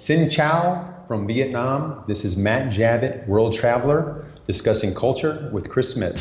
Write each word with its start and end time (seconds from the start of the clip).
Xin 0.00 0.30
Chào 0.30 1.04
from 1.06 1.26
Vietnam. 1.26 2.04
This 2.06 2.24
is 2.24 2.38
Matt 2.38 2.72
Javitt, 2.72 3.28
world 3.28 3.52
traveler, 3.52 4.24
discussing 4.46 4.94
culture 4.94 5.50
with 5.52 5.68
Chris 5.68 5.92
Smith. 5.92 6.16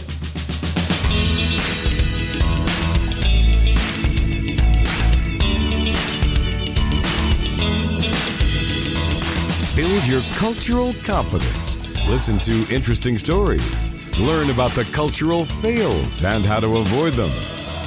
Build 9.78 10.08
your 10.08 10.22
cultural 10.36 10.92
competence. 11.06 11.78
Listen 12.10 12.38
to 12.40 12.76
interesting 12.76 13.18
stories. 13.18 14.20
Learn 14.20 14.50
about 14.50 14.72
the 14.72 14.84
cultural 14.92 15.46
fails 15.46 16.26
and 16.26 16.46
how 16.46 16.60
to 16.60 16.68
avoid 16.68 17.14
them. 17.14 17.32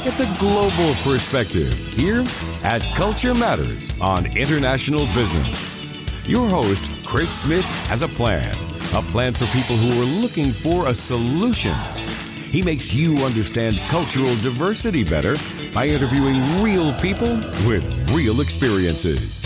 Get 0.05 0.15
the 0.15 0.35
global 0.41 0.95
perspective 1.05 1.71
here 1.95 2.25
at 2.65 2.81
Culture 2.97 3.35
Matters 3.35 3.91
on 4.01 4.25
International 4.35 5.05
Business. 5.15 5.71
Your 6.25 6.48
host, 6.48 6.84
Chris 7.04 7.30
Smith, 7.30 7.64
has 7.89 8.03
a 8.03 8.08
plan. 8.08 8.54
A 8.94 9.03
plan 9.11 9.32
for 9.32 9.46
people 9.46 9.75
who 9.75 10.00
are 10.00 10.22
looking 10.22 10.50
for 10.50 10.86
a 10.86 10.94
solution. 10.94 11.75
He 12.49 12.63
makes 12.63 12.94
you 12.94 13.17
understand 13.18 13.79
cultural 13.89 14.32
diversity 14.36 15.03
better 15.03 15.35
by 15.75 15.89
interviewing 15.89 16.40
real 16.63 16.93
people 17.00 17.35
with 17.66 17.82
real 18.13 18.40
experiences. 18.40 19.43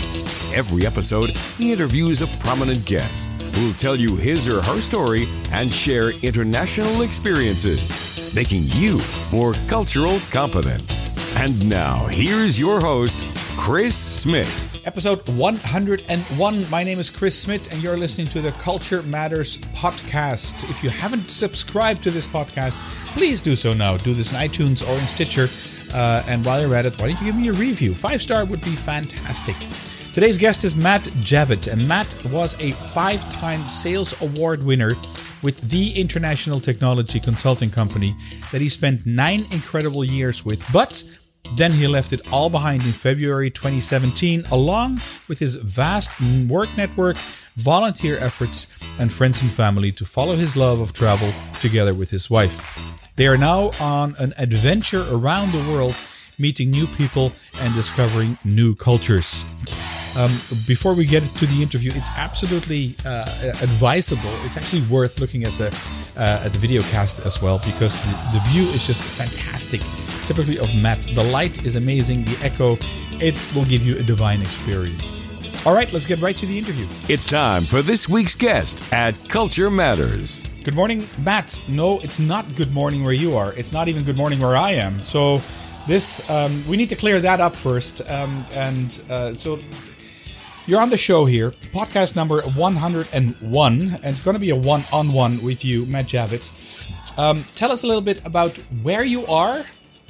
Every 0.53 0.85
episode, 0.85 1.31
he 1.57 1.71
interviews 1.71 2.21
a 2.21 2.27
prominent 2.41 2.85
guest 2.85 3.29
who 3.55 3.65
will 3.65 3.73
tell 3.73 3.95
you 3.95 4.15
his 4.15 4.47
or 4.47 4.61
her 4.61 4.79
story 4.79 5.27
and 5.51 5.73
share 5.73 6.11
international 6.21 7.01
experiences, 7.01 8.35
making 8.35 8.63
you 8.73 8.99
more 9.31 9.53
cultural 9.67 10.19
competent. 10.29 10.83
And 11.37 11.67
now, 11.67 12.05
here's 12.05 12.59
your 12.59 12.79
host, 12.79 13.25
Chris 13.57 13.95
Smith. 13.95 14.66
Episode 14.87 15.27
101. 15.27 16.69
My 16.69 16.81
name 16.81 16.97
is 16.97 17.09
Chris 17.09 17.37
Smith, 17.37 17.73
and 17.73 17.83
you're 17.83 17.97
listening 17.97 18.25
to 18.29 18.39
the 18.39 18.53
Culture 18.53 19.03
Matters 19.03 19.57
podcast. 19.75 20.63
If 20.69 20.81
you 20.81 20.89
haven't 20.89 21.29
subscribed 21.29 22.03
to 22.03 22.09
this 22.09 22.25
podcast, 22.25 22.77
please 23.11 23.41
do 23.41 23.57
so 23.57 23.73
now. 23.73 23.97
Do 23.97 24.13
this 24.13 24.31
in 24.31 24.37
iTunes 24.37 24.87
or 24.87 24.97
in 24.97 25.05
Stitcher. 25.05 25.49
Uh, 25.93 26.23
and 26.29 26.45
while 26.45 26.61
you're 26.61 26.73
at 26.73 26.85
it, 26.85 26.97
why 27.01 27.09
don't 27.09 27.19
you 27.19 27.25
give 27.25 27.35
me 27.35 27.49
a 27.49 27.53
review? 27.53 27.93
Five 27.93 28.21
star 28.21 28.45
would 28.45 28.61
be 28.61 28.69
fantastic. 28.69 29.57
Today's 30.13 30.37
guest 30.37 30.63
is 30.63 30.73
Matt 30.73 31.03
Javitt, 31.19 31.69
and 31.69 31.85
Matt 31.85 32.15
was 32.31 32.57
a 32.61 32.71
five 32.71 33.21
time 33.33 33.67
sales 33.67 34.19
award 34.21 34.63
winner 34.63 34.95
with 35.43 35.69
the 35.69 35.99
international 35.99 36.61
technology 36.61 37.19
consulting 37.19 37.69
company 37.69 38.15
that 38.53 38.61
he 38.61 38.69
spent 38.69 39.05
nine 39.05 39.47
incredible 39.51 40.05
years 40.05 40.45
with. 40.45 40.65
But 40.71 41.03
then 41.55 41.71
he 41.71 41.87
left 41.87 42.13
it 42.13 42.21
all 42.31 42.49
behind 42.49 42.83
in 42.83 42.91
February 42.91 43.49
2017, 43.49 44.43
along 44.51 45.01
with 45.27 45.39
his 45.39 45.55
vast 45.55 46.11
work 46.47 46.69
network, 46.77 47.17
volunteer 47.55 48.17
efforts, 48.17 48.67
and 48.99 49.11
friends 49.11 49.41
and 49.41 49.51
family 49.51 49.91
to 49.91 50.05
follow 50.05 50.35
his 50.35 50.55
love 50.55 50.79
of 50.79 50.93
travel 50.93 51.31
together 51.59 51.93
with 51.93 52.09
his 52.09 52.29
wife. 52.29 52.79
They 53.15 53.27
are 53.27 53.37
now 53.37 53.71
on 53.79 54.15
an 54.19 54.33
adventure 54.37 55.05
around 55.09 55.51
the 55.51 55.71
world, 55.71 55.95
meeting 56.37 56.69
new 56.69 56.87
people 56.87 57.31
and 57.59 57.73
discovering 57.73 58.37
new 58.43 58.75
cultures. 58.75 59.43
Um, 60.17 60.31
before 60.65 60.95
we 60.95 61.05
get 61.05 61.21
to 61.21 61.45
the 61.45 61.61
interview, 61.61 61.91
it's 61.93 62.09
absolutely 62.17 62.95
uh, 63.05 63.53
advisable. 63.61 64.33
It's 64.45 64.57
actually 64.57 64.81
worth 64.87 65.19
looking 65.19 65.43
at 65.43 65.55
the 65.59 65.67
uh, 66.17 66.41
at 66.43 66.53
the 66.53 66.57
video 66.57 66.81
cast 66.81 67.23
as 67.23 67.39
well 67.39 67.59
because 67.63 68.01
the, 68.03 68.09
the 68.33 68.39
view 68.49 68.63
is 68.63 68.87
just 68.87 68.99
fantastic. 68.99 69.79
Typically 70.25 70.57
of 70.57 70.73
Matt, 70.81 71.01
the 71.13 71.23
light 71.23 71.63
is 71.63 71.75
amazing. 71.75 72.23
The 72.25 72.39
echo, 72.43 72.77
it 73.23 73.39
will 73.53 73.65
give 73.65 73.85
you 73.85 73.99
a 73.99 74.03
divine 74.03 74.41
experience. 74.41 75.23
All 75.67 75.75
right, 75.75 75.91
let's 75.93 76.07
get 76.07 76.19
right 76.19 76.35
to 76.35 76.47
the 76.47 76.57
interview. 76.57 76.87
It's 77.07 77.25
time 77.25 77.61
for 77.61 77.83
this 77.83 78.09
week's 78.09 78.33
guest 78.33 78.91
at 78.91 79.13
Culture 79.29 79.69
Matters. 79.69 80.43
Good 80.63 80.73
morning, 80.73 81.03
Matt. 81.23 81.61
No, 81.67 81.99
it's 81.99 82.19
not 82.19 82.55
good 82.55 82.73
morning 82.73 83.03
where 83.03 83.13
you 83.13 83.35
are. 83.37 83.53
It's 83.53 83.71
not 83.71 83.87
even 83.87 84.03
good 84.03 84.17
morning 84.17 84.39
where 84.39 84.57
I 84.57 84.71
am. 84.71 84.99
So 85.03 85.41
this 85.87 86.27
um, 86.31 86.67
we 86.67 86.75
need 86.75 86.89
to 86.89 86.95
clear 86.95 87.19
that 87.19 87.39
up 87.39 87.55
first. 87.55 88.01
Um, 88.09 88.43
and 88.53 89.01
uh, 89.09 89.35
so 89.35 89.59
you're 90.67 90.81
on 90.81 90.89
the 90.89 90.97
show 90.97 91.25
here, 91.25 91.51
podcast 91.71 92.15
number 92.15 92.41
101, 92.41 93.81
and 93.81 94.05
it's 94.05 94.21
going 94.21 94.35
to 94.35 94.39
be 94.39 94.49
a 94.49 94.55
one 94.55 94.83
on 94.91 95.13
one 95.13 95.41
with 95.41 95.63
you, 95.63 95.85
Matt 95.85 96.07
Javitt. 96.07 96.51
Um, 97.17 97.45
tell 97.55 97.71
us 97.71 97.83
a 97.83 97.87
little 97.87 98.01
bit 98.01 98.23
about 98.27 98.57
where 98.83 99.03
you 99.03 99.25
are. 99.27 99.63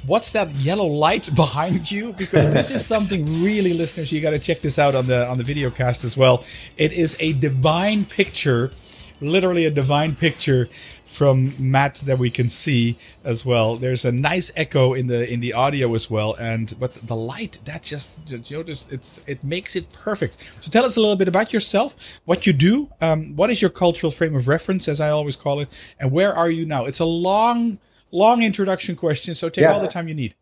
What's 0.06 0.32
that 0.32 0.50
yellow 0.56 0.86
light 0.86 1.30
behind 1.36 1.90
you? 1.90 2.12
Because 2.12 2.52
this 2.52 2.72
is 2.72 2.84
something 2.84 3.42
really, 3.42 3.72
listeners, 3.72 4.10
you 4.10 4.20
got 4.20 4.30
to 4.30 4.38
check 4.38 4.60
this 4.60 4.78
out 4.78 4.94
on 4.96 5.06
the 5.06 5.26
on 5.28 5.38
the 5.38 5.44
video 5.44 5.70
cast 5.70 6.02
as 6.02 6.16
well. 6.16 6.44
It 6.76 6.92
is 6.92 7.16
a 7.20 7.32
divine 7.34 8.04
picture, 8.04 8.72
literally 9.20 9.64
a 9.64 9.70
divine 9.70 10.14
picture 10.14 10.68
from 11.04 11.52
Matt 11.58 11.96
that 12.04 12.18
we 12.18 12.30
can 12.30 12.50
see 12.50 12.96
as 13.24 13.44
well. 13.44 13.76
There's 13.76 14.04
a 14.04 14.12
nice 14.12 14.52
echo 14.56 14.94
in 14.94 15.06
the 15.06 15.30
in 15.30 15.40
the 15.40 15.54
audio 15.54 15.94
as 15.94 16.10
well, 16.10 16.34
and 16.34 16.72
but 16.78 16.94
the 16.94 17.16
light 17.16 17.58
that 17.64 17.82
just 17.82 18.18
you 18.26 18.56
know 18.56 18.62
just 18.62 18.92
it's 18.92 19.20
it 19.26 19.42
makes 19.42 19.74
it 19.74 19.90
perfect. 19.92 20.38
So 20.40 20.70
tell 20.70 20.84
us 20.84 20.96
a 20.96 21.00
little 21.00 21.16
bit 21.16 21.28
about 21.28 21.52
yourself, 21.52 21.96
what 22.24 22.46
you 22.46 22.52
do, 22.52 22.90
um, 23.00 23.34
what 23.36 23.50
is 23.50 23.62
your 23.62 23.70
cultural 23.70 24.12
frame 24.12 24.36
of 24.36 24.48
reference, 24.48 24.86
as 24.86 25.00
I 25.00 25.08
always 25.08 25.36
call 25.36 25.60
it, 25.60 25.68
and 25.98 26.12
where 26.12 26.32
are 26.32 26.50
you 26.50 26.66
now? 26.66 26.84
It's 26.84 27.00
a 27.00 27.06
long 27.06 27.78
long 28.12 28.42
introduction 28.42 28.94
question, 28.96 29.34
so 29.34 29.48
take 29.48 29.62
yeah. 29.62 29.72
all 29.72 29.80
the 29.80 29.88
time 29.88 30.08
you 30.08 30.14
need. 30.14 30.34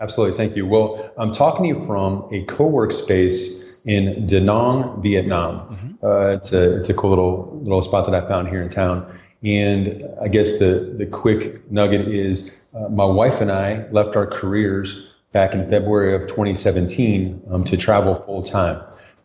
Absolutely, 0.00 0.36
thank 0.36 0.56
you. 0.56 0.66
Well, 0.66 1.12
I'm 1.16 1.30
talking 1.30 1.64
to 1.64 1.78
you 1.78 1.86
from 1.86 2.28
a 2.32 2.42
co-work 2.44 2.92
space 2.92 3.71
in 3.84 4.26
Da 4.26 4.40
Nang, 4.40 5.02
Vietnam. 5.02 5.70
Mm-hmm. 5.70 6.06
Uh, 6.06 6.28
it's 6.36 6.52
a 6.52 6.76
it's 6.78 6.88
a 6.88 6.94
cool 6.94 7.10
little 7.10 7.60
little 7.62 7.82
spot 7.82 8.06
that 8.06 8.14
I 8.14 8.26
found 8.26 8.48
here 8.48 8.62
in 8.62 8.68
town. 8.68 9.12
And 9.44 10.04
I 10.20 10.28
guess 10.28 10.60
the, 10.60 10.94
the 10.96 11.06
quick 11.06 11.70
nugget 11.70 12.06
is 12.06 12.62
uh, 12.74 12.88
my 12.88 13.04
wife 13.04 13.40
and 13.40 13.50
I 13.50 13.88
left 13.90 14.14
our 14.14 14.26
careers 14.26 15.12
back 15.32 15.54
in 15.54 15.68
February 15.68 16.14
of 16.14 16.28
2017 16.28 17.42
um, 17.50 17.64
to 17.64 17.76
travel 17.76 18.14
full 18.14 18.42
time. 18.42 18.82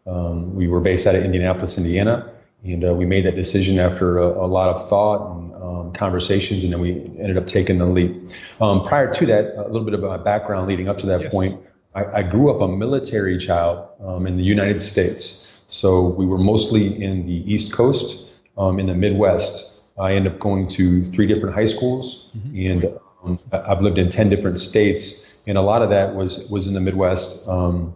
Um, 0.07 0.55
we 0.55 0.67
were 0.67 0.79
based 0.79 1.05
out 1.05 1.15
of 1.15 1.23
Indianapolis, 1.23 1.77
Indiana, 1.77 2.31
and 2.63 2.83
uh, 2.83 2.95
we 2.95 3.05
made 3.05 3.25
that 3.25 3.35
decision 3.35 3.77
after 3.77 4.17
a, 4.17 4.45
a 4.45 4.47
lot 4.47 4.69
of 4.69 4.89
thought 4.89 5.35
and 5.35 5.53
um, 5.55 5.93
conversations, 5.93 6.63
and 6.63 6.73
then 6.73 6.79
we 6.79 6.93
ended 6.93 7.37
up 7.37 7.45
taking 7.45 7.77
the 7.77 7.85
leap. 7.85 8.29
Um, 8.59 8.83
prior 8.83 9.11
to 9.13 9.25
that, 9.27 9.55
a 9.55 9.67
little 9.67 9.83
bit 9.83 9.93
of 9.93 10.01
my 10.01 10.17
background 10.17 10.67
leading 10.67 10.87
up 10.87 10.99
to 10.99 11.07
that 11.07 11.21
yes. 11.21 11.33
point, 11.33 11.53
I, 11.97 12.19
I, 12.19 12.23
grew 12.23 12.51
up 12.53 12.61
a 12.61 12.67
military 12.67 13.37
child 13.39 13.89
um, 13.99 14.27
in 14.27 14.37
the 14.37 14.43
United 14.43 14.81
States. 14.81 15.59
So 15.67 16.09
we 16.09 16.27
were 16.27 16.37
mostly 16.37 17.03
in 17.03 17.25
the 17.25 17.53
East 17.53 17.73
Coast, 17.73 18.39
um, 18.55 18.79
in 18.79 18.85
the 18.85 18.93
Midwest. 18.93 19.83
I 19.97 20.13
ended 20.13 20.33
up 20.33 20.39
going 20.39 20.67
to 20.67 21.03
three 21.03 21.25
different 21.25 21.55
high 21.55 21.65
schools, 21.65 22.31
mm-hmm. 22.37 22.71
and 22.71 22.99
um, 23.23 23.39
I've 23.51 23.81
lived 23.81 23.97
in 23.97 24.09
ten 24.09 24.29
different 24.29 24.59
states, 24.59 25.43
and 25.47 25.57
a 25.57 25.61
lot 25.61 25.81
of 25.81 25.89
that 25.89 26.13
was 26.13 26.49
was 26.51 26.67
in 26.67 26.75
the 26.75 26.81
Midwest. 26.81 27.49
Um, 27.49 27.95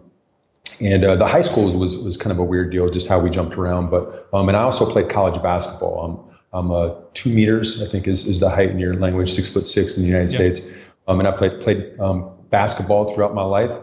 and 0.82 1.04
uh, 1.04 1.14
the 1.14 1.28
high 1.28 1.42
schools 1.42 1.76
was 1.76 2.02
was 2.02 2.16
kind 2.16 2.32
of 2.32 2.40
a 2.40 2.44
weird 2.44 2.70
deal, 2.72 2.90
just 2.90 3.08
how 3.08 3.20
we 3.20 3.30
jumped 3.30 3.56
around. 3.56 3.90
But 3.90 4.28
um, 4.32 4.48
and 4.48 4.56
I 4.56 4.62
also 4.62 4.90
played 4.90 5.10
college 5.10 5.40
basketball. 5.40 6.26
I'm 6.52 6.64
I'm 6.64 6.70
uh, 6.72 6.94
two 7.14 7.30
meters, 7.30 7.80
I 7.80 7.86
think, 7.86 8.08
is, 8.08 8.26
is 8.26 8.40
the 8.40 8.50
height 8.50 8.70
in 8.70 8.80
your 8.80 8.94
language, 8.94 9.30
six 9.30 9.52
foot 9.52 9.68
six 9.68 9.96
in 9.96 10.02
the 10.02 10.08
United 10.08 10.32
yep. 10.32 10.40
States. 10.40 10.88
Um, 11.06 11.20
and 11.20 11.28
I 11.28 11.32
played 11.32 11.60
played 11.60 12.00
um, 12.00 12.32
basketball 12.52 13.12
throughout 13.12 13.34
my 13.34 13.42
life. 13.42 13.76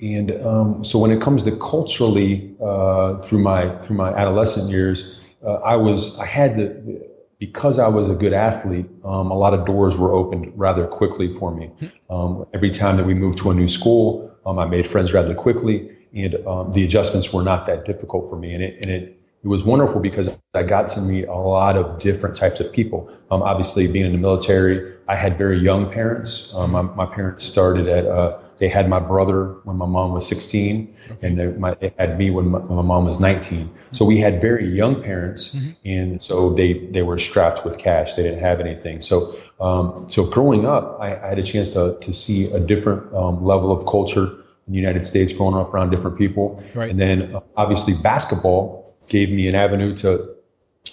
And 0.00 0.30
um, 0.36 0.84
so 0.84 1.00
when 1.00 1.10
it 1.10 1.20
comes 1.20 1.42
to 1.44 1.56
culturally, 1.56 2.54
uh, 2.60 3.18
through 3.18 3.42
my 3.42 3.76
through 3.80 3.96
my 3.96 4.12
adolescent 4.12 4.70
years, 4.70 5.28
uh, 5.44 5.54
I 5.54 5.76
was 5.76 6.20
I 6.20 6.26
had 6.26 6.56
the, 6.56 6.66
the 6.68 7.12
because 7.42 7.80
I 7.80 7.88
was 7.88 8.08
a 8.08 8.14
good 8.14 8.32
athlete, 8.32 8.86
um, 9.04 9.32
a 9.32 9.34
lot 9.34 9.52
of 9.52 9.64
doors 9.64 9.98
were 9.98 10.12
opened 10.12 10.52
rather 10.54 10.86
quickly 10.86 11.32
for 11.32 11.52
me. 11.52 11.72
Um, 12.08 12.46
every 12.54 12.70
time 12.70 12.98
that 12.98 13.06
we 13.06 13.14
moved 13.14 13.38
to 13.38 13.50
a 13.50 13.54
new 13.54 13.66
school, 13.66 14.32
um, 14.46 14.60
I 14.60 14.66
made 14.66 14.86
friends 14.86 15.12
rather 15.12 15.34
quickly, 15.34 15.90
and 16.14 16.36
um, 16.46 16.70
the 16.70 16.84
adjustments 16.84 17.32
were 17.32 17.42
not 17.42 17.66
that 17.66 17.84
difficult 17.84 18.30
for 18.30 18.36
me. 18.36 18.54
And 18.54 18.62
it, 18.62 18.86
and 18.86 18.90
it, 18.94 19.21
it 19.42 19.48
was 19.48 19.64
wonderful 19.64 20.00
because 20.00 20.38
I 20.54 20.62
got 20.62 20.86
to 20.88 21.00
meet 21.00 21.24
a 21.24 21.34
lot 21.34 21.76
of 21.76 21.98
different 21.98 22.36
types 22.36 22.60
of 22.60 22.72
people. 22.72 23.12
Um, 23.28 23.42
obviously, 23.42 23.90
being 23.90 24.06
in 24.06 24.12
the 24.12 24.18
military, 24.18 24.92
I 25.08 25.16
had 25.16 25.36
very 25.36 25.58
young 25.58 25.90
parents. 25.90 26.54
Um, 26.54 26.70
my, 26.70 26.82
my, 26.82 27.06
parents 27.06 27.42
started 27.42 27.88
at 27.88 28.06
uh, 28.06 28.38
they 28.58 28.68
had 28.68 28.88
my 28.88 29.00
brother 29.00 29.56
when 29.64 29.76
my 29.76 29.86
mom 29.86 30.12
was 30.12 30.28
16, 30.28 30.94
okay. 31.10 31.26
and 31.26 31.38
they, 31.38 31.46
my, 31.46 31.74
they, 31.74 31.92
had 31.98 32.18
me 32.18 32.30
when 32.30 32.50
my, 32.50 32.60
my, 32.60 32.82
mom 32.82 33.04
was 33.04 33.20
19. 33.20 33.68
So 33.90 34.04
we 34.04 34.18
had 34.18 34.40
very 34.40 34.76
young 34.76 35.02
parents, 35.02 35.56
mm-hmm. 35.56 35.88
and 35.88 36.22
so 36.22 36.54
they 36.54 36.74
they 36.74 37.02
were 37.02 37.18
strapped 37.18 37.64
with 37.64 37.78
cash. 37.78 38.14
They 38.14 38.22
didn't 38.22 38.40
have 38.40 38.60
anything. 38.60 39.00
So 39.02 39.34
um, 39.60 40.08
so 40.08 40.24
growing 40.24 40.66
up, 40.66 40.98
I, 41.00 41.16
I, 41.16 41.28
had 41.30 41.40
a 41.40 41.42
chance 41.42 41.70
to 41.70 41.98
to 42.00 42.12
see 42.12 42.52
a 42.54 42.60
different 42.64 43.12
um, 43.12 43.44
level 43.44 43.72
of 43.72 43.86
culture 43.86 44.26
in 44.68 44.72
the 44.72 44.78
United 44.78 45.04
States, 45.04 45.32
growing 45.32 45.56
up 45.56 45.74
around 45.74 45.90
different 45.90 46.16
people, 46.16 46.62
right. 46.76 46.88
and 46.88 46.98
then 46.98 47.34
uh, 47.34 47.40
obviously 47.56 47.94
basketball 48.04 48.81
gave 49.08 49.30
me 49.30 49.48
an 49.48 49.54
avenue 49.54 49.94
to 49.96 50.34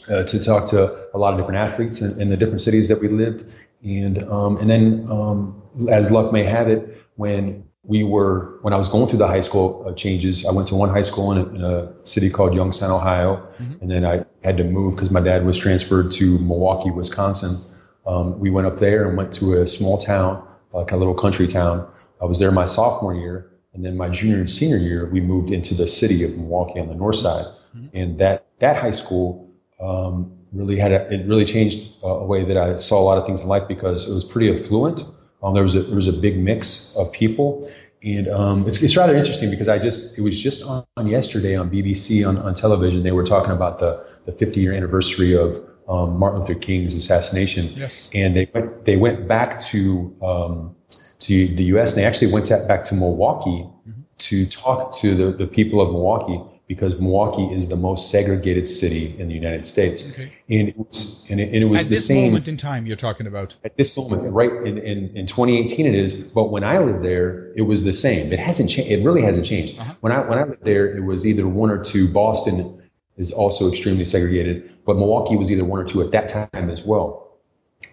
uh, 0.09 0.23
to 0.23 0.43
talk 0.43 0.69
to 0.69 1.07
a 1.13 1.17
lot 1.17 1.33
of 1.33 1.39
different 1.39 1.59
athletes 1.59 2.01
in, 2.01 2.21
in 2.21 2.29
the 2.29 2.37
different 2.37 2.61
cities 2.61 2.89
that 2.89 2.99
we 3.01 3.07
lived, 3.07 3.43
and 3.83 4.21
um, 4.23 4.57
and 4.57 4.69
then 4.69 5.07
um, 5.09 5.61
as 5.89 6.11
luck 6.11 6.31
may 6.33 6.43
have 6.43 6.67
it, 6.67 6.97
when 7.15 7.65
we 7.83 8.03
were 8.03 8.59
when 8.61 8.73
I 8.73 8.77
was 8.77 8.89
going 8.89 9.07
through 9.07 9.19
the 9.19 9.27
high 9.27 9.39
school 9.39 9.85
uh, 9.87 9.93
changes. 9.93 10.45
I 10.45 10.51
went 10.51 10.67
to 10.67 10.75
one 10.75 10.89
high 10.89 11.01
school 11.01 11.31
in 11.31 11.37
a, 11.37 11.45
in 11.55 11.63
a 11.63 12.07
city 12.07 12.29
called 12.29 12.53
Youngstown, 12.53 12.91
Ohio, 12.91 13.47
mm-hmm. 13.57 13.81
and 13.81 13.91
then 13.91 14.05
I 14.05 14.25
had 14.43 14.57
to 14.57 14.63
move 14.63 14.95
because 14.95 15.11
my 15.11 15.21
dad 15.21 15.45
was 15.45 15.57
transferred 15.57 16.11
to 16.13 16.39
Milwaukee, 16.39 16.91
Wisconsin. 16.91 17.57
Um, 18.05 18.39
we 18.39 18.49
went 18.49 18.67
up 18.67 18.77
there 18.77 19.07
and 19.07 19.17
went 19.17 19.33
to 19.33 19.61
a 19.61 19.67
small 19.67 19.97
town, 19.97 20.47
like 20.71 20.91
a 20.91 20.97
little 20.97 21.13
country 21.13 21.47
town. 21.47 21.91
I 22.21 22.25
was 22.25 22.39
there 22.39 22.51
my 22.51 22.65
sophomore 22.65 23.15
year, 23.15 23.49
and 23.73 23.83
then 23.83 23.97
my 23.97 24.09
junior 24.09 24.37
and 24.37 24.51
senior 24.51 24.77
year, 24.77 25.09
we 25.09 25.21
moved 25.21 25.51
into 25.51 25.73
the 25.73 25.87
city 25.87 26.23
of 26.23 26.37
Milwaukee 26.37 26.79
on 26.79 26.87
the 26.87 26.95
north 26.95 27.15
side. 27.15 27.45
Mm-hmm. 27.75 27.97
And 27.97 28.19
that 28.19 28.45
that 28.59 28.77
high 28.77 28.91
school 28.91 29.49
um, 29.79 30.39
really 30.51 30.79
had 30.79 30.91
a, 30.91 31.13
it 31.13 31.27
really 31.27 31.45
changed 31.45 31.95
uh, 32.03 32.07
a 32.07 32.25
way 32.25 32.43
that 32.43 32.57
I 32.57 32.77
saw 32.77 33.01
a 33.01 33.05
lot 33.05 33.17
of 33.17 33.25
things 33.25 33.41
in 33.41 33.47
life 33.47 33.67
because 33.67 34.09
it 34.09 34.13
was 34.13 34.25
pretty 34.25 34.51
affluent. 34.51 35.03
Um, 35.41 35.53
there 35.53 35.63
was 35.63 35.75
a 35.75 35.81
there 35.81 35.95
was 35.95 36.17
a 36.17 36.21
big 36.21 36.37
mix 36.37 36.97
of 36.97 37.13
people, 37.13 37.61
and 38.03 38.27
um, 38.27 38.67
it's 38.67 38.81
it's 38.81 38.97
rather 38.97 39.15
interesting 39.15 39.51
because 39.51 39.69
I 39.69 39.79
just 39.79 40.17
it 40.17 40.21
was 40.21 40.41
just 40.41 40.67
on, 40.67 40.83
on 40.97 41.07
yesterday 41.07 41.55
on 41.55 41.69
BBC 41.69 42.27
on, 42.27 42.37
on 42.37 42.55
television 42.55 43.03
they 43.03 43.11
were 43.11 43.23
talking 43.23 43.51
about 43.51 43.79
the 43.79 44.05
the 44.25 44.31
50 44.31 44.59
year 44.59 44.73
anniversary 44.73 45.35
of 45.35 45.57
um, 45.87 46.19
Martin 46.19 46.41
Luther 46.41 46.55
King's 46.55 46.95
assassination. 46.95 47.69
Yes. 47.75 48.11
And 48.13 48.35
they 48.35 48.49
went 48.53 48.85
they 48.85 48.97
went 48.97 49.27
back 49.27 49.59
to 49.59 50.15
um, 50.21 50.75
to 51.19 51.47
the 51.47 51.65
U.S. 51.65 51.93
and 51.93 52.03
they 52.03 52.07
actually 52.07 52.33
went 52.33 52.47
to, 52.47 52.63
back 52.67 52.85
to 52.85 52.95
Milwaukee 52.95 53.65
mm-hmm. 53.65 54.01
to 54.17 54.45
talk 54.45 54.95
to 54.97 55.15
the, 55.15 55.31
the 55.31 55.47
people 55.47 55.81
of 55.81 55.91
Milwaukee 55.91 56.41
because 56.69 57.01
Milwaukee 57.01 57.51
is 57.51 57.67
the 57.67 57.75
most 57.75 58.11
segregated 58.11 58.67
city 58.67 59.19
in 59.19 59.27
the 59.27 59.33
United 59.33 59.65
States. 59.65 60.13
Okay. 60.13 60.31
And 60.49 60.69
it 60.69 60.77
was, 60.77 61.27
and 61.31 61.39
it, 61.39 61.51
and 61.51 61.63
it 61.63 61.65
was 61.65 61.81
at 61.81 61.89
the 61.89 61.95
this 61.95 62.07
same 62.07 62.27
moment 62.27 62.47
in 62.47 62.57
time 62.57 62.85
you're 62.85 62.95
talking 62.95 63.25
about. 63.25 63.57
At 63.65 63.75
this 63.75 63.97
moment, 63.97 64.31
right 64.31 64.51
in, 64.51 64.77
in, 64.77 65.17
in 65.17 65.25
2018 65.25 65.87
it 65.87 65.95
is, 65.95 66.31
but 66.31 66.51
when 66.51 66.63
I 66.63 66.77
lived 66.77 67.03
there, 67.03 67.51
it 67.55 67.63
was 67.63 67.83
the 67.83 67.91
same. 67.91 68.31
It 68.31 68.37
hasn't 68.37 68.69
changed. 68.69 68.91
It 68.91 69.03
really 69.03 69.23
hasn't 69.23 69.47
changed. 69.47 69.79
Uh-huh. 69.79 69.93
When 70.01 70.13
I 70.13 70.19
when 70.19 70.37
I 70.37 70.43
lived 70.43 70.63
there, 70.63 70.95
it 70.95 71.03
was 71.03 71.25
either 71.25 71.47
one 71.47 71.71
or 71.71 71.83
two. 71.83 72.13
Boston 72.13 72.83
is 73.17 73.31
also 73.31 73.69
extremely 73.69 74.05
segregated, 74.05 74.85
but 74.85 74.95
Milwaukee 74.95 75.37
was 75.37 75.51
either 75.51 75.65
one 75.65 75.79
or 75.79 75.85
two 75.85 76.01
at 76.01 76.11
that 76.11 76.27
time 76.27 76.69
as 76.69 76.85
well 76.85 77.28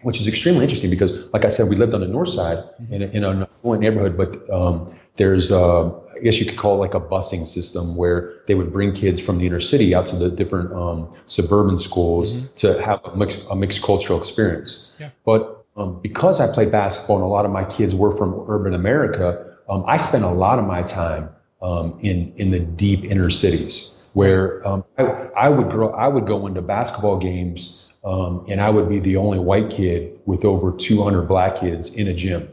which 0.03 0.21
is 0.21 0.29
extremely 0.29 0.63
interesting 0.63 0.91
because, 0.91 1.33
like 1.33 1.45
I 1.45 1.49
said, 1.49 1.69
we 1.71 1.77
lived 1.77 1.95
on 1.95 2.01
the 2.01 2.09
north 2.09 2.29
side 2.29 2.59
mm-hmm. 2.59 2.95
in, 2.95 3.03
in 3.03 3.25
an 3.25 3.43
affluent 3.43 3.83
neighborhood, 3.83 4.17
but 4.17 4.51
um, 4.51 4.93
there's, 5.17 5.53
uh, 5.53 5.89
I 5.89 6.19
guess 6.23 6.39
you 6.41 6.47
could 6.47 6.59
call 6.59 6.77
it 6.77 6.79
like 6.79 6.95
a 6.95 7.01
busing 7.01 7.47
system 7.47 7.97
where 7.97 8.35
they 8.47 8.55
would 8.55 8.73
bring 8.73 8.93
kids 8.93 9.21
from 9.21 9.39
the 9.39 9.47
inner 9.47 9.61
city 9.61 9.95
out 9.95 10.07
to 10.07 10.17
the 10.17 10.31
different 10.31 10.73
um, 10.73 11.13
suburban 11.27 11.79
schools 11.79 12.33
mm-hmm. 12.33 12.55
to 12.57 12.83
have 12.83 13.05
a 13.05 13.17
mixed, 13.17 13.43
a 13.49 13.57
mixed 13.57 13.83
cultural 13.83 14.19
experience. 14.19 14.97
Yeah. 14.99 15.11
But 15.25 15.65
um, 15.77 16.01
because 16.03 16.41
I 16.41 16.53
played 16.53 16.73
basketball 16.73 17.17
and 17.17 17.25
a 17.25 17.29
lot 17.29 17.45
of 17.45 17.51
my 17.51 17.65
kids 17.65 17.95
were 17.95 18.11
from 18.11 18.47
urban 18.49 18.75
America, 18.75 19.57
um, 19.69 19.85
I 19.87 19.99
spent 19.99 20.25
a 20.25 20.31
lot 20.31 20.59
of 20.59 20.67
my 20.67 20.83
time 20.83 21.31
um, 21.61 21.99
in 22.01 22.35
in 22.37 22.49
the 22.49 22.61
deep 22.61 23.05
inner 23.05 23.31
cities 23.31 24.09
where 24.13 24.67
um, 24.67 24.85
I, 24.97 25.03
I 25.03 25.49
would 25.51 25.69
grow, 25.69 25.91
I 25.91 26.09
would 26.09 26.27
go 26.27 26.47
into 26.47 26.63
basketball 26.63 27.19
games 27.19 27.86
um, 28.07 28.47
and 28.49 28.61
I 28.61 28.71
would 28.71 28.89
be 28.89 29.01
the 29.01 29.17
only 29.17 29.41
white 29.41 29.71
kid 29.71 30.21
with 30.27 30.45
over 30.45 30.75
200 30.77 31.27
black 31.27 31.57
kids 31.57 31.97
in 31.97 32.07
a 32.07 32.15
gym. 32.15 32.49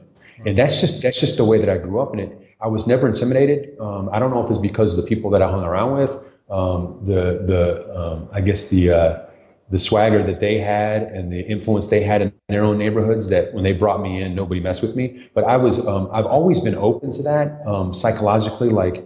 And 0.45 0.57
that's 0.57 0.81
just 0.81 1.03
that's 1.03 1.19
just 1.19 1.37
the 1.37 1.45
way 1.45 1.59
that 1.59 1.69
I 1.69 1.77
grew 1.77 2.01
up 2.01 2.13
in 2.13 2.19
it. 2.19 2.55
I 2.59 2.67
was 2.67 2.87
never 2.87 3.07
intimidated. 3.07 3.79
Um, 3.79 4.09
I 4.11 4.19
don't 4.19 4.31
know 4.31 4.43
if 4.43 4.49
it's 4.49 4.57
because 4.57 4.97
of 4.97 5.03
the 5.05 5.07
people 5.07 5.29
that 5.31 5.41
I 5.41 5.49
hung 5.49 5.63
around 5.63 5.97
with, 5.97 6.11
um, 6.49 6.99
the 7.03 7.43
the 7.45 7.99
um, 7.99 8.29
I 8.33 8.41
guess 8.41 8.69
the 8.71 8.89
uh, 8.91 9.25
the 9.69 9.77
swagger 9.77 10.23
that 10.23 10.39
they 10.39 10.57
had 10.57 11.03
and 11.03 11.31
the 11.31 11.41
influence 11.41 11.89
they 11.89 12.01
had 12.01 12.23
in 12.23 12.33
their 12.49 12.63
own 12.63 12.79
neighborhoods. 12.79 13.29
That 13.29 13.53
when 13.53 13.63
they 13.63 13.73
brought 13.73 14.01
me 14.01 14.21
in, 14.21 14.33
nobody 14.33 14.59
messed 14.59 14.81
with 14.81 14.95
me. 14.95 15.29
But 15.35 15.43
I 15.43 15.57
was 15.57 15.87
um, 15.87 16.09
I've 16.11 16.25
always 16.25 16.61
been 16.61 16.75
open 16.75 17.11
to 17.11 17.23
that 17.23 17.65
um, 17.67 17.93
psychologically. 17.93 18.69
Like 18.69 19.03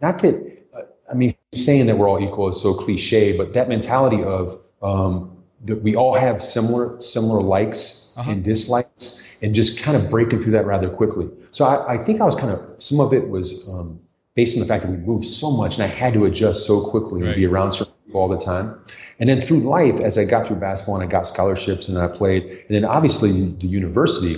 not 0.00 0.20
that 0.20 0.62
uh, 0.74 0.82
I 1.10 1.14
mean 1.14 1.34
saying 1.54 1.86
that 1.86 1.96
we're 1.96 2.08
all 2.08 2.20
equal 2.20 2.48
is 2.48 2.62
so 2.62 2.72
cliche, 2.72 3.36
but 3.36 3.52
that 3.54 3.68
mentality 3.68 4.22
of 4.22 4.58
um, 4.82 5.35
that 5.66 5.82
we 5.82 5.94
all 5.94 6.14
have 6.14 6.40
similar 6.40 7.00
similar 7.00 7.40
likes 7.40 8.16
uh-huh. 8.18 8.30
and 8.30 8.44
dislikes 8.44 9.38
and 9.42 9.54
just 9.54 9.84
kind 9.84 9.96
of 9.96 10.10
breaking 10.10 10.40
through 10.40 10.52
that 10.52 10.66
rather 10.66 10.88
quickly 10.88 11.28
so 11.50 11.64
i, 11.64 11.94
I 11.94 11.98
think 11.98 12.20
i 12.20 12.24
was 12.24 12.36
kind 12.36 12.52
of 12.52 12.82
some 12.82 13.00
of 13.00 13.12
it 13.12 13.28
was 13.28 13.68
um, 13.68 14.00
based 14.34 14.56
on 14.56 14.60
the 14.60 14.66
fact 14.66 14.84
that 14.84 14.90
we 14.90 14.98
moved 14.98 15.26
so 15.26 15.56
much 15.56 15.74
and 15.74 15.84
i 15.84 15.86
had 15.86 16.14
to 16.14 16.24
adjust 16.24 16.66
so 16.66 16.80
quickly 16.80 17.22
right. 17.22 17.28
and 17.28 17.36
be 17.36 17.46
around 17.46 17.72
certain 17.72 17.94
people 18.06 18.20
all 18.20 18.28
the 18.28 18.38
time 18.38 18.78
and 19.18 19.28
then 19.28 19.40
through 19.40 19.60
life 19.60 20.00
as 20.00 20.18
i 20.18 20.24
got 20.24 20.46
through 20.46 20.56
basketball 20.56 21.00
and 21.00 21.04
i 21.04 21.10
got 21.10 21.26
scholarships 21.26 21.88
and 21.88 21.98
i 21.98 22.06
played 22.08 22.44
and 22.44 22.70
then 22.70 22.84
obviously 22.84 23.30
the 23.30 23.66
university 23.66 24.34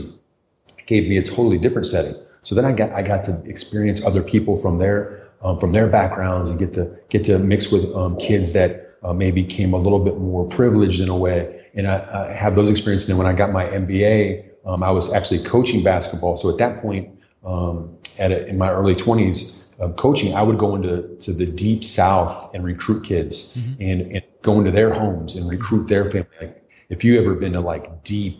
gave 0.86 1.08
me 1.08 1.18
a 1.18 1.22
totally 1.22 1.58
different 1.58 1.86
setting 1.86 2.14
so 2.42 2.54
then 2.54 2.64
i 2.64 2.72
got 2.72 2.90
i 2.92 3.02
got 3.02 3.24
to 3.24 3.42
experience 3.44 4.04
other 4.06 4.22
people 4.22 4.56
from 4.56 4.78
their 4.78 5.28
um, 5.42 5.58
from 5.58 5.72
their 5.72 5.86
backgrounds 5.86 6.50
and 6.50 6.58
get 6.58 6.74
to 6.74 6.96
get 7.10 7.24
to 7.24 7.38
mix 7.38 7.70
with 7.70 7.94
um, 7.94 8.16
kids 8.16 8.54
that 8.54 8.87
uh, 9.02 9.12
maybe 9.12 9.44
came 9.44 9.74
a 9.74 9.78
little 9.78 9.98
bit 9.98 10.18
more 10.18 10.46
privileged 10.48 11.00
in 11.00 11.08
a 11.08 11.16
way. 11.16 11.66
And 11.74 11.86
I, 11.86 12.28
I 12.28 12.32
have 12.32 12.54
those 12.54 12.70
experiences. 12.70 13.10
And 13.10 13.18
when 13.18 13.26
I 13.26 13.32
got 13.32 13.52
my 13.52 13.64
MBA, 13.64 14.44
um, 14.66 14.82
I 14.82 14.90
was 14.90 15.12
actually 15.12 15.44
coaching 15.44 15.82
basketball. 15.82 16.36
So 16.36 16.50
at 16.50 16.58
that 16.58 16.80
point, 16.80 17.20
um, 17.44 17.98
at 18.18 18.32
a, 18.32 18.46
in 18.46 18.58
my 18.58 18.70
early 18.70 18.94
20s, 18.94 19.58
uh, 19.80 19.90
coaching, 19.90 20.34
I 20.34 20.42
would 20.42 20.58
go 20.58 20.74
into 20.74 21.16
to 21.20 21.32
the 21.32 21.46
deep 21.46 21.84
South 21.84 22.54
and 22.54 22.64
recruit 22.64 23.04
kids 23.04 23.56
mm-hmm. 23.56 23.82
and, 23.82 24.00
and, 24.12 24.22
go 24.40 24.56
into 24.58 24.70
their 24.70 24.94
homes 24.94 25.36
and 25.36 25.50
recruit 25.50 25.88
their 25.88 26.04
family. 26.04 26.28
Like, 26.40 26.64
if 26.88 27.04
you 27.04 27.20
ever 27.20 27.34
been 27.34 27.54
to 27.54 27.60
like 27.60 28.04
deep, 28.04 28.34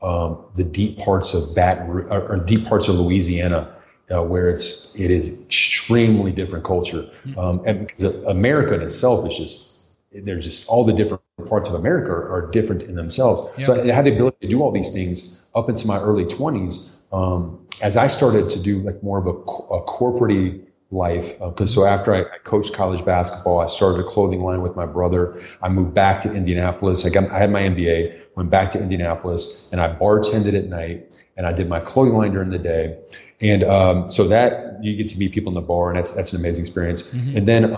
um, 0.00 0.44
the 0.54 0.62
deep 0.62 0.98
parts 0.98 1.34
of 1.34 1.56
Baton 1.56 1.90
or, 1.90 2.08
or 2.08 2.36
deep 2.36 2.66
parts 2.66 2.88
of 2.88 2.94
Louisiana, 2.94 3.74
uh, 4.10 4.22
where 4.22 4.48
it's 4.48 4.98
it 4.98 5.10
is 5.10 5.42
extremely 5.42 6.30
different 6.32 6.64
culture, 6.64 7.02
mm-hmm. 7.02 7.38
um, 7.38 7.62
and 7.66 7.80
because 7.80 8.24
America 8.24 8.74
in 8.74 8.82
itself 8.82 9.28
is 9.28 9.36
just 9.36 9.69
there's 10.12 10.44
just 10.44 10.68
all 10.68 10.84
the 10.84 10.92
different 10.92 11.22
parts 11.46 11.68
of 11.68 11.74
America 11.74 12.10
are, 12.10 12.32
are 12.32 12.50
different 12.50 12.82
in 12.82 12.94
themselves. 12.94 13.56
Yep. 13.58 13.66
So 13.66 13.84
I 13.84 13.92
had 13.92 14.04
the 14.04 14.14
ability 14.14 14.38
to 14.42 14.48
do 14.48 14.62
all 14.62 14.72
these 14.72 14.92
things 14.92 15.48
up 15.54 15.68
into 15.68 15.86
my 15.86 15.98
early 15.98 16.24
20s. 16.24 16.96
Um, 17.12 17.66
as 17.82 17.96
I 17.96 18.08
started 18.08 18.50
to 18.50 18.62
do 18.62 18.80
like 18.80 19.02
more 19.02 19.18
of 19.18 19.26
a, 19.26 19.30
a 19.30 19.82
corporate 19.82 20.68
life, 20.90 21.38
because 21.38 21.76
uh, 21.76 21.80
so 21.82 21.86
after 21.86 22.14
I, 22.14 22.20
I, 22.20 22.38
coached 22.42 22.74
college 22.74 23.04
basketball, 23.04 23.60
I 23.60 23.66
started 23.66 24.00
a 24.00 24.04
clothing 24.04 24.40
line 24.40 24.60
with 24.60 24.76
my 24.76 24.86
brother. 24.86 25.40
I 25.62 25.68
moved 25.68 25.94
back 25.94 26.20
to 26.22 26.34
Indianapolis. 26.34 27.06
I 27.06 27.10
got 27.10 27.30
I 27.30 27.38
had 27.38 27.50
my 27.50 27.62
MBA, 27.62 28.36
went 28.36 28.50
back 28.50 28.70
to 28.70 28.82
Indianapolis, 28.82 29.70
and 29.72 29.80
I 29.80 29.94
bartended 29.94 30.54
at 30.54 30.66
night, 30.66 31.16
and 31.36 31.46
I 31.46 31.52
did 31.52 31.68
my 31.68 31.80
clothing 31.80 32.14
line 32.14 32.32
during 32.32 32.50
the 32.50 32.58
day. 32.58 32.98
And 33.40 33.64
um, 33.64 34.10
so 34.10 34.28
that 34.28 34.82
you 34.82 34.96
get 34.96 35.08
to 35.08 35.18
meet 35.18 35.32
people 35.32 35.50
in 35.50 35.54
the 35.54 35.66
bar, 35.66 35.90
and 35.90 35.98
that's 35.98 36.14
that's 36.14 36.32
an 36.32 36.40
amazing 36.40 36.64
experience. 36.64 37.14
Mm-hmm. 37.14 37.36
And 37.36 37.48
then 37.48 37.76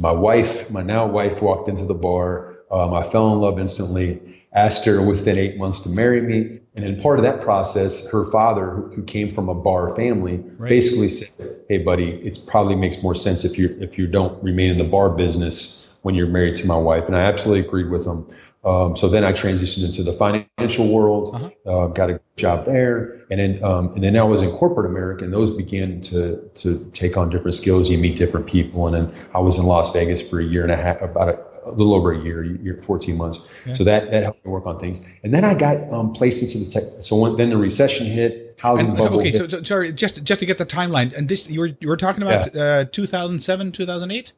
my 0.00 0.12
wife, 0.12 0.70
my 0.70 0.82
now 0.82 1.06
wife, 1.06 1.42
walked 1.42 1.68
into 1.68 1.84
the 1.84 1.94
bar. 1.94 2.58
Um, 2.70 2.94
I 2.94 3.02
fell 3.02 3.32
in 3.32 3.40
love 3.40 3.58
instantly. 3.58 4.20
Asked 4.52 4.86
her 4.86 5.06
within 5.06 5.36
eight 5.36 5.58
months 5.58 5.80
to 5.80 5.90
marry 5.90 6.22
me, 6.22 6.60
and 6.74 6.82
in 6.84 6.98
part 7.00 7.18
of 7.18 7.24
that 7.24 7.42
process, 7.42 8.10
her 8.10 8.24
father, 8.30 8.70
who, 8.70 8.88
who 8.94 9.02
came 9.02 9.28
from 9.28 9.50
a 9.50 9.54
bar 9.54 9.94
family, 9.94 10.38
right. 10.56 10.70
basically 10.70 11.10
said, 11.10 11.46
"Hey, 11.68 11.78
buddy, 11.78 12.12
it 12.24 12.38
probably 12.46 12.74
makes 12.74 13.02
more 13.02 13.14
sense 13.14 13.44
if 13.44 13.58
you 13.58 13.68
if 13.80 13.98
you 13.98 14.06
don't 14.06 14.42
remain 14.42 14.70
in 14.70 14.78
the 14.78 14.84
bar 14.84 15.10
business 15.10 15.98
when 16.02 16.14
you're 16.14 16.28
married 16.28 16.54
to 16.56 16.66
my 16.66 16.78
wife." 16.78 17.08
And 17.08 17.16
I 17.16 17.22
absolutely 17.22 17.66
agreed 17.66 17.90
with 17.90 18.06
him. 18.06 18.26
Um, 18.68 18.96
so 18.96 19.08
then 19.08 19.24
I 19.24 19.32
transitioned 19.32 19.86
into 19.86 20.02
the 20.02 20.12
financial 20.12 20.92
world, 20.92 21.34
uh-huh. 21.34 21.50
uh, 21.66 21.86
got 21.86 22.10
a 22.10 22.20
job 22.36 22.66
there, 22.66 23.24
and 23.30 23.40
then 23.40 23.64
um, 23.64 23.94
and 23.94 24.04
then 24.04 24.14
I 24.14 24.24
was 24.24 24.42
in 24.42 24.50
corporate 24.50 24.90
America, 24.90 25.24
and 25.24 25.32
those 25.32 25.56
began 25.56 26.02
to 26.02 26.50
to 26.56 26.90
take 26.90 27.16
on 27.16 27.30
different 27.30 27.54
skills. 27.54 27.90
You 27.90 27.96
meet 27.96 28.16
different 28.16 28.46
people, 28.46 28.86
and 28.86 28.94
then 29.06 29.14
I 29.34 29.38
was 29.38 29.58
in 29.58 29.64
Las 29.64 29.94
Vegas 29.94 30.28
for 30.28 30.38
a 30.38 30.44
year 30.44 30.64
and 30.64 30.70
a 30.70 30.76
half, 30.76 31.00
about 31.00 31.30
a, 31.30 31.38
a 31.64 31.70
little 31.70 31.94
over 31.94 32.12
a 32.12 32.22
year, 32.22 32.44
year, 32.44 32.78
14 32.78 33.16
months. 33.16 33.38
So 33.74 33.84
that 33.84 34.10
that 34.10 34.22
helped 34.22 34.44
me 34.44 34.50
work 34.50 34.66
on 34.66 34.78
things, 34.78 35.08
and 35.22 35.32
then 35.32 35.44
I 35.44 35.54
got 35.54 35.90
um, 35.90 36.12
placed 36.12 36.42
into 36.42 36.62
the 36.62 36.70
tech. 36.70 36.82
So 36.82 37.16
when, 37.16 37.36
then 37.36 37.48
the 37.48 37.56
recession 37.56 38.06
hit, 38.06 38.56
housing 38.60 38.88
and, 38.88 38.98
bubble. 38.98 39.20
Okay, 39.20 39.32
so, 39.32 39.48
so, 39.48 39.62
sorry, 39.62 39.94
just 39.94 40.22
just 40.24 40.40
to 40.40 40.46
get 40.46 40.58
the 40.58 40.66
timeline, 40.66 41.16
and 41.16 41.26
this 41.26 41.48
you 41.48 41.60
were 41.60 41.70
you 41.80 41.88
were 41.88 41.96
talking 41.96 42.22
about 42.22 42.54
yeah. 42.54 42.62
uh, 42.62 42.84
2007, 42.84 43.72
2008. 43.72 44.32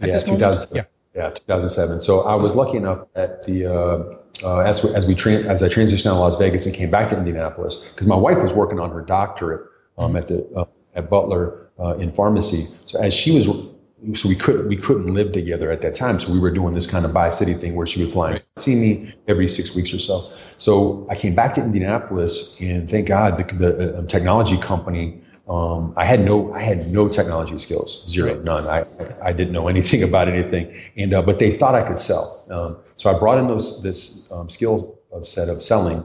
At 0.00 0.08
yeah, 0.08 0.12
this 0.12 0.26
moment? 0.26 0.66
yeah. 0.74 0.82
Yeah, 1.14 1.30
2007. 1.30 2.00
So 2.00 2.26
I 2.26 2.34
was 2.34 2.56
lucky 2.56 2.76
enough 2.76 3.06
at 3.14 3.44
the 3.44 3.66
uh, 3.66 4.14
uh, 4.44 4.60
as 4.60 4.84
as 4.96 5.06
we 5.06 5.14
tra- 5.14 5.32
as 5.32 5.62
I 5.62 5.68
transitioned 5.68 6.06
out 6.06 6.14
of 6.14 6.20
Las 6.20 6.38
Vegas 6.38 6.66
and 6.66 6.74
came 6.74 6.90
back 6.90 7.08
to 7.08 7.16
Indianapolis 7.16 7.90
because 7.90 8.08
my 8.08 8.16
wife 8.16 8.42
was 8.42 8.52
working 8.52 8.80
on 8.80 8.90
her 8.90 9.00
doctorate 9.00 9.70
um, 9.96 10.16
at 10.16 10.26
the 10.26 10.44
uh, 10.56 10.64
at 10.94 11.08
Butler 11.08 11.70
uh, 11.78 11.96
in 11.98 12.12
pharmacy. 12.12 12.62
So 12.62 13.00
as 13.00 13.14
she 13.14 13.32
was, 13.32 13.46
so 13.46 14.28
we 14.28 14.34
couldn't 14.34 14.68
we 14.68 14.76
couldn't 14.76 15.06
live 15.06 15.30
together 15.30 15.70
at 15.70 15.82
that 15.82 15.94
time. 15.94 16.18
So 16.18 16.32
we 16.32 16.40
were 16.40 16.50
doing 16.50 16.74
this 16.74 16.90
kind 16.90 17.04
of 17.04 17.14
bi 17.14 17.28
city 17.28 17.52
thing 17.52 17.76
where 17.76 17.86
she 17.86 18.02
would 18.02 18.12
fly 18.12 18.32
and 18.32 18.42
see 18.56 18.74
me 18.74 19.14
every 19.28 19.46
six 19.46 19.74
weeks 19.76 19.94
or 19.94 20.00
so. 20.00 20.20
So 20.58 21.06
I 21.08 21.14
came 21.14 21.36
back 21.36 21.54
to 21.54 21.62
Indianapolis 21.62 22.60
and 22.60 22.90
thank 22.90 23.06
God 23.06 23.36
the, 23.36 23.44
the 23.54 23.98
uh, 23.98 24.06
technology 24.06 24.56
company 24.56 25.20
um, 25.48 25.92
I 25.96 26.06
had 26.06 26.24
no, 26.24 26.52
I 26.52 26.62
had 26.62 26.90
no 26.90 27.08
technology 27.08 27.58
skills, 27.58 28.08
zero, 28.08 28.40
none. 28.40 28.66
I, 28.66 28.86
I 29.22 29.32
didn't 29.32 29.52
know 29.52 29.68
anything 29.68 30.02
about 30.08 30.28
anything, 30.28 30.74
and 30.96 31.12
uh, 31.12 31.22
but 31.22 31.38
they 31.38 31.52
thought 31.52 31.74
I 31.74 31.86
could 31.86 31.98
sell. 31.98 32.46
Um, 32.50 32.78
so 32.96 33.14
I 33.14 33.18
brought 33.18 33.38
in 33.38 33.46
those 33.46 33.82
this 33.82 34.32
um, 34.32 34.48
skill 34.48 34.98
set 35.22 35.48
of 35.48 35.62
selling, 35.62 36.02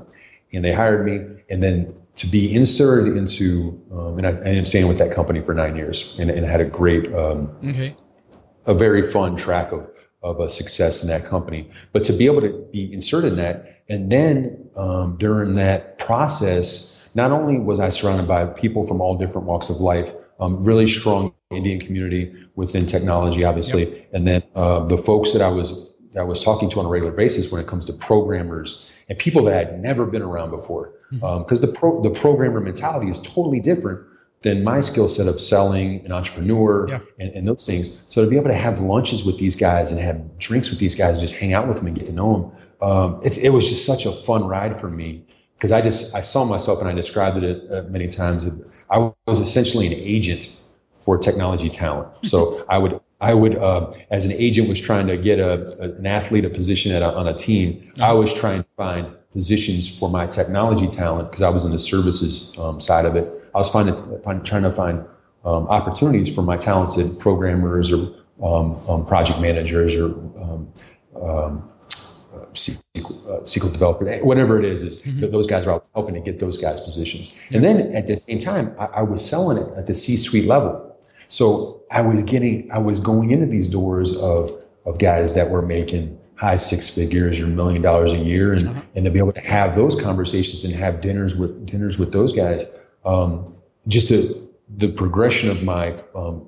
and 0.54 0.64
they 0.64 0.74
hired 0.74 1.06
me. 1.06 1.42
And 1.50 1.64
then 1.64 1.90
to 2.16 2.28
be 2.28 2.54
inserted 2.54 3.18
into, 3.18 3.82
um, 3.92 4.18
and 4.18 4.28
I, 4.28 4.30
I 4.30 4.34
ended 4.34 4.60
up 4.60 4.68
staying 4.68 4.88
with 4.88 5.00
that 5.00 5.16
company 5.16 5.42
for 5.42 5.54
nine 5.54 5.76
years, 5.76 6.20
and, 6.20 6.30
and 6.30 6.46
had 6.46 6.62
a 6.62 6.66
great, 6.66 7.08
um, 7.14 7.56
okay. 7.64 7.96
a 8.66 8.74
very 8.74 9.04
fun 9.04 9.36
track 9.36 9.72
of 9.72 9.90
of 10.22 10.42
a 10.42 10.50
success 10.50 11.04
in 11.04 11.10
that 11.10 11.30
company. 11.30 11.70
But 11.94 12.04
to 12.06 12.14
be 12.14 12.26
able 12.26 12.42
to 12.42 12.68
be 12.72 12.92
inserted 12.92 13.32
in 13.32 13.38
that, 13.38 13.84
and 13.88 14.12
then 14.12 14.70
um, 14.76 15.16
during 15.18 15.54
that 15.54 15.98
process, 15.98 16.99
not 17.16 17.32
only 17.32 17.60
was 17.60 17.80
I 17.80 17.90
surrounded 17.90 18.28
by 18.28 18.46
people 18.46 18.84
from 18.84 19.02
all 19.02 19.18
different 19.18 19.48
walks 19.48 19.70
of 19.70 19.78
life, 19.78 20.14
um, 20.40 20.64
really 20.64 20.88
strong 20.88 21.34
Indian 21.52 21.80
community 21.80 22.34
within 22.56 22.86
technology, 22.86 23.44
obviously, 23.44 23.86
yep. 23.86 24.10
and 24.14 24.28
then 24.28 24.44
uh, 24.56 24.86
the 24.86 24.98
folks 24.98 25.34
that 25.34 25.42
I 25.42 25.50
was 25.50 25.90
that 26.12 26.22
I 26.22 26.24
was 26.24 26.44
talking 26.44 26.70
to 26.72 26.80
on 26.80 26.86
a 26.86 26.90
regular 26.90 27.16
basis 27.16 27.52
when 27.52 27.62
it 27.62 27.68
comes 27.68 27.86
to 27.86 27.94
programmers 27.94 28.96
and 29.08 29.18
people 29.18 29.44
that 29.44 29.54
I 29.54 29.58
had 29.58 29.80
never 29.80 30.06
been 30.06 30.22
around 30.22 30.52
before, 30.52 30.94
because 31.12 31.22
mm-hmm. 31.22 31.26
um, 31.26 31.46
the 31.46 31.76
pro, 31.80 32.02
the 32.02 32.12
programmer 32.12 32.62
mentality 32.62 33.10
is 33.10 33.22
totally 33.22 33.60
different 33.60 34.08
than 34.42 34.64
my 34.64 34.80
skill 34.80 35.10
set 35.10 35.28
of 35.28 35.40
selling, 35.40 36.06
an 36.06 36.12
entrepreneur, 36.12 36.88
yeah. 36.88 37.00
and, 37.20 37.36
and, 37.36 37.48
those 37.48 37.66
things. 37.66 38.06
So 38.08 38.24
to 38.24 38.30
be 38.30 38.38
able 38.38 38.48
to 38.48 38.56
have 38.56 38.80
lunches 38.80 39.26
with 39.26 39.38
these 39.38 39.58
guys 39.58 39.92
and 39.92 40.00
have 40.00 40.38
drinks 40.38 40.70
with 40.70 40.80
these 40.80 40.96
guys, 40.96 41.18
and 41.18 41.28
just 41.28 41.38
hang 41.38 41.54
out 41.54 41.68
with 41.68 41.78
them 41.78 41.88
and 41.88 41.96
get 41.96 42.06
to 42.06 42.14
know 42.14 42.34
them, 42.80 42.90
um, 42.90 43.22
it, 43.24 43.38
it 43.38 43.50
was 43.50 43.68
just 43.68 43.86
such 43.86 44.06
a 44.06 44.12
fun 44.12 44.48
ride 44.48 44.80
for 44.80 44.90
me 44.90 45.26
because 45.60 45.74
I 45.74 45.82
just 45.82 46.16
I 46.16 46.22
saw 46.22 46.46
myself 46.46 46.80
and 46.80 46.88
I 46.88 46.94
described 46.94 47.44
it 47.44 47.70
uh, 47.70 47.84
many 47.90 48.08
times. 48.08 48.50
I 48.90 49.12
was 49.28 49.42
essentially 49.42 49.88
an 49.88 49.94
agent 49.94 50.58
for 50.94 51.18
technology 51.18 51.70
talent. 51.70 52.26
So 52.26 52.64
I 52.70 52.78
would 52.78 53.02
I 53.20 53.34
would 53.34 53.58
uh, 53.58 53.92
as 54.10 54.26
an 54.26 54.32
agent 54.32 54.70
was 54.70 54.80
trying 54.80 55.08
to 55.08 55.18
get 55.18 55.40
a, 55.40 55.68
a 55.82 55.92
an 55.98 56.08
athlete 56.08 56.46
a 56.46 56.50
position 56.50 56.96
a, 56.96 57.06
on 57.06 57.28
a 57.28 57.34
team. 57.34 57.92
I 58.02 58.14
was 58.14 58.34
trying 58.34 58.62
to 58.62 58.68
find 58.78 59.08
positions 59.32 60.00
for 60.00 60.10
my 60.10 60.28
technology 60.28 60.88
talent 60.88 61.30
because 61.30 61.42
I 61.42 61.50
was 61.50 61.66
in 61.66 61.72
the 61.72 61.80
services 61.80 62.58
um, 62.58 62.80
side 62.80 63.06
of 63.06 63.18
it. 63.18 63.32
I 63.54 63.58
was 63.58 63.70
finding, 63.70 63.96
find, 64.24 64.46
trying 64.46 64.64
to 64.64 64.72
find 64.72 65.06
um, 65.44 65.68
opportunities 65.68 66.34
for 66.34 66.42
my 66.42 66.56
talented 66.56 67.20
programmers 67.20 67.92
or 67.92 68.16
um, 68.42 68.76
um 68.88 69.06
project 69.06 69.42
managers 69.42 69.96
or 69.96 70.16
um, 72.34 72.46
SQL, 72.54 73.30
uh, 73.30 73.42
SQL 73.42 73.72
developer, 73.72 74.18
whatever 74.26 74.60
it 74.60 74.66
is, 74.66 74.84
is 74.84 75.06
mm-hmm. 75.06 75.32
those 75.32 75.48
guys 75.48 75.68
are 75.68 75.82
helping 75.94 76.16
to 76.16 76.22
get 76.22 76.40
those 76.40 76.58
guys 76.58 76.80
positions. 76.80 77.36
And 77.52 77.64
then 77.64 77.96
at 77.96 78.08
the 78.08 78.18
same 78.18 78.40
time, 78.40 78.76
I, 78.80 78.86
I 78.86 79.02
was 79.04 79.28
selling 79.28 79.58
it 79.58 79.78
at 79.78 79.88
the 79.88 79.94
C-suite 79.94 80.48
level. 80.48 80.98
So 81.28 81.84
I 81.92 82.02
was 82.02 82.24
getting, 82.24 82.72
I 82.72 82.80
was 82.80 83.00
going 83.00 83.32
into 83.32 83.46
these 83.46 83.70
doors 83.70 84.22
of 84.22 84.52
of 84.86 84.98
guys 84.98 85.36
that 85.36 85.50
were 85.50 85.62
making 85.62 86.20
high 86.36 86.58
six 86.58 86.96
figures 86.96 87.42
or 87.42 87.48
million 87.48 87.82
dollars 87.82 88.12
a 88.12 88.18
year, 88.18 88.54
and 88.54 88.68
uh-huh. 88.68 88.82
and 88.96 89.06
to 89.06 89.12
be 89.12 89.20
able 89.20 89.34
to 89.34 89.42
have 89.42 89.76
those 89.76 90.00
conversations 90.02 90.64
and 90.64 90.74
have 90.74 91.02
dinners 91.02 91.36
with 91.36 91.66
dinners 91.66 92.00
with 92.00 92.12
those 92.14 92.34
guys, 92.34 92.66
um, 93.06 93.54
just 93.88 94.10
to, 94.10 94.50
the 94.70 94.92
progression 94.92 95.50
of 95.50 95.64
my 95.64 96.02
um, 96.16 96.48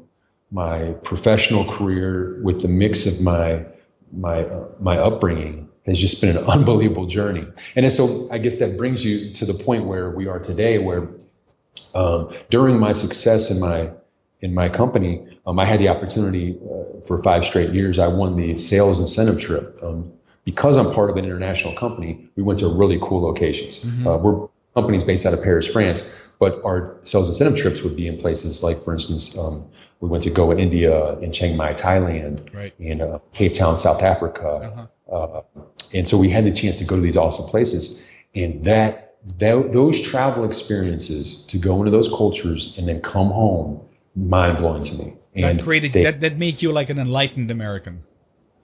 my 0.52 0.94
professional 1.04 1.66
career 1.66 2.40
with 2.44 2.62
the 2.62 2.68
mix 2.68 3.06
of 3.06 3.26
my 3.26 3.66
my 4.12 4.44
uh, 4.44 4.68
my 4.80 4.98
upbringing 4.98 5.70
has 5.86 6.00
just 6.00 6.22
been 6.22 6.38
an 6.38 6.44
unbelievable 6.48 7.06
journey. 7.06 7.48
And 7.76 7.92
so 7.92 8.28
I 8.32 8.38
guess 8.38 8.60
that 8.60 8.78
brings 8.78 9.04
you 9.04 9.34
to 9.34 9.46
the 9.46 9.54
point 9.54 9.86
where 9.86 10.10
we 10.10 10.28
are 10.28 10.40
today, 10.40 10.78
where 10.78 11.10
um, 11.94 12.30
during 12.50 12.80
my 12.80 12.94
success 12.94 13.52
in 13.52 13.60
my 13.60 13.92
in 14.42 14.56
my 14.56 14.70
company, 14.70 15.28
um, 15.46 15.60
I 15.60 15.66
had 15.66 15.80
the 15.80 15.90
opportunity 15.90 16.58
uh, 16.58 17.06
for 17.06 17.22
five 17.22 17.46
straight 17.46 17.72
years. 17.72 18.00
I 18.00 18.08
won 18.08 18.36
the 18.36 18.58
sales 18.58 19.00
incentive 19.00 19.40
trip. 19.40 19.78
Um, 19.84 20.14
because 20.44 20.78
I'm 20.78 20.92
part 20.92 21.12
of 21.12 21.18
an 21.18 21.26
international 21.26 21.76
company, 21.76 22.28
we 22.36 22.42
went 22.42 22.60
to 22.60 22.68
really 22.68 22.98
cool 23.00 23.22
locations. 23.22 23.86
Mm-hmm. 23.86 24.08
Uh, 24.08 24.18
we're 24.18 24.48
companies 24.74 25.04
based 25.04 25.26
out 25.26 25.34
of 25.34 25.44
Paris, 25.44 25.68
France, 25.68 26.30
but 26.40 26.64
our 26.64 26.98
sales 27.04 27.28
incentive 27.28 27.60
trips 27.60 27.84
would 27.84 27.96
be 27.96 28.08
in 28.08 28.18
places 28.18 28.64
like, 28.64 28.78
for 28.78 28.94
instance, 28.94 29.38
um, 29.38 29.68
we 30.00 30.10
went 30.10 30.24
to 30.24 30.30
Goa, 30.30 30.58
India, 30.58 31.18
in 31.20 31.32
Chiang 31.32 31.58
Mai, 31.58 31.74
Thailand, 31.74 32.54
right. 32.54 32.74
in 32.80 33.02
uh, 33.02 33.20
Cape 33.34 33.54
Town, 33.54 33.78
South 33.78 34.02
Africa, 34.02 34.48
uh-huh. 34.48 34.88
Uh, 35.12 35.42
and 35.94 36.08
so 36.08 36.18
we 36.18 36.30
had 36.30 36.46
the 36.46 36.54
chance 36.54 36.80
to 36.80 36.86
go 36.86 36.96
to 36.96 37.02
these 37.02 37.18
awesome 37.18 37.46
places, 37.50 38.10
and 38.34 38.64
that, 38.64 39.16
that 39.40 39.72
those 39.74 40.02
travel 40.02 40.46
experiences 40.46 41.46
to 41.48 41.58
go 41.58 41.80
into 41.80 41.92
those 41.92 42.10
cultures 42.10 42.78
and 42.78 42.88
then 42.88 43.02
come 43.02 43.28
home 43.28 43.82
mind 44.16 44.58
blowing 44.58 44.84
to 44.84 44.96
me. 44.96 45.18
And 45.36 45.58
that 45.58 45.64
created 45.64 45.94
they, 45.94 46.04
that 46.04 46.22
that 46.22 46.38
made 46.38 46.62
you 46.62 46.72
like 46.72 46.90
an 46.90 47.00
enlightened 47.00 47.52
American. 47.52 48.04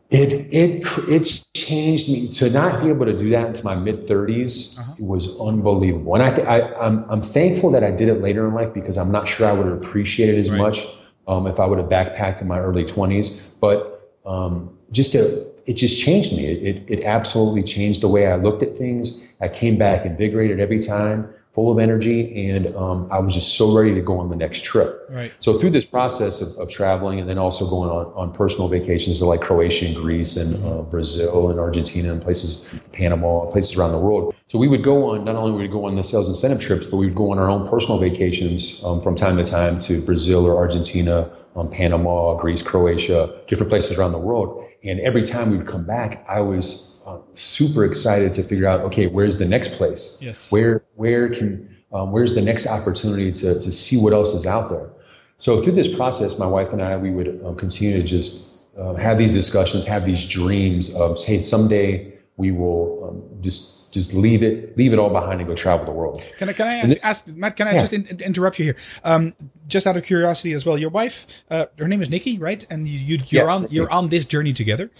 It 0.09 0.31
it 0.53 0.85
it 1.09 1.43
changed 1.53 2.09
me 2.09 2.29
to 2.29 2.49
not 2.51 2.81
be 2.81 2.89
able 2.89 3.05
to 3.05 3.17
do 3.17 3.29
that 3.31 3.47
into 3.47 3.65
my 3.65 3.75
mid 3.75 4.07
30s 4.07 4.79
uh-huh. 4.79 4.93
was 4.99 5.39
unbelievable. 5.39 6.15
And 6.15 6.23
I, 6.23 6.33
th- 6.33 6.47
I 6.47 6.73
I'm 6.75 7.05
I'm 7.09 7.21
thankful 7.21 7.71
that 7.71 7.83
I 7.83 7.91
did 7.91 8.09
it 8.09 8.21
later 8.21 8.47
in 8.47 8.53
life 8.53 8.73
because 8.73 8.97
I'm 8.97 9.11
not 9.11 9.27
sure 9.27 9.47
I 9.47 9.53
would 9.53 9.65
have 9.65 9.75
appreciated 9.75 10.35
it 10.35 10.39
as 10.39 10.51
right. 10.51 10.59
much 10.59 10.85
um, 11.27 11.47
if 11.47 11.59
I 11.59 11.65
would 11.65 11.79
have 11.79 11.89
backpacked 11.89 12.41
in 12.41 12.47
my 12.47 12.59
early 12.59 12.85
20s. 12.85 13.53
But 13.59 14.13
um, 14.25 14.77
just 14.91 15.11
to 15.13 15.46
it 15.67 15.73
just 15.73 16.03
changed 16.03 16.35
me. 16.35 16.45
It, 16.45 16.75
it, 16.75 16.99
it 16.99 17.03
absolutely 17.03 17.61
changed 17.61 18.01
the 18.01 18.07
way 18.07 18.25
I 18.25 18.35
looked 18.35 18.63
at 18.63 18.77
things. 18.77 19.29
I 19.41 19.49
came 19.49 19.77
back 19.77 20.05
invigorated 20.05 20.59
every 20.59 20.79
time 20.79 21.29
full 21.57 21.71
of 21.71 21.79
energy, 21.79 22.49
and 22.49 22.75
um, 22.75 23.07
I 23.09 23.17
was 23.17 23.33
just 23.33 23.57
so 23.57 23.75
ready 23.75 23.95
to 23.95 24.01
go 24.01 24.19
on 24.19 24.29
the 24.29 24.37
next 24.37 24.63
trip. 24.63 25.07
Right. 25.09 25.35
So 25.39 25.57
through 25.57 25.71
this 25.71 25.85
process 25.85 26.35
of, 26.45 26.61
of 26.61 26.71
traveling, 26.71 27.19
and 27.19 27.27
then 27.27 27.39
also 27.39 27.67
going 27.67 27.89
on, 27.89 28.05
on 28.13 28.31
personal 28.31 28.67
vacations 28.67 29.17
to 29.19 29.25
like 29.25 29.41
Croatia 29.41 29.87
and 29.87 29.95
Greece 29.95 30.37
and 30.37 30.49
uh, 30.63 30.83
Brazil 30.83 31.49
and 31.49 31.59
Argentina 31.59 32.11
and 32.11 32.21
places, 32.21 32.79
Panama, 32.93 33.49
places 33.49 33.75
around 33.75 33.93
the 33.93 33.99
world. 33.99 34.35
So 34.45 34.59
we 34.59 34.67
would 34.67 34.83
go 34.83 35.09
on. 35.09 35.25
Not 35.25 35.35
only 35.35 35.51
we 35.53 35.57
would 35.57 35.67
we 35.67 35.71
go 35.71 35.85
on 35.85 35.95
the 35.95 36.03
sales 36.03 36.29
incentive 36.29 36.61
trips, 36.61 36.85
but 36.85 36.97
we 36.97 37.07
would 37.07 37.15
go 37.15 37.31
on 37.31 37.39
our 37.39 37.49
own 37.49 37.65
personal 37.65 37.99
vacations 37.99 38.83
um, 38.83 39.01
from 39.01 39.15
time 39.15 39.37
to 39.37 39.43
time 39.43 39.79
to 39.79 39.99
Brazil 40.05 40.45
or 40.45 40.57
Argentina, 40.57 41.31
um, 41.55 41.71
Panama, 41.71 42.35
Greece, 42.35 42.61
Croatia, 42.61 43.41
different 43.47 43.71
places 43.71 43.97
around 43.97 44.11
the 44.11 44.19
world. 44.19 44.63
And 44.83 44.99
every 44.99 45.23
time 45.23 45.51
we'd 45.51 45.65
come 45.65 45.85
back, 45.85 46.23
I 46.29 46.41
was 46.41 46.96
uh, 47.07 47.19
super 47.33 47.85
excited 47.85 48.33
to 48.33 48.43
figure 48.43 48.67
out, 48.67 48.81
okay, 48.81 49.07
where's 49.07 49.39
the 49.39 49.47
next 49.47 49.75
place? 49.75 50.19
Yes. 50.21 50.51
Where 50.51 50.83
where 50.95 51.29
can 51.29 51.77
um, 51.93 52.11
where's 52.11 52.35
the 52.35 52.41
next 52.41 52.67
opportunity 52.67 53.31
to 53.31 53.53
to 53.53 53.71
see 53.71 53.97
what 53.97 54.13
else 54.13 54.33
is 54.33 54.45
out 54.45 54.69
there? 54.69 54.89
So 55.37 55.61
through 55.61 55.73
this 55.73 55.95
process, 55.95 56.37
my 56.37 56.47
wife 56.47 56.73
and 56.73 56.81
I, 56.81 56.97
we 56.97 57.11
would 57.11 57.41
um, 57.45 57.55
continue 57.55 57.97
to 57.97 58.03
just 58.03 58.59
uh, 58.77 58.95
have 58.95 59.17
these 59.17 59.33
discussions, 59.33 59.85
have 59.85 60.05
these 60.05 60.27
dreams 60.27 60.99
of, 60.99 61.23
hey, 61.23 61.41
someday 61.41 62.17
we 62.37 62.51
will 62.51 63.07
um, 63.07 63.41
just 63.41 63.93
just 63.93 64.13
leave 64.13 64.43
it 64.43 64.77
leave 64.77 64.93
it 64.93 64.99
all 64.99 65.09
behind 65.09 65.39
and 65.39 65.47
go 65.47 65.55
travel 65.55 65.85
the 65.85 65.91
world. 65.91 66.21
Can 66.37 66.49
I 66.49 66.53
can 66.53 66.67
I 66.67 66.75
ask, 66.75 66.87
this, 66.89 67.05
ask 67.05 67.27
Matt? 67.27 67.55
Can 67.55 67.67
I 67.67 67.73
yeah. 67.73 67.79
just 67.79 67.93
in, 67.93 68.21
interrupt 68.21 68.59
you 68.59 68.65
here? 68.65 68.75
Um, 69.03 69.33
just 69.67 69.87
out 69.87 69.95
of 69.95 70.03
curiosity 70.03 70.53
as 70.53 70.65
well, 70.65 70.77
your 70.77 70.89
wife, 70.89 71.25
uh, 71.49 71.67
her 71.79 71.87
name 71.87 72.01
is 72.01 72.09
Nikki, 72.09 72.37
right? 72.37 72.65
And 72.69 72.87
you, 72.87 72.99
you 72.99 73.17
you're 73.27 73.47
yes, 73.47 73.63
on 73.63 73.71
you're 73.71 73.91
on 73.91 74.09
this 74.09 74.25
journey 74.25 74.53
together. 74.53 74.91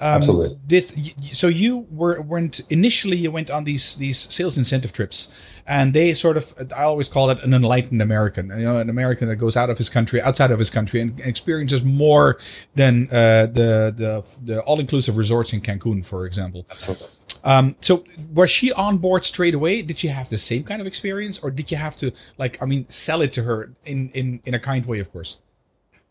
Um, 0.00 0.16
Absolutely. 0.16 0.58
This, 0.66 1.12
so 1.32 1.46
you 1.46 1.86
were 1.88 2.20
went 2.20 2.60
initially 2.68 3.16
you 3.16 3.30
went 3.30 3.48
on 3.48 3.62
these 3.62 3.96
these 3.96 4.18
sales 4.18 4.58
incentive 4.58 4.92
trips, 4.92 5.32
and 5.68 5.94
they 5.94 6.14
sort 6.14 6.36
of 6.36 6.52
I 6.76 6.82
always 6.82 7.08
call 7.08 7.30
it 7.30 7.42
an 7.44 7.54
enlightened 7.54 8.02
American, 8.02 8.48
you 8.48 8.64
know, 8.64 8.78
an 8.78 8.90
American 8.90 9.28
that 9.28 9.36
goes 9.36 9.56
out 9.56 9.70
of 9.70 9.78
his 9.78 9.88
country, 9.88 10.20
outside 10.20 10.50
of 10.50 10.58
his 10.58 10.68
country, 10.68 11.00
and 11.00 11.20
experiences 11.20 11.84
more 11.84 12.38
than 12.74 13.06
uh, 13.12 13.46
the 13.46 13.94
the 13.96 14.38
the 14.42 14.60
all 14.62 14.80
inclusive 14.80 15.16
resorts 15.16 15.52
in 15.52 15.60
Cancun, 15.60 16.04
for 16.04 16.26
example. 16.26 16.66
Absolutely. 16.72 17.06
Um, 17.44 17.76
so 17.80 18.04
was 18.32 18.50
she 18.50 18.72
on 18.72 18.98
board 18.98 19.24
straight 19.24 19.54
away? 19.54 19.82
Did 19.82 19.98
she 19.98 20.08
have 20.08 20.28
the 20.28 20.38
same 20.38 20.64
kind 20.64 20.80
of 20.80 20.88
experience, 20.88 21.38
or 21.38 21.52
did 21.52 21.70
you 21.70 21.76
have 21.76 21.96
to 21.98 22.12
like 22.36 22.60
I 22.60 22.66
mean 22.66 22.88
sell 22.88 23.20
it 23.20 23.32
to 23.34 23.44
her 23.44 23.70
in 23.84 24.10
in 24.10 24.40
in 24.44 24.54
a 24.54 24.58
kind 24.58 24.84
way, 24.86 24.98
of 24.98 25.12
course? 25.12 25.38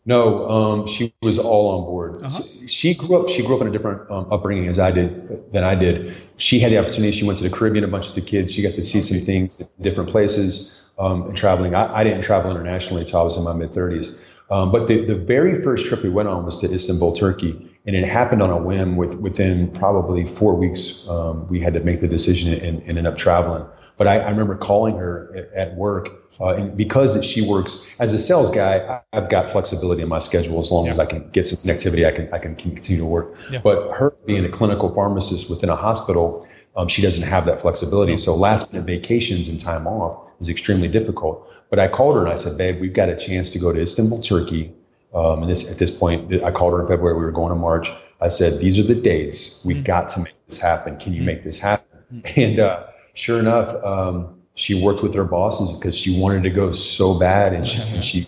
No, 0.06 0.48
um, 0.48 0.86
she 0.86 1.14
was 1.22 1.38
all 1.38 1.78
on 1.78 1.84
board. 1.86 2.16
Uh-huh. 2.18 2.28
She 2.28 2.94
grew 2.94 3.22
up. 3.22 3.30
She 3.30 3.44
grew 3.44 3.56
up 3.56 3.62
in 3.62 3.68
a 3.68 3.70
different 3.70 4.10
um, 4.10 4.28
upbringing 4.30 4.68
as 4.68 4.78
I 4.78 4.90
did 4.90 5.50
than 5.50 5.64
I 5.64 5.76
did. 5.76 6.14
She 6.36 6.58
had 6.58 6.72
the 6.72 6.78
opportunity. 6.78 7.12
She 7.12 7.24
went 7.24 7.38
to 7.38 7.48
the 7.48 7.56
Caribbean 7.56 7.84
a 7.84 7.88
bunch 7.88 8.08
of 8.08 8.14
the 8.14 8.20
kids. 8.20 8.52
She 8.52 8.62
got 8.62 8.74
to 8.74 8.82
see 8.82 9.00
some 9.00 9.24
things, 9.24 9.56
different 9.80 10.10
places, 10.10 10.84
um, 10.98 11.28
and 11.28 11.36
traveling. 11.36 11.74
I, 11.74 12.00
I, 12.00 12.04
didn't 12.04 12.22
travel 12.22 12.50
internationally 12.50 13.02
until 13.02 13.20
I 13.20 13.22
was 13.22 13.38
in 13.38 13.44
my 13.44 13.54
mid 13.54 13.70
30s. 13.70 14.20
Um, 14.50 14.72
but 14.72 14.88
the, 14.88 15.04
the 15.04 15.14
very 15.14 15.62
first 15.62 15.86
trip 15.86 16.02
we 16.02 16.10
went 16.10 16.28
on 16.28 16.44
was 16.44 16.60
to 16.60 16.72
Istanbul, 16.72 17.14
Turkey, 17.14 17.70
and 17.86 17.96
it 17.96 18.04
happened 18.04 18.42
on 18.42 18.50
a 18.50 18.58
whim. 18.58 18.96
With 18.96 19.18
within 19.18 19.70
probably 19.72 20.26
four 20.26 20.54
weeks, 20.54 21.08
um, 21.08 21.48
we 21.48 21.60
had 21.60 21.74
to 21.74 21.80
make 21.80 22.00
the 22.00 22.08
decision 22.08 22.52
and, 22.52 22.82
and 22.82 22.98
end 22.98 23.06
up 23.06 23.16
traveling. 23.16 23.66
But 23.96 24.08
I, 24.08 24.18
I 24.18 24.30
remember 24.30 24.56
calling 24.56 24.96
her 24.96 25.48
at 25.54 25.76
work, 25.76 26.10
uh, 26.40 26.54
and 26.54 26.76
because 26.76 27.24
she 27.24 27.48
works 27.48 27.96
as 28.00 28.12
a 28.12 28.18
sales 28.18 28.54
guy, 28.54 29.02
I've 29.12 29.30
got 29.30 29.50
flexibility 29.50 30.02
in 30.02 30.08
my 30.08 30.18
schedule 30.18 30.58
as 30.58 30.70
long 30.70 30.86
yeah. 30.86 30.92
as 30.92 31.00
I 31.00 31.06
can 31.06 31.30
get 31.30 31.46
some 31.46 31.58
connectivity. 31.68 32.06
I 32.06 32.10
can 32.10 32.32
I 32.34 32.38
can 32.38 32.56
continue 32.56 33.02
to 33.02 33.08
work. 33.08 33.36
Yeah. 33.50 33.60
But 33.62 33.96
her 33.96 34.10
being 34.26 34.44
a 34.44 34.50
clinical 34.50 34.92
pharmacist 34.92 35.48
within 35.48 35.70
a 35.70 35.76
hospital, 35.76 36.46
um, 36.76 36.88
she 36.88 37.02
doesn't 37.02 37.28
have 37.28 37.46
that 37.46 37.60
flexibility. 37.60 38.16
So 38.16 38.34
last 38.34 38.72
minute 38.72 38.86
vacations 38.86 39.48
and 39.48 39.60
time 39.60 39.86
off 39.86 40.30
is 40.40 40.48
extremely 40.48 40.88
difficult. 40.88 41.52
But 41.70 41.78
I 41.78 41.88
called 41.88 42.16
her 42.16 42.22
and 42.22 42.30
I 42.30 42.34
said, 42.34 42.58
"Babe, 42.58 42.80
we've 42.80 42.92
got 42.92 43.08
a 43.08 43.16
chance 43.16 43.50
to 43.50 43.58
go 43.58 43.72
to 43.72 43.80
Istanbul, 43.80 44.22
Turkey." 44.22 44.72
Um, 45.14 45.42
and 45.42 45.50
this 45.50 45.70
at 45.70 45.78
this 45.78 45.96
point, 45.96 46.42
I 46.42 46.50
called 46.50 46.72
her 46.72 46.80
in 46.80 46.88
February. 46.88 47.16
We 47.16 47.24
were 47.24 47.32
going 47.32 47.50
to 47.50 47.54
March. 47.54 47.90
I 48.20 48.28
said, 48.28 48.60
"These 48.60 48.80
are 48.80 48.94
the 48.94 49.00
dates. 49.00 49.64
We've 49.64 49.76
mm-hmm. 49.76 49.84
got 49.84 50.08
to 50.10 50.20
make 50.20 50.34
this 50.46 50.60
happen. 50.60 50.98
Can 50.98 51.12
you 51.12 51.20
mm-hmm. 51.20 51.26
make 51.26 51.44
this 51.44 51.60
happen?" 51.60 51.86
Mm-hmm. 52.12 52.40
And 52.40 52.58
uh, 52.58 52.86
sure 53.14 53.38
enough, 53.38 53.74
um, 53.84 54.40
she 54.54 54.82
worked 54.82 55.02
with 55.02 55.14
her 55.14 55.24
bosses 55.24 55.78
because 55.78 55.96
she 55.96 56.20
wanted 56.20 56.44
to 56.44 56.50
go 56.50 56.72
so 56.72 57.18
bad, 57.18 57.52
and 57.52 57.66
she, 57.66 57.82
and 57.94 58.04
she 58.04 58.26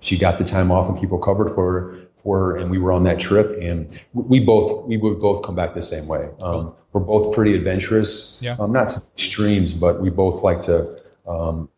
she 0.00 0.18
got 0.18 0.38
the 0.38 0.44
time 0.44 0.70
off, 0.70 0.88
and 0.88 0.98
people 0.98 1.18
covered 1.18 1.50
for 1.50 1.72
her, 1.72 1.94
her, 2.32 2.56
and 2.56 2.70
we 2.70 2.78
were 2.78 2.92
on 2.92 3.04
that 3.04 3.18
trip, 3.18 3.58
and 3.60 4.02
we 4.12 4.40
both 4.40 4.86
we 4.86 4.96
would 4.96 5.20
both 5.20 5.42
come 5.42 5.54
back 5.54 5.74
the 5.74 5.82
same 5.82 6.08
way. 6.08 6.30
Um, 6.42 6.74
we're 6.92 7.00
both 7.02 7.34
pretty 7.34 7.54
adventurous, 7.54 8.40
Yeah. 8.42 8.56
um, 8.58 8.72
not 8.72 8.92
extremes, 9.14 9.74
but 9.74 10.00
we 10.00 10.10
both 10.10 10.42
like 10.42 10.60
to 10.62 10.98
um, 11.26 11.68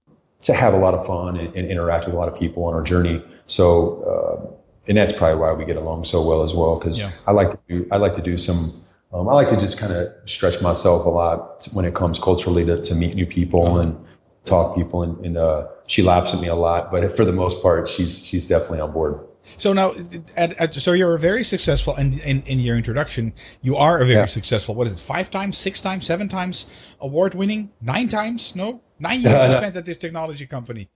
to 0.43 0.53
have 0.55 0.75
a 0.75 0.79
lot 0.79 0.95
of 0.95 1.07
fun 1.07 1.37
and, 1.37 1.57
and 1.57 1.67
interact 1.71 2.07
with 2.07 2.15
a 2.15 2.19
lot 2.19 2.29
of 2.29 2.39
people 2.39 2.65
on 2.65 2.75
our 2.75 2.83
journey. 2.83 3.23
So, 3.47 4.03
uh, 4.03 4.57
and 4.89 4.97
that's 4.97 5.13
probably 5.13 5.39
why 5.41 5.53
we 5.53 5.65
get 5.65 5.77
along 5.77 6.05
so 6.05 6.27
well 6.27 6.45
as 6.45 6.55
well. 6.55 6.77
Because 6.79 7.01
Yeah. 7.01 7.11
I 7.27 7.33
like 7.33 7.51
to 7.51 7.59
do 7.69 7.89
I 7.91 7.97
like 7.97 8.15
to 8.15 8.23
do 8.23 8.37
some. 8.37 8.83
Um, 9.13 9.29
I 9.29 9.35
like 9.35 9.49
to 9.51 9.57
just 9.57 9.79
kind 9.79 9.93
of 9.93 10.13
stretch 10.27 10.61
myself 10.63 11.07
a 11.07 11.09
lot 11.09 11.67
when 11.73 11.85
it 11.85 11.95
comes 11.95 12.19
culturally 12.19 12.67
to, 12.67 12.83
to 12.83 12.95
meet 12.95 13.15
new 13.15 13.27
people 13.27 13.79
and 13.79 14.05
talk 14.45 14.75
people. 14.77 15.03
And, 15.05 15.25
and 15.25 15.37
uh, 15.37 15.69
she 15.87 16.03
laughs 16.03 16.35
at 16.35 16.41
me 16.41 16.49
a 16.49 16.57
lot, 16.57 16.91
but 16.91 17.11
for 17.13 17.25
the 17.25 17.33
most 17.33 17.63
part, 17.63 17.89
she's 17.89 18.25
she's 18.27 18.49
definitely 18.49 18.81
on 18.81 18.93
board. 18.93 19.21
So 19.57 19.73
now, 19.73 19.93
at, 20.37 20.61
at, 20.61 20.75
so 20.75 20.93
you're 20.93 21.17
very 21.19 21.45
successful, 21.45 21.95
and 21.95 22.19
in, 22.21 22.43
in 22.43 22.61
your 22.61 22.77
introduction, 22.77 23.33
you 23.63 23.77
are 23.77 24.01
a 24.01 24.05
very 24.05 24.21
Yeah. 24.21 24.27
successful. 24.27 24.75
What 24.75 24.87
is 24.87 24.93
it? 24.95 24.99
Five 24.99 25.31
times, 25.31 25.57
six 25.57 25.81
times, 25.81 26.07
seven 26.07 26.29
times 26.29 26.77
award 27.01 27.35
winning, 27.35 27.71
nine 27.81 28.09
times? 28.09 28.55
No, 28.57 28.83
nine 28.99 29.21
years 29.23 29.33
you 29.47 29.53
spent 29.53 29.77
at 29.77 29.85
this 29.85 29.97
technology 29.99 30.47
company. 30.47 30.89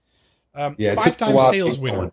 Um, 0.53 0.75
Yeah, 0.77 0.95
five 0.95 1.17
times 1.17 1.49
sales 1.49 1.79
winner. 1.79 2.11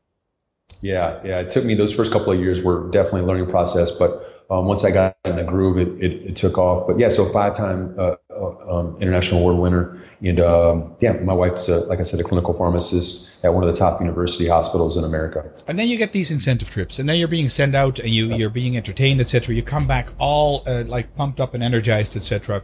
Yeah, 0.83 1.21
yeah. 1.25 1.41
It 1.41 1.51
took 1.51 1.65
me 1.65 1.75
those 1.75 1.95
first 1.95 2.13
couple 2.13 2.33
of 2.33 2.41
years 2.41 2.63
were 2.63 2.89
definitely 2.91 3.23
a 3.23 3.25
learning 3.25 3.47
process, 3.47 3.91
but 3.91 4.23
um, 4.51 4.65
once 4.65 4.85
I 4.85 4.91
got 4.91 5.17
in 5.27 5.37
the 5.37 5.45
groove, 5.45 5.77
it, 5.77 6.03
it, 6.03 6.27
it 6.29 6.37
took 6.37 6.57
off. 6.57 6.87
But 6.87 6.99
yeah, 6.99 7.09
so 7.09 7.27
five 7.27 7.55
time 7.55 7.95
uh, 7.99 8.17
uh, 8.31 8.79
um, 8.79 8.97
international 9.01 9.41
award 9.41 9.59
winner, 9.59 9.99
and 10.23 10.41
um, 10.41 10.97
yeah, 11.01 11.13
my 11.13 11.35
wife's 11.35 11.69
a, 11.69 11.81
like 11.81 12.01
I 12.01 12.03
said, 12.03 12.21
a 12.21 12.23
clinical 12.23 12.55
pharmacist 12.55 13.45
at 13.45 13.53
one 13.53 13.63
of 13.63 13.73
the 13.73 13.79
top 13.79 14.01
university 14.01 14.49
hospitals 14.49 14.97
in 14.97 15.05
America. 15.05 15.51
And 15.67 15.79
then 15.79 15.89
you 15.89 15.99
get 15.99 16.13
these 16.13 16.31
incentive 16.31 16.71
trips, 16.71 16.99
and 16.99 17.07
then 17.07 17.19
you're 17.19 17.29
being 17.29 17.51
sent 17.51 17.75
out, 17.75 17.99
and 17.99 18.09
you 18.09 18.35
you're 18.35 18.49
being 18.49 18.77
entertained, 18.77 19.21
etc. 19.21 19.55
You 19.55 19.63
come 19.63 19.87
back 19.87 20.13
all 20.19 20.63
uh, 20.67 20.85
like 20.87 21.15
pumped 21.15 21.41
up 21.41 21.53
and 21.53 21.63
energized, 21.63 22.17
etc. 22.17 22.63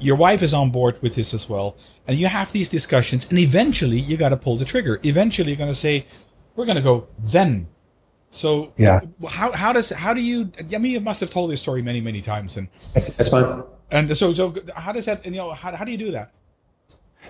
Your 0.00 0.16
wife 0.16 0.42
is 0.42 0.54
on 0.54 0.70
board 0.70 1.02
with 1.02 1.14
this 1.14 1.34
as 1.34 1.48
well, 1.50 1.76
and 2.06 2.18
you 2.18 2.28
have 2.28 2.52
these 2.52 2.70
discussions, 2.70 3.28
and 3.28 3.38
eventually 3.38 4.00
you 4.00 4.16
got 4.16 4.30
to 4.30 4.36
pull 4.38 4.56
the 4.56 4.64
trigger. 4.64 4.98
Eventually, 5.02 5.50
you're 5.50 5.58
going 5.58 5.68
to 5.68 5.74
say, 5.74 6.06
"We're 6.58 6.66
going 6.66 6.76
to 6.82 6.88
go 6.92 7.06
then." 7.22 7.68
So 8.30 8.72
Yeah. 8.76 9.00
how 9.28 9.52
how 9.52 9.72
does 9.72 9.90
how 9.90 10.12
do 10.12 10.20
you? 10.20 10.50
I 10.74 10.78
mean, 10.78 10.92
you 10.92 11.00
must 11.00 11.20
have 11.20 11.30
told 11.30 11.50
this 11.50 11.60
story 11.62 11.82
many 11.82 12.00
many 12.00 12.20
times, 12.20 12.56
and 12.58 12.68
That's, 12.94 13.16
that's 13.16 13.30
fine. 13.30 13.62
and 13.90 14.04
so 14.16 14.32
so 14.34 14.52
how 14.76 14.92
does 14.92 15.06
that? 15.06 15.24
And, 15.24 15.34
You 15.34 15.40
know, 15.42 15.50
how 15.52 15.70
how 15.74 15.84
do 15.86 15.92
you 15.92 15.98
do 16.06 16.10
that? 16.18 16.32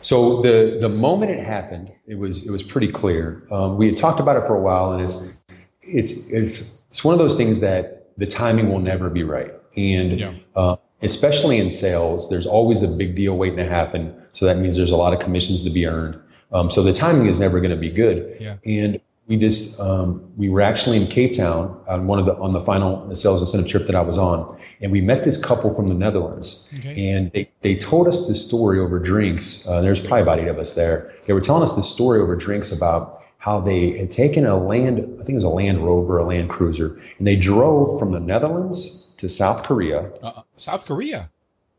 So 0.03 0.41
the 0.43 0.79
the 0.81 0.89
moment 0.89 1.31
it 1.31 1.41
happened, 1.41 1.93
it 2.07 2.17
was 2.19 2.45
it 2.47 2.51
was 2.51 2.63
pretty 2.63 2.89
clear. 2.89 3.43
Um, 3.51 3.77
we 3.79 3.87
had 3.87 3.97
talked 3.97 4.21
about 4.21 4.37
it 4.37 4.47
for 4.47 4.57
a 4.57 4.63
while, 4.69 4.93
and 4.93 5.03
it's 5.03 5.41
it's 5.83 6.33
it's 6.33 6.79
it's 6.91 7.05
one 7.05 7.15
of 7.15 7.19
those 7.19 7.37
things 7.37 7.61
that 7.61 8.11
the 8.17 8.27
timing 8.27 8.69
will 8.73 8.81
never 8.81 9.11
be 9.11 9.23
right, 9.23 9.53
and 9.77 10.13
Yeah. 10.19 10.33
uh, 10.57 10.77
especially 11.03 11.59
in 11.59 11.71
sales, 11.71 12.29
there's 12.31 12.47
always 12.47 12.83
a 12.83 12.97
big 12.97 13.15
deal 13.15 13.37
waiting 13.37 13.59
to 13.59 13.69
happen. 13.69 14.15
So 14.33 14.47
that 14.47 14.57
means 14.59 14.77
there's 14.77 14.91
a 14.91 14.97
lot 14.97 15.13
of 15.13 15.21
commissions 15.21 15.63
to 15.65 15.71
be 15.71 15.87
earned. 15.87 16.19
Um, 16.51 16.71
so 16.71 16.83
the 16.83 16.93
timing 16.93 17.29
is 17.29 17.39
never 17.41 17.61
going 17.61 17.71
to 17.71 17.77
be 17.89 17.91
good. 17.91 18.37
Yeah. 18.41 18.57
And 18.65 19.01
we 19.29 19.37
just 19.37 19.79
um, 19.81 20.33
we 20.37 20.49
were 20.49 20.63
actually 20.63 20.97
in 20.97 21.07
Cape 21.07 21.37
Town 21.37 21.79
on 21.87 22.07
one 22.07 22.19
of 22.19 22.25
the 22.27 22.35
on 22.37 22.51
the 22.51 22.61
final 22.61 23.15
sales 23.15 23.43
incentive 23.43 23.71
trip 23.71 23.87
that 23.87 23.95
I 23.95 24.01
was 24.01 24.17
on, 24.19 24.59
and 24.81 24.91
we 24.91 25.01
met 25.03 25.23
this 25.23 25.43
couple 25.43 25.75
from 25.75 25.87
the 25.87 25.95
Netherlands, 25.95 26.73
Okay. 26.79 27.11
and 27.11 27.31
they, 27.33 27.51
they 27.61 27.77
told 27.77 28.09
us 28.09 28.27
the 28.27 28.35
story 28.35 28.81
over 28.81 28.99
drinks. 28.99 29.69
Uh, 29.69 29.83
there's 29.83 30.01
probably 30.05 30.23
about 30.23 30.39
eight 30.41 30.49
of 30.49 30.59
us 30.59 30.75
there. 30.75 31.13
They 31.27 31.35
were 31.35 31.43
telling 31.43 31.63
us 31.63 31.77
the 31.77 31.83
story 31.83 32.21
over 32.21 32.37
drinks 32.37 32.73
about 32.73 33.23
how 33.37 33.61
they 33.61 33.97
had 33.97 34.11
taken 34.11 34.47
a 34.47 34.57
land 34.57 34.99
I 34.99 35.25
think 35.25 35.31
it 35.31 35.35
was 35.35 35.45
a 35.45 35.49
Land 35.51 35.79
Rover, 35.79 36.19
a 36.19 36.25
Land 36.25 36.49
Cruiser, 36.49 36.99
and 37.19 37.27
they 37.27 37.37
drove 37.37 37.99
from 38.01 38.11
the 38.11 38.21
Netherlands 38.21 39.15
to 39.19 39.29
South 39.29 39.63
Korea. 39.65 40.11
Uh, 40.23 40.43
South 40.55 40.87
Korea. 40.87 41.31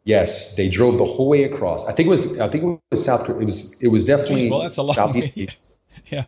Yes, 0.04 0.56
they 0.56 0.70
drove 0.70 0.98
the 0.98 1.06
whole 1.06 1.28
way 1.30 1.44
across. 1.44 1.88
I 1.88 1.94
think 1.94 2.08
it 2.08 2.10
was 2.12 2.40
I 2.40 2.48
think 2.48 2.64
it 2.64 2.80
was 2.92 3.04
South 3.04 3.26
Korea. 3.26 3.42
It 3.42 3.46
was 3.46 3.84
it 3.84 3.88
was 3.88 4.06
definitely 4.06 4.48
Jeez, 4.48 4.52
well, 4.52 4.62
that's 4.62 4.78
a 4.78 4.84
long 4.84 4.94
Southeast. 4.94 5.38
Yeah. 6.12 6.26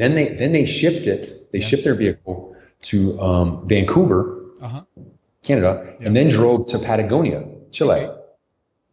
Then 0.00 0.16
they 0.16 0.28
then 0.28 0.52
they 0.52 0.66
shipped 0.66 1.06
it. 1.06 1.28
They 1.52 1.60
Yeah. 1.60 1.66
shipped 1.70 1.84
their 1.84 1.94
vehicle 1.96 2.56
to 2.90 3.20
um, 3.20 3.68
Vancouver, 3.68 4.20
Uh 4.62 4.68
huh. 4.68 4.82
Canada, 5.44 5.94
and 6.00 6.16
then 6.16 6.28
drove 6.28 6.66
to 6.68 6.78
Patagonia, 6.80 7.44
Chile. 7.72 8.10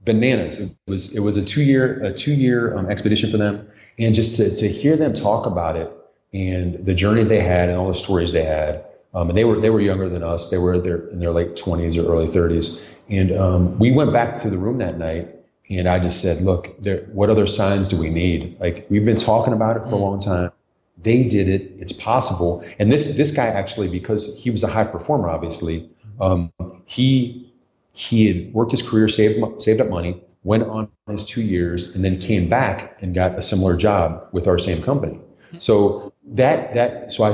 Bananas. 0.05 0.77
It 0.87 0.91
was 0.91 1.17
it 1.17 1.21
was 1.21 1.37
a 1.37 1.45
two 1.45 1.63
year 1.63 2.05
a 2.05 2.13
two 2.13 2.33
year 2.33 2.77
um, 2.77 2.89
expedition 2.89 3.31
for 3.31 3.37
them, 3.37 3.67
and 3.99 4.15
just 4.15 4.37
to 4.37 4.55
to 4.57 4.67
hear 4.67 4.97
them 4.97 5.13
talk 5.13 5.45
about 5.47 5.77
it 5.77 5.91
and 6.33 6.85
the 6.85 6.93
journey 6.93 7.23
they 7.23 7.41
had 7.41 7.69
and 7.69 7.77
all 7.79 7.87
the 7.89 7.95
stories 7.95 8.33
they 8.33 8.43
had. 8.45 8.85
Um, 9.13 9.29
and 9.29 9.37
they 9.37 9.45
were 9.45 9.59
they 9.61 9.69
were 9.71 9.81
younger 9.81 10.09
than 10.09 10.23
us. 10.23 10.49
They 10.51 10.59
were 10.59 10.79
their, 10.79 11.09
in 11.09 11.19
their 11.19 11.31
late 11.31 11.57
twenties 11.57 11.97
or 11.97 12.11
early 12.13 12.27
thirties. 12.27 12.93
And 13.09 13.35
um, 13.35 13.79
we 13.79 13.91
went 13.91 14.13
back 14.13 14.37
to 14.39 14.49
the 14.49 14.57
room 14.57 14.79
that 14.79 14.97
night, 14.97 15.35
and 15.69 15.87
I 15.87 15.99
just 15.99 16.21
said, 16.21 16.43
"Look, 16.45 16.81
there, 16.81 16.99
what 17.13 17.29
other 17.29 17.47
signs 17.47 17.89
do 17.89 17.99
we 17.99 18.09
need? 18.11 18.57
Like 18.59 18.87
we've 18.89 19.05
been 19.05 19.17
talking 19.17 19.53
about 19.53 19.77
it 19.77 19.83
for 19.89 19.93
a 19.95 19.97
long 19.97 20.19
time. 20.19 20.51
They 20.97 21.27
did 21.27 21.47
it. 21.47 21.73
It's 21.79 21.93
possible. 21.93 22.63
And 22.79 22.91
this 22.91 23.17
this 23.17 23.36
guy 23.36 23.47
actually, 23.47 23.89
because 23.89 24.41
he 24.41 24.49
was 24.49 24.63
a 24.63 24.67
high 24.67 24.86
performer, 24.86 25.29
obviously, 25.29 25.89
um, 26.19 26.51
he 26.86 27.53
he 27.93 28.27
had 28.27 28.53
worked 28.53 28.71
his 28.71 28.88
career, 28.88 29.07
saved 29.07 29.62
saved 29.62 29.81
up 29.81 29.89
money, 29.89 30.21
went 30.43 30.63
on 30.63 30.89
his 31.10 31.25
two 31.25 31.41
years, 31.41 31.95
and 31.95 32.03
then 32.03 32.17
came 32.19 32.49
back 32.49 33.01
and 33.01 33.13
got 33.13 33.38
a 33.38 33.41
similar 33.41 33.77
job 33.77 34.27
with 34.31 34.47
our 34.47 34.57
same 34.57 34.81
company. 34.81 35.19
So 35.60 36.13
that 36.25 36.73
that 36.73 37.12
so 37.12 37.23
I 37.23 37.31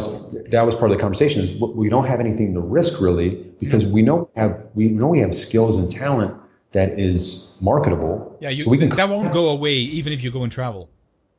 that 0.49 0.65
was 0.65 0.76
part 0.76 0.91
of 0.91 0.97
the 0.97 1.02
conversation 1.02 1.41
is 1.41 1.60
we 1.60 1.89
don't 1.89 2.06
have 2.06 2.19
anything 2.19 2.54
to 2.54 2.60
risk 2.60 3.02
really 3.02 3.30
because 3.60 3.86
we 3.86 4.02
know 4.02 4.30
we 4.36 4.41
have 4.41 4.63
we 4.76 4.89
know 4.89 5.08
we 5.08 5.19
have 5.19 5.34
skills 5.34 5.82
and 5.82 5.89
talent 5.89 6.36
that 6.71 6.99
is 6.99 7.58
marketable. 7.62 8.38
Yeah, 8.39 8.49
you, 8.49 8.62
so 8.62 8.71
we 8.71 8.78
can 8.78 8.89
that 8.89 9.10
won't 9.10 9.34
go 9.34 9.49
away 9.49 9.73
even 9.73 10.13
if 10.13 10.23
you 10.23 10.32
go 10.32 10.43
and 10.43 10.52
travel. 10.52 10.89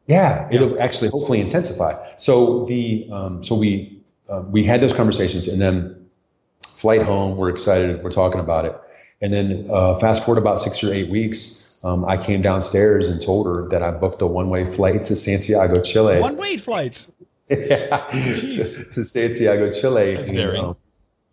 Yeah, 0.06 0.48
it'll 0.50 0.80
actually 0.80 1.10
hopefully 1.10 1.40
intensify. 1.40 1.94
So 2.16 2.66
the 2.66 3.08
um, 3.10 3.44
so 3.44 3.56
we 3.56 4.02
uh, 4.28 4.42
we 4.46 4.64
had 4.64 4.80
those 4.80 4.92
conversations, 4.92 5.48
and 5.48 5.60
then 5.60 6.08
flight 6.66 7.02
home. 7.02 7.36
We're 7.36 7.50
excited. 7.50 8.02
We're 8.02 8.10
talking 8.10 8.40
about 8.40 8.66
it, 8.66 8.78
and 9.20 9.32
then 9.32 9.66
uh, 9.70 9.94
fast 9.96 10.24
forward 10.24 10.40
about 10.40 10.60
six 10.60 10.82
or 10.84 10.92
eight 10.92 11.08
weeks. 11.08 11.60
Um, 11.82 12.04
I 12.06 12.16
came 12.16 12.40
downstairs 12.40 13.08
and 13.08 13.20
told 13.20 13.46
her 13.46 13.68
that 13.68 13.82
I 13.82 13.90
booked 13.90 14.22
a 14.22 14.26
one-way 14.26 14.64
flight 14.64 15.04
to 15.04 15.16
Santiago, 15.16 15.82
Chile. 15.82 16.18
One 16.18 16.38
way 16.38 16.56
flight. 16.56 17.10
Yeah, 17.50 18.06
to, 18.10 18.40
to 18.40 19.04
Santiago, 19.04 19.70
Chile. 19.70 20.14
That's 20.14 20.30
and, 20.30 20.38
daring. 20.38 20.64
um, 20.64 20.76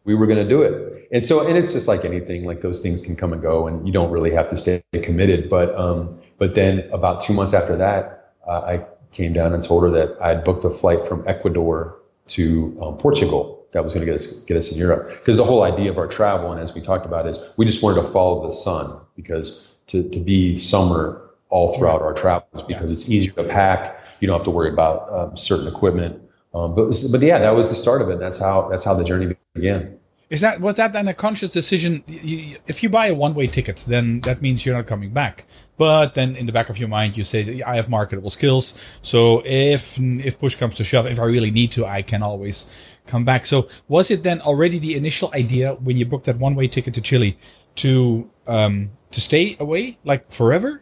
we 0.04 0.16
were 0.16 0.28
going 0.28 0.44
to 0.44 0.50
do 0.50 0.64
it, 0.64 1.08
and 1.12 1.24
so 1.24 1.48
and 1.48 1.58
it's 1.58 1.74
just 1.74 1.88
like 1.88 2.06
anything. 2.06 2.44
Like 2.44 2.62
those 2.62 2.82
things 2.82 3.06
can 3.06 3.16
come 3.16 3.34
and 3.34 3.42
go, 3.42 3.68
and 3.68 3.86
you 3.88 3.94
don't 3.94 4.12
really 4.12 4.32
have 4.32 4.50
to 4.50 4.58
stay 4.58 4.82
committed. 5.04 5.50
But 5.50 5.76
um, 5.76 6.20
but 6.38 6.56
then 6.56 6.90
about 6.92 7.22
two 7.22 7.34
months 7.34 7.54
after 7.54 7.78
that, 7.78 8.21
uh, 8.48 8.52
I 8.52 8.86
came 9.12 9.34
down 9.34 9.54
and 9.54 9.62
told 9.62 9.84
her 9.84 9.90
that 9.92 10.18
I 10.22 10.30
had 10.30 10.44
booked 10.44 10.64
a 10.66 10.70
flight 10.70 11.04
from 11.04 11.24
Ecuador 11.28 11.98
to 12.28 12.78
um, 12.82 12.98
Portugal. 12.98 13.66
That 13.74 13.84
was 13.84 13.94
going 13.94 14.06
to 14.06 14.12
get 14.12 14.16
us 14.16 14.42
get 14.42 14.58
us 14.58 14.74
in 14.74 14.80
Europe 14.80 15.10
because 15.10 15.38
the 15.38 15.46
whole 15.46 15.64
idea 15.64 15.92
of 15.92 15.98
our 15.98 16.08
travel, 16.08 16.52
and 16.52 16.60
as 16.60 16.76
we 16.76 16.82
talked 16.82 17.06
about, 17.06 17.26
is 17.26 17.54
we 17.58 17.66
just 17.66 17.82
wanted 17.82 18.02
to 18.02 18.08
follow 18.08 18.46
the 18.46 18.52
sun 18.52 18.86
because 19.16 19.74
to 19.88 20.10
to 20.10 20.20
be 20.20 20.58
summer 20.58 21.22
all 21.50 21.78
throughout 21.78 22.02
our 22.02 22.14
travels 22.14 22.64
because 22.64 22.92
it's 22.92 23.10
easier 23.10 23.32
to 23.34 23.44
pack. 23.46 23.98
You 24.20 24.28
don't 24.28 24.40
have 24.40 24.46
to 24.46 24.52
worry 24.52 24.72
about 24.72 25.14
um, 25.14 25.38
certain 25.38 25.68
equipment. 25.68 26.22
Um, 26.54 26.76
but 26.76 26.94
but 27.12 27.22
yeah, 27.22 27.40
that 27.40 27.56
was 27.56 27.70
the 27.70 27.76
start 27.76 28.02
of 28.02 28.10
it. 28.10 28.20
That's 28.20 28.40
how 28.40 28.68
that's 28.68 28.84
how 28.84 28.96
the 28.96 29.06
journey 29.06 29.36
began. 29.54 30.00
Is 30.32 30.40
that 30.40 30.62
was 30.62 30.76
that 30.76 30.94
then 30.94 31.10
a 31.10 31.14
conscious 31.14 31.50
decision? 31.50 32.04
You, 32.08 32.56
if 32.66 32.82
you 32.82 32.90
buy 32.90 33.08
a 33.08 33.14
one 33.14 33.36
way 33.36 33.48
ticket, 33.48 33.84
then 33.86 34.22
that 34.22 34.42
means 34.42 34.66
you're 34.66 34.74
not 34.74 34.88
coming 34.88 35.12
back. 35.12 35.44
But 35.78 36.14
then 36.14 36.38
in 36.38 36.46
the 36.46 36.54
back 36.54 36.70
of 36.70 36.78
your 36.78 36.88
mind, 36.88 37.18
you 37.18 37.26
say, 37.26 37.62
"I 37.62 37.76
have 37.76 37.90
marketable 37.90 38.30
skills, 38.30 38.82
so 39.02 39.44
if 39.46 40.00
if 40.00 40.40
push 40.40 40.56
comes 40.56 40.78
to 40.78 40.86
shove, 40.86 41.06
if 41.06 41.20
I 41.20 41.26
really 41.26 41.52
need 41.52 41.74
to, 41.74 41.86
I 41.86 42.02
can 42.02 42.24
always 42.24 42.72
come 43.08 43.26
back." 43.26 43.46
So 43.46 43.68
was 43.90 44.10
it 44.10 44.24
then 44.24 44.40
already 44.40 44.80
the 44.80 44.96
initial 44.96 45.30
idea 45.34 45.74
when 45.74 45.98
you 45.98 46.06
booked 46.06 46.28
that 46.28 46.38
one 46.38 46.56
way 46.56 46.70
ticket 46.70 46.94
to 46.94 47.02
Chile 47.02 47.38
to 47.84 48.30
um 48.48 48.92
to 49.12 49.20
stay 49.20 49.58
away 49.60 49.98
like 50.06 50.32
forever? 50.32 50.82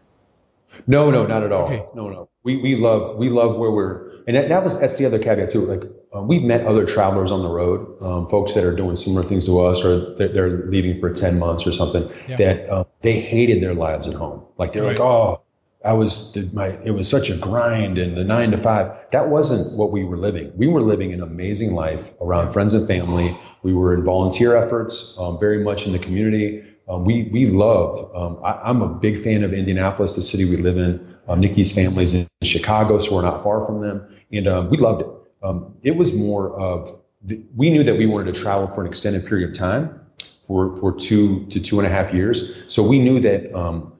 No, 0.86 1.10
no, 1.10 1.26
not 1.26 1.42
at 1.42 1.52
all. 1.52 1.66
Okay. 1.66 1.84
No, 1.96 2.10
no. 2.10 2.30
We 2.44 2.58
we 2.58 2.76
love 2.76 3.18
we 3.18 3.30
love 3.30 3.58
where 3.58 3.72
we're, 3.72 4.12
and 4.28 4.36
that, 4.36 4.50
that 4.50 4.64
was 4.64 4.80
that's 4.80 5.00
the 5.00 5.08
other 5.08 5.18
caveat 5.18 5.50
too. 5.50 5.62
Like 5.62 5.84
uh, 6.16 6.22
we've 6.22 6.44
met 6.44 6.62
other 6.62 6.86
travelers 6.86 7.32
on 7.32 7.42
the 7.42 7.50
road, 7.50 8.02
um, 8.02 8.28
folks 8.28 8.56
that 8.56 8.64
are 8.64 8.76
doing 8.76 8.96
similar 8.96 9.24
things 9.24 9.46
to 9.46 9.60
us, 9.62 9.86
or 9.86 10.16
they're, 10.16 10.30
they're 10.30 10.66
leaving 10.66 11.00
for 11.00 11.14
ten 11.14 11.38
months 11.38 11.68
or 11.68 11.72
something. 11.72 12.10
Yeah. 12.28 12.36
That 12.36 12.70
uh, 12.70 12.84
they 13.02 13.20
hated 13.20 13.62
their 13.62 13.76
lives 13.76 14.08
at 14.08 14.16
home. 14.16 14.46
Like 14.58 14.74
they're 14.74 14.84
like, 14.84 15.00
oh, 15.00 15.42
I 15.84 15.94
was 15.94 16.54
my 16.54 16.78
it 16.84 16.92
was 16.92 17.10
such 17.10 17.30
a 17.30 17.38
grind 17.38 18.00
and 18.00 18.18
the 18.18 18.24
nine 18.24 18.52
to 18.52 18.58
five. 18.58 18.92
That 19.12 19.30
wasn't 19.30 19.78
what 19.78 19.92
we 19.92 20.04
were 20.04 20.18
living. 20.18 20.52
We 20.58 20.68
were 20.68 20.82
living 20.82 21.14
an 21.14 21.22
amazing 21.22 21.74
life 21.74 22.12
around 22.20 22.52
friends 22.54 22.74
and 22.74 22.88
family. 22.88 23.38
We 23.64 23.74
were 23.74 23.94
in 23.94 24.04
volunteer 24.04 24.56
efforts, 24.58 25.18
um, 25.20 25.40
very 25.40 25.64
much 25.64 25.86
in 25.86 25.94
the 25.94 26.00
community. 26.00 26.66
um, 26.90 27.06
we 27.06 27.30
we 27.32 27.46
loved. 27.46 28.16
Um, 28.16 28.40
I, 28.44 28.70
am 28.70 28.82
a 28.82 28.90
big 28.90 29.20
fan 29.20 29.44
of 29.44 29.54
Indianapolis, 29.54 30.16
the 30.16 30.22
city 30.22 30.50
we 30.50 30.58
live 30.58 30.78
in. 30.78 31.16
Um, 31.28 31.40
Nikki's 31.40 31.74
family's 31.76 32.16
in 32.16 32.28
Chicago, 32.44 32.98
so 32.98 33.16
we're 33.16 33.22
not 33.22 33.44
far 33.44 33.64
from 33.66 33.82
them, 33.82 34.10
and 34.32 34.48
um, 34.48 34.70
we 34.70 34.78
loved 34.78 35.04
it. 35.04 35.08
Um, 35.42 35.76
it 35.82 35.96
was 35.96 36.18
more 36.18 36.52
of 36.58 36.92
the, 37.22 37.44
we 37.56 37.70
knew 37.70 37.84
that 37.84 37.98
we 37.98 38.06
wanted 38.06 38.34
to 38.34 38.40
travel 38.40 38.68
for 38.68 38.82
an 38.82 38.88
extended 38.88 39.26
period 39.26 39.50
of 39.50 39.58
time, 39.58 40.00
for 40.48 40.76
for 40.78 40.94
two 40.94 41.46
to 41.48 41.60
two 41.60 41.80
and 41.80 41.88
a 41.88 41.90
half 41.90 42.14
years. 42.14 42.74
So 42.74 42.88
we 42.88 43.00
knew 43.00 43.20
that 43.22 43.54
um, 43.54 43.94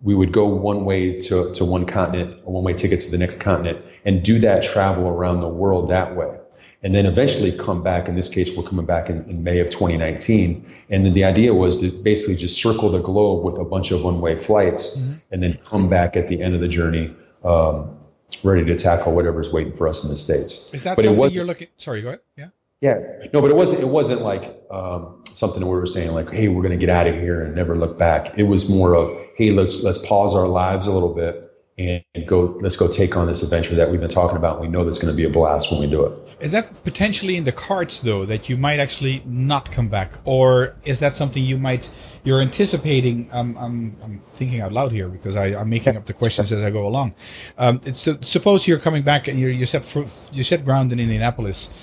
we 0.00 0.14
would 0.14 0.32
go 0.32 0.46
one 0.46 0.84
way 0.84 1.18
to 1.20 1.52
to 1.54 1.64
one 1.64 1.86
continent, 1.86 2.40
a 2.44 2.50
one 2.50 2.64
way 2.64 2.74
ticket 2.74 3.00
to 3.00 3.10
the 3.10 3.18
next 3.18 3.40
continent, 3.40 3.84
and 4.04 4.22
do 4.22 4.38
that 4.40 4.62
travel 4.62 5.08
around 5.08 5.40
the 5.40 5.48
world 5.48 5.88
that 5.88 6.16
way 6.16 6.38
and 6.82 6.94
then 6.94 7.06
eventually 7.06 7.52
come 7.52 7.82
back. 7.82 8.08
In 8.08 8.14
this 8.14 8.32
case, 8.32 8.56
we're 8.56 8.62
coming 8.62 8.86
back 8.86 9.10
in, 9.10 9.28
in, 9.28 9.42
May 9.42 9.60
of 9.60 9.70
2019. 9.70 10.64
And 10.90 11.04
then 11.04 11.12
the 11.12 11.24
idea 11.24 11.52
was 11.52 11.80
to 11.80 12.02
basically 12.02 12.36
just 12.36 12.60
circle 12.60 12.90
the 12.90 13.00
globe 13.00 13.44
with 13.44 13.58
a 13.58 13.64
bunch 13.64 13.90
of 13.90 14.04
one 14.04 14.20
way 14.20 14.36
flights 14.38 14.96
mm-hmm. 14.96 15.18
and 15.32 15.42
then 15.42 15.54
come 15.54 15.88
back 15.88 16.16
at 16.16 16.28
the 16.28 16.40
end 16.40 16.54
of 16.54 16.60
the 16.60 16.68
journey. 16.68 17.14
Um, 17.42 17.97
ready 18.44 18.64
to 18.66 18.76
tackle 18.76 19.14
whatever's 19.14 19.52
waiting 19.52 19.74
for 19.74 19.88
us 19.88 20.04
in 20.04 20.10
the 20.10 20.18
states. 20.18 20.72
Is 20.74 20.84
that 20.84 20.96
but 20.96 21.04
something 21.04 21.30
you're 21.30 21.44
looking? 21.44 21.68
Sorry, 21.76 22.02
go 22.02 22.08
ahead. 22.08 22.20
Yeah. 22.36 22.48
Yeah, 22.80 23.26
no, 23.34 23.40
but 23.40 23.50
it 23.50 23.56
wasn't. 23.56 23.88
It 23.88 23.92
wasn't 23.92 24.22
like 24.22 24.44
um, 24.70 25.24
something 25.26 25.64
we 25.64 25.68
were 25.68 25.86
saying 25.86 26.12
like, 26.12 26.30
"Hey, 26.30 26.46
we're 26.46 26.62
going 26.62 26.78
to 26.78 26.86
get 26.86 26.94
out 26.94 27.08
of 27.08 27.14
here 27.16 27.42
and 27.42 27.56
never 27.56 27.76
look 27.76 27.98
back." 27.98 28.38
It 28.38 28.44
was 28.44 28.70
more 28.70 28.94
of, 28.94 29.18
"Hey, 29.34 29.50
let's 29.50 29.82
let's 29.82 29.98
pause 30.06 30.36
our 30.36 30.46
lives 30.46 30.86
a 30.86 30.92
little 30.92 31.12
bit 31.12 31.47
and 31.78 32.02
go 32.26 32.58
let's 32.60 32.76
go 32.76 32.88
take 32.88 33.16
on 33.16 33.26
this 33.26 33.42
adventure 33.42 33.74
that 33.76 33.90
we've 33.90 34.00
been 34.00 34.10
talking 34.10 34.36
about. 34.36 34.60
We 34.60 34.68
know 34.68 34.84
that's 34.84 34.98
going 34.98 35.12
to 35.12 35.16
be 35.16 35.24
a 35.24 35.30
blast 35.30 35.70
when 35.70 35.80
we 35.80 35.88
do 35.88 36.04
it. 36.06 36.18
Is 36.40 36.52
that 36.52 36.80
potentially 36.84 37.36
in 37.36 37.44
the 37.44 37.52
cards 37.52 38.02
though 38.02 38.24
that 38.26 38.48
you 38.48 38.56
might 38.56 38.80
actually 38.80 39.22
not 39.24 39.70
come 39.70 39.88
back? 39.88 40.18
Or 40.24 40.76
is 40.84 40.98
that 41.00 41.14
something 41.14 41.42
you 41.42 41.56
might 41.56 41.90
you're 42.24 42.40
anticipating 42.40 43.28
um, 43.32 43.56
I'm, 43.56 43.96
I'm 44.02 44.18
thinking 44.32 44.60
out 44.60 44.72
loud 44.72 44.90
here 44.92 45.08
because 45.08 45.36
I, 45.36 45.48
am 45.48 45.70
making 45.70 45.96
up 45.96 46.06
the 46.06 46.12
questions 46.12 46.50
as 46.52 46.64
I 46.64 46.70
go 46.70 46.86
along. 46.86 47.14
Um, 47.56 47.80
suppose 47.82 48.66
you're 48.66 48.80
coming 48.80 49.02
back 49.02 49.28
and 49.28 49.38
you 49.38 49.48
you 49.48 49.66
set 49.66 49.84
you 50.32 50.42
set 50.42 50.64
ground 50.64 50.92
in 50.92 50.98
Indianapolis. 50.98 51.76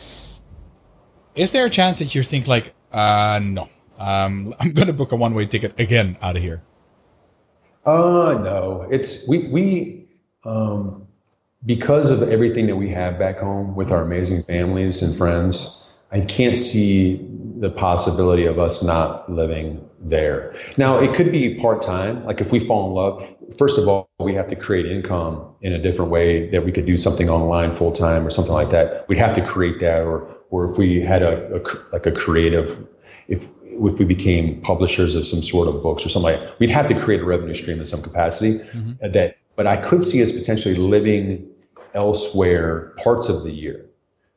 Is 1.36 1.51
there 1.51 1.65
a 1.65 1.69
chance 1.69 1.99
that 1.99 2.15
you 2.15 2.23
think 2.23 2.47
like 2.47 2.73
uh, 2.91 3.39
no 3.41 3.69
um, 3.97 4.53
I'm 4.60 4.73
going 4.73 4.88
to 4.88 4.93
book 4.93 5.13
a 5.13 5.15
one-way 5.15 5.45
ticket 5.45 5.79
again 5.79 6.17
out 6.21 6.36
of 6.36 6.41
here 6.41 6.62
uh, 7.85 8.39
no, 8.43 8.87
it's 8.89 9.29
we 9.29 9.47
we 9.51 10.07
um, 10.43 11.07
because 11.65 12.11
of 12.11 12.29
everything 12.29 12.67
that 12.67 12.75
we 12.75 12.89
have 12.89 13.17
back 13.17 13.39
home 13.39 13.75
with 13.75 13.91
our 13.91 14.03
amazing 14.03 14.43
families 14.43 15.01
and 15.01 15.17
friends. 15.17 15.81
I 16.11 16.21
can't 16.21 16.57
see 16.57 17.27
the 17.57 17.69
possibility 17.69 18.45
of 18.45 18.59
us 18.59 18.83
not 18.83 19.29
living 19.29 19.89
there. 19.99 20.53
Now, 20.77 20.99
it 20.99 21.15
could 21.15 21.31
be 21.31 21.55
part 21.55 21.81
time. 21.81 22.25
Like 22.25 22.41
if 22.41 22.51
we 22.51 22.59
fall 22.59 22.87
in 22.87 22.93
love, 22.93 23.57
first 23.57 23.79
of 23.79 23.87
all, 23.87 24.09
we 24.19 24.33
have 24.35 24.47
to 24.47 24.55
create 24.55 24.85
income 24.85 25.55
in 25.61 25.73
a 25.73 25.79
different 25.79 26.11
way 26.11 26.47
that 26.49 26.63
we 26.63 26.71
could 26.71 26.85
do 26.85 26.97
something 26.97 27.29
online 27.29 27.73
full 27.73 27.91
time 27.91 28.25
or 28.25 28.29
something 28.29 28.53
like 28.53 28.69
that. 28.69 29.07
We'd 29.07 29.17
have 29.17 29.35
to 29.35 29.41
create 29.41 29.79
that, 29.79 30.03
or 30.03 30.27
or 30.49 30.71
if 30.71 30.77
we 30.77 31.01
had 31.01 31.23
a, 31.23 31.55
a 31.55 31.61
like 31.91 32.05
a 32.05 32.11
creative, 32.11 32.87
if 33.27 33.47
if 33.77 33.99
we 33.99 34.05
became 34.05 34.61
publishers 34.61 35.15
of 35.15 35.25
some 35.25 35.41
sort 35.41 35.67
of 35.67 35.81
books 35.83 36.05
or 36.05 36.09
something 36.09 36.33
like 36.33 36.41
that, 36.41 36.59
we'd 36.59 36.69
have 36.69 36.88
to 36.88 36.99
create 36.99 37.21
a 37.21 37.25
revenue 37.25 37.53
stream 37.53 37.79
in 37.79 37.85
some 37.85 38.01
capacity 38.01 38.59
mm-hmm. 38.59 39.11
that 39.11 39.38
but 39.55 39.67
I 39.67 39.77
could 39.77 40.03
see 40.03 40.21
us 40.21 40.38
potentially 40.38 40.75
living 40.75 41.49
elsewhere 41.93 42.93
parts 42.97 43.29
of 43.29 43.43
the 43.43 43.51
year. 43.51 43.85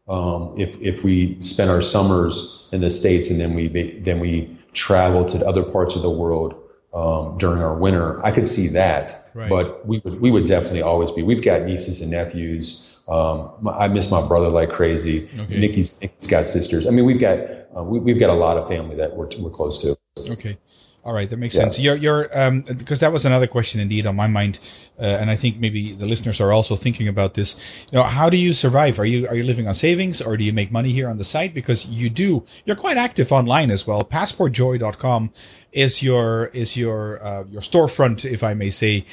Um, 0.08 0.54
if 0.56 0.80
if 0.80 1.04
we 1.04 1.42
spend 1.42 1.70
our 1.70 1.82
summers 1.82 2.68
in 2.72 2.80
the 2.80 2.88
states 2.88 3.30
and 3.30 3.40
then 3.40 3.54
we 3.54 4.00
then 4.00 4.20
we 4.20 4.56
travel 4.72 5.26
to 5.26 5.46
other 5.46 5.62
parts 5.62 5.96
of 5.96 6.02
the 6.02 6.10
world 6.10 6.54
um, 6.94 7.36
during 7.36 7.62
our 7.62 7.74
winter, 7.74 8.24
I 8.24 8.30
could 8.30 8.46
see 8.46 8.68
that. 8.68 9.30
Right. 9.34 9.50
But 9.50 9.86
we 9.86 9.98
would 9.98 10.20
we 10.20 10.30
would 10.30 10.46
definitely 10.46 10.82
always 10.82 11.10
be. 11.10 11.22
We've 11.22 11.42
got 11.42 11.62
nieces 11.62 12.00
and 12.00 12.10
nephews. 12.10 12.87
Um, 13.08 13.66
I 13.66 13.88
miss 13.88 14.10
my 14.10 14.26
brother 14.28 14.50
like 14.50 14.70
crazy. 14.70 15.28
Okay. 15.38 15.58
Nikki's, 15.58 16.02
Nikki's 16.02 16.26
got 16.26 16.46
sisters. 16.46 16.86
I 16.86 16.90
mean, 16.90 17.06
we've 17.06 17.20
got 17.20 17.38
uh, 17.76 17.82
we, 17.82 18.10
have 18.10 18.20
got 18.20 18.30
a 18.30 18.34
lot 18.34 18.56
of 18.58 18.68
family 18.68 18.96
that 18.96 19.16
we're, 19.16 19.28
we're 19.38 19.50
close 19.50 19.82
to. 19.82 20.32
Okay. 20.32 20.58
All 21.04 21.14
right, 21.14 21.30
that 21.30 21.38
makes 21.38 21.54
yeah. 21.54 21.62
sense. 21.62 21.78
You're, 21.78 21.96
you're, 21.96 22.28
um, 22.38 22.62
because 22.62 23.00
that 23.00 23.12
was 23.12 23.24
another 23.24 23.46
question 23.46 23.80
indeed 23.80 24.04
on 24.04 24.14
my 24.14 24.26
mind, 24.26 24.58
uh, 24.98 25.04
and 25.04 25.30
I 25.30 25.36
think 25.36 25.56
maybe 25.58 25.92
the 25.92 26.04
listeners 26.04 26.38
are 26.38 26.52
also 26.52 26.76
thinking 26.76 27.08
about 27.08 27.32
this. 27.32 27.58
You 27.90 27.96
know, 27.96 28.02
how 28.02 28.28
do 28.28 28.36
you 28.36 28.52
survive? 28.52 28.98
Are 28.98 29.06
you 29.06 29.26
are 29.26 29.34
you 29.34 29.44
living 29.44 29.66
on 29.66 29.72
savings, 29.74 30.20
or 30.20 30.36
do 30.36 30.44
you 30.44 30.52
make 30.52 30.70
money 30.70 30.90
here 30.90 31.08
on 31.08 31.16
the 31.16 31.24
site? 31.24 31.54
Because 31.54 31.88
you 31.88 32.10
do, 32.10 32.44
you're 32.66 32.76
quite 32.76 32.98
active 32.98 33.32
online 33.32 33.70
as 33.70 33.86
well. 33.86 34.02
Passportjoy.com 34.02 35.32
is 35.72 36.02
your 36.02 36.46
is 36.46 36.76
your 36.76 37.24
uh, 37.24 37.44
your 37.44 37.62
storefront, 37.62 38.30
if 38.30 38.42
I 38.42 38.52
may 38.52 38.68
say 38.68 39.06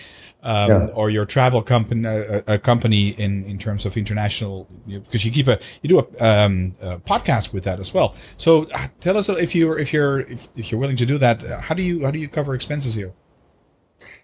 um, 0.45 0.69
yeah. 0.69 0.87
or 0.93 1.09
your 1.09 1.25
travel 1.25 1.61
company, 1.63 2.07
uh, 2.07 2.41
a, 2.47 2.59
company 2.59 3.09
in, 3.09 3.43
in 3.45 3.57
terms 3.57 3.85
of 3.85 3.97
international, 3.97 4.67
because 4.87 5.25
you 5.25 5.31
keep 5.31 5.47
a, 5.47 5.59
you 5.81 5.89
do 5.89 5.99
a, 5.99 6.23
um, 6.23 6.75
a, 6.81 6.99
podcast 6.99 7.51
with 7.51 7.63
that 7.63 7.79
as 7.79 7.93
well. 7.93 8.15
So 8.37 8.67
uh, 8.73 8.87
tell 8.99 9.17
us 9.17 9.27
if 9.27 9.55
you're, 9.55 9.79
if 9.79 9.91
you're, 9.91 10.19
if, 10.19 10.47
if 10.55 10.71
you're 10.71 10.79
willing 10.79 10.97
to 10.97 11.05
do 11.05 11.17
that, 11.17 11.43
uh, 11.43 11.59
how 11.59 11.73
do 11.73 11.81
you, 11.81 12.05
how 12.05 12.11
do 12.11 12.19
you 12.19 12.29
cover 12.29 12.53
expenses 12.53 12.93
here? 12.93 13.11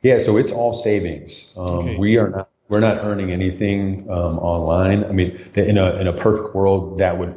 Yeah. 0.04 0.20
So 0.20 0.38
it's 0.38 0.52
all 0.52 0.74
savings. 0.74 1.56
Um, 1.58 1.70
okay. 1.70 1.98
we 1.98 2.18
are 2.20 2.30
not, 2.30 2.50
we're 2.70 2.80
not 2.80 2.98
earning 3.04 3.32
anything, 3.32 4.10
um, 4.10 4.38
online. 4.40 5.04
I 5.04 5.12
mean, 5.12 5.44
in 5.58 5.78
a, 5.78 5.96
in 5.96 6.08
a 6.08 6.14
perfect 6.14 6.56
world 6.56 7.00
that 7.00 7.18
would, 7.18 7.36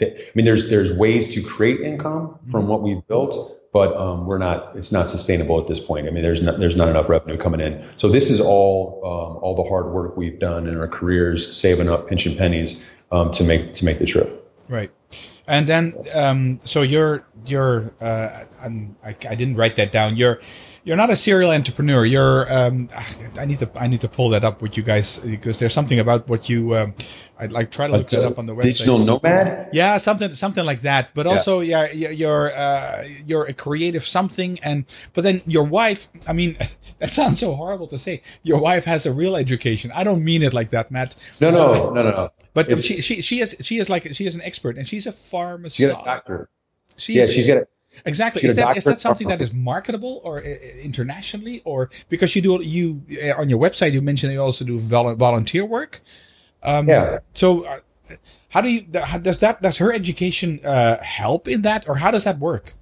I 0.00 0.14
mean, 0.34 0.44
there's, 0.44 0.70
there's 0.70 0.96
ways 0.96 1.34
to 1.34 1.42
create 1.42 1.80
income 1.80 2.38
from 2.50 2.62
mm-hmm. 2.62 2.70
what 2.70 2.82
we've 2.82 3.06
built, 3.06 3.36
but 3.74 3.96
um, 3.96 4.24
we're 4.24 4.38
not. 4.38 4.76
It's 4.76 4.92
not 4.92 5.08
sustainable 5.08 5.60
at 5.60 5.66
this 5.66 5.80
point. 5.80 6.06
I 6.06 6.10
mean, 6.10 6.22
there's 6.22 6.40
not 6.40 6.60
there's 6.60 6.76
not 6.76 6.88
enough 6.88 7.08
revenue 7.08 7.36
coming 7.36 7.60
in. 7.60 7.84
So 7.96 8.08
this 8.08 8.30
is 8.30 8.40
all 8.40 9.00
um, 9.04 9.42
all 9.42 9.56
the 9.56 9.64
hard 9.64 9.86
work 9.86 10.16
we've 10.16 10.38
done 10.38 10.68
in 10.68 10.78
our 10.78 10.86
careers, 10.86 11.56
saving 11.60 11.88
up 11.88 12.08
pinching 12.08 12.38
pennies 12.38 12.96
um, 13.10 13.32
to 13.32 13.42
make 13.42 13.74
to 13.74 13.84
make 13.84 13.98
the 13.98 14.06
trip. 14.06 14.48
Right. 14.68 14.92
And 15.48 15.66
then, 15.66 15.92
um, 16.14 16.60
so 16.64 16.82
you're 16.82 17.26
you're 17.46 17.92
uh, 18.00 18.44
I, 18.62 19.16
I 19.28 19.34
didn't 19.34 19.56
write 19.56 19.74
that 19.76 19.90
down. 19.90 20.16
You're 20.16 20.40
you're 20.84 20.96
not 20.96 21.10
a 21.10 21.16
serial 21.16 21.50
entrepreneur. 21.50 22.04
You're 22.04 22.46
um, 22.54 22.88
I 23.36 23.44
need 23.44 23.58
to 23.58 23.70
I 23.74 23.88
need 23.88 24.02
to 24.02 24.08
pull 24.08 24.28
that 24.30 24.44
up 24.44 24.62
with 24.62 24.76
you 24.76 24.84
guys 24.84 25.18
because 25.18 25.58
there's 25.58 25.74
something 25.74 25.98
about 25.98 26.28
what 26.28 26.48
you 26.48 26.76
um, 26.76 26.94
I'd 27.44 27.52
like 27.52 27.70
try 27.70 27.86
to 27.86 27.92
look 27.92 28.08
that 28.08 28.24
up 28.24 28.38
on 28.38 28.46
the 28.46 28.54
website. 28.54 28.62
Digital 28.62 28.98
nomad. 28.98 29.68
Yeah, 29.72 29.98
something 29.98 30.32
something 30.32 30.64
like 30.64 30.80
that. 30.80 31.12
But 31.14 31.26
also, 31.26 31.60
yeah, 31.60 31.88
yeah 31.92 32.10
you're 32.10 32.50
uh, 32.50 33.04
you're 33.26 33.44
a 33.44 33.52
creative 33.52 34.04
something, 34.04 34.58
and 34.62 34.84
but 35.12 35.24
then 35.24 35.42
your 35.46 35.64
wife. 35.64 36.08
I 36.28 36.32
mean. 36.32 36.56
That 37.00 37.10
sounds 37.10 37.40
so 37.40 37.54
horrible 37.54 37.88
to 37.88 37.98
say. 37.98 38.22
Your 38.44 38.60
wife 38.60 38.84
has 38.84 39.04
a 39.04 39.12
real 39.12 39.34
education. 39.34 39.90
I 39.94 40.04
don't 40.04 40.24
mean 40.24 40.42
it 40.42 40.54
like 40.54 40.70
that, 40.70 40.92
Matt. 40.92 41.16
No, 41.40 41.50
no, 41.50 41.90
no, 41.90 41.90
no, 41.90 42.02
no. 42.02 42.30
But 42.54 42.80
she, 42.80 42.94
she, 42.94 43.20
she 43.20 43.40
is, 43.40 43.56
she 43.60 43.78
is 43.78 43.90
like, 43.90 44.04
she 44.14 44.26
is 44.26 44.36
an 44.36 44.42
expert 44.42 44.78
and 44.78 44.86
she's 44.86 45.06
a 45.06 45.12
pharmacist. 45.12 45.76
She's 45.76 45.88
a 45.88 46.04
doctor. 46.04 46.48
She's, 46.96 47.16
yeah, 47.16 47.26
she's 47.26 47.46
got 47.48 47.58
a, 47.58 47.66
Exactly. 48.04 48.42
Is 48.44 48.54
that 48.56 48.76
is 48.76 48.84
that 48.84 49.00
something 49.00 49.28
that 49.28 49.40
is 49.40 49.52
marketable 49.52 50.20
or 50.24 50.38
uh, 50.38 50.42
internationally, 50.82 51.62
or 51.64 51.90
because 52.08 52.34
you 52.34 52.42
do 52.42 52.62
you 52.62 53.02
uh, 53.22 53.40
on 53.40 53.48
your 53.48 53.60
website 53.60 53.92
you 53.92 54.02
mentioned 54.02 54.32
you 54.32 54.42
also 54.42 54.64
do 54.64 54.78
volunteer 54.78 55.64
work? 55.64 56.00
Um, 56.64 56.88
yeah. 56.88 57.18
So, 57.32 57.66
uh, 57.66 57.78
how 58.48 58.60
do 58.60 58.70
you 58.70 58.82
does 58.82 59.40
that 59.40 59.62
does 59.62 59.78
her 59.78 59.92
education 59.92 60.60
uh, 60.64 61.02
help 61.02 61.48
in 61.48 61.62
that, 61.62 61.88
or 61.88 61.96
how 61.96 62.10
does 62.10 62.24
that 62.24 62.38
work? 62.38 62.72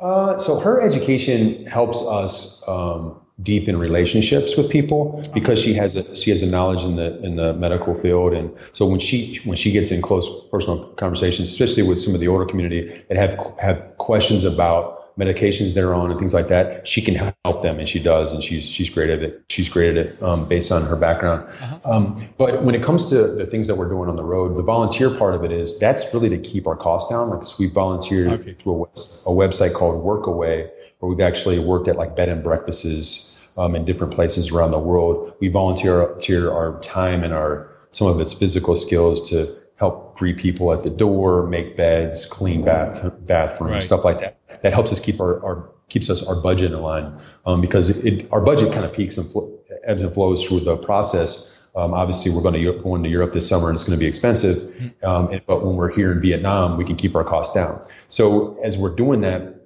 Uh, 0.00 0.38
so 0.38 0.58
her 0.58 0.80
education 0.80 1.66
helps 1.66 2.06
us 2.06 2.66
um, 2.68 3.20
deepen 3.40 3.78
relationships 3.78 4.56
with 4.56 4.70
people 4.70 5.22
because 5.32 5.60
she 5.62 5.74
has 5.74 5.96
a 5.96 6.16
she 6.16 6.30
has 6.30 6.42
a 6.42 6.50
knowledge 6.50 6.84
in 6.84 6.96
the 6.96 7.22
in 7.22 7.36
the 7.36 7.52
medical 7.52 7.94
field 7.94 8.32
and 8.32 8.56
so 8.72 8.86
when 8.86 9.00
she 9.00 9.40
when 9.44 9.56
she 9.56 9.72
gets 9.72 9.90
in 9.90 10.00
close 10.00 10.46
personal 10.48 10.88
conversations 10.90 11.50
especially 11.50 11.82
with 11.82 12.00
some 12.00 12.14
of 12.14 12.20
the 12.20 12.28
older 12.28 12.44
community 12.44 13.02
that 13.08 13.16
have 13.16 13.36
have 13.58 13.98
questions 13.98 14.44
about 14.44 15.03
medications 15.18 15.74
they're 15.74 15.94
on 15.94 16.10
and 16.10 16.18
things 16.18 16.34
like 16.34 16.48
that 16.48 16.88
she 16.88 17.00
can 17.00 17.14
help 17.44 17.62
them 17.62 17.78
and 17.78 17.88
she 17.88 18.02
does 18.02 18.32
and 18.32 18.42
she's 18.42 18.68
she's 18.68 18.90
great 18.90 19.10
at 19.10 19.22
it 19.22 19.44
she's 19.48 19.68
great 19.68 19.96
at 19.96 20.06
it 20.06 20.22
um, 20.22 20.48
based 20.48 20.72
on 20.72 20.82
her 20.82 20.98
background 20.98 21.48
uh-huh. 21.48 21.78
um, 21.84 22.16
but 22.36 22.62
when 22.62 22.74
it 22.74 22.82
comes 22.82 23.10
to 23.10 23.16
the 23.34 23.46
things 23.46 23.68
that 23.68 23.76
we're 23.76 23.88
doing 23.88 24.08
on 24.08 24.16
the 24.16 24.24
road 24.24 24.56
the 24.56 24.62
volunteer 24.62 25.10
part 25.10 25.34
of 25.34 25.44
it 25.44 25.52
is 25.52 25.78
that's 25.78 26.12
really 26.14 26.30
to 26.30 26.38
keep 26.38 26.66
our 26.66 26.76
costs 26.76 27.12
down 27.12 27.30
like 27.30 27.58
we 27.58 27.68
volunteered 27.68 28.32
okay. 28.40 28.54
through 28.54 28.84
a, 28.84 28.88
a 28.88 29.34
website 29.34 29.72
called 29.72 30.04
workaway 30.04 30.68
where 30.98 31.10
we've 31.10 31.20
actually 31.20 31.58
worked 31.58 31.86
at 31.88 31.96
like 31.96 32.16
bed 32.16 32.28
and 32.28 32.42
breakfasts 32.42 33.34
um, 33.56 33.74
in 33.76 33.84
different 33.84 34.14
places 34.14 34.52
around 34.52 34.70
the 34.70 34.78
world. 34.78 35.34
We 35.40 35.48
volunteer 35.48 36.50
our 36.50 36.80
time 36.80 37.22
and 37.22 37.32
our 37.32 37.70
some 37.90 38.08
of 38.08 38.20
its 38.20 38.36
physical 38.36 38.76
skills 38.76 39.30
to 39.30 39.46
help 39.76 40.16
greet 40.16 40.36
people 40.36 40.72
at 40.72 40.80
the 40.80 40.90
door, 40.90 41.46
make 41.46 41.76
beds, 41.76 42.26
clean 42.26 42.64
bath 42.64 43.02
bathrooms, 43.26 43.72
right. 43.72 43.82
stuff 43.82 44.04
like 44.04 44.20
that. 44.20 44.38
That 44.64 44.72
helps 44.72 44.92
us 44.92 44.98
keep 44.98 45.20
our, 45.20 45.44
our 45.44 45.70
keeps 45.90 46.08
us 46.08 46.26
our 46.26 46.40
budget 46.40 46.72
in 46.72 46.80
line 46.80 47.18
um, 47.44 47.60
because 47.60 48.04
it, 48.04 48.32
our 48.32 48.40
budget 48.40 48.72
kind 48.72 48.86
of 48.86 48.94
peaks 48.94 49.18
and 49.18 49.30
fl- 49.30 49.50
ebbs 49.84 50.02
and 50.02 50.12
flows 50.12 50.42
through 50.48 50.60
the 50.60 50.78
process. 50.78 51.50
Um, 51.76 51.92
obviously, 51.92 52.32
we're 52.32 52.42
going 52.42 52.62
to 52.62 52.72
go 52.80 52.94
into 52.94 53.10
Europe 53.10 53.32
this 53.32 53.46
summer 53.46 53.68
and 53.68 53.74
it's 53.74 53.84
going 53.84 53.98
to 53.98 54.00
be 54.00 54.06
expensive. 54.06 54.56
Mm-hmm. 54.56 55.06
Um, 55.06 55.28
and, 55.32 55.42
but 55.46 55.62
when 55.62 55.76
we're 55.76 55.92
here 55.92 56.12
in 56.12 56.22
Vietnam, 56.22 56.78
we 56.78 56.84
can 56.86 56.96
keep 56.96 57.14
our 57.14 57.24
costs 57.24 57.54
down. 57.54 57.82
So 58.08 58.58
as 58.64 58.78
we're 58.78 58.94
doing 58.94 59.20
that, 59.20 59.63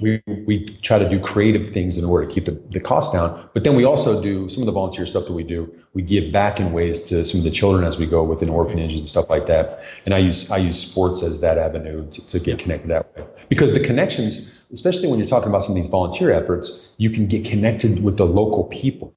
we, 0.00 0.22
we 0.26 0.64
try 0.66 0.98
to 0.98 1.08
do 1.08 1.18
creative 1.20 1.66
things 1.66 1.98
in 1.98 2.04
order 2.04 2.26
to 2.26 2.34
keep 2.34 2.44
the, 2.44 2.52
the 2.70 2.80
cost 2.80 3.12
down. 3.12 3.48
But 3.54 3.64
then 3.64 3.74
we 3.74 3.84
also 3.84 4.22
do 4.22 4.48
some 4.48 4.62
of 4.62 4.66
the 4.66 4.72
volunteer 4.72 5.06
stuff 5.06 5.26
that 5.26 5.32
we 5.32 5.44
do. 5.44 5.74
We 5.94 6.02
give 6.02 6.32
back 6.32 6.60
in 6.60 6.72
ways 6.72 7.08
to 7.08 7.24
some 7.24 7.40
of 7.40 7.44
the 7.44 7.50
children 7.50 7.84
as 7.84 7.98
we 7.98 8.06
go 8.06 8.22
within 8.22 8.48
orphanages 8.48 9.00
and 9.00 9.08
stuff 9.08 9.30
like 9.30 9.46
that. 9.46 9.78
And 10.04 10.14
I 10.14 10.18
use 10.18 10.50
I 10.50 10.58
use 10.58 10.78
sports 10.78 11.22
as 11.22 11.40
that 11.40 11.58
avenue 11.58 12.08
to, 12.10 12.26
to 12.28 12.40
get 12.40 12.58
connected 12.58 12.88
that 12.88 13.16
way 13.16 13.24
because 13.48 13.74
the 13.74 13.80
connections, 13.80 14.66
especially 14.72 15.08
when 15.08 15.18
you're 15.18 15.28
talking 15.28 15.48
about 15.48 15.64
some 15.64 15.72
of 15.72 15.76
these 15.76 15.88
volunteer 15.88 16.32
efforts, 16.32 16.94
you 16.98 17.10
can 17.10 17.26
get 17.26 17.46
connected 17.46 18.02
with 18.04 18.16
the 18.16 18.26
local 18.26 18.64
people 18.64 19.14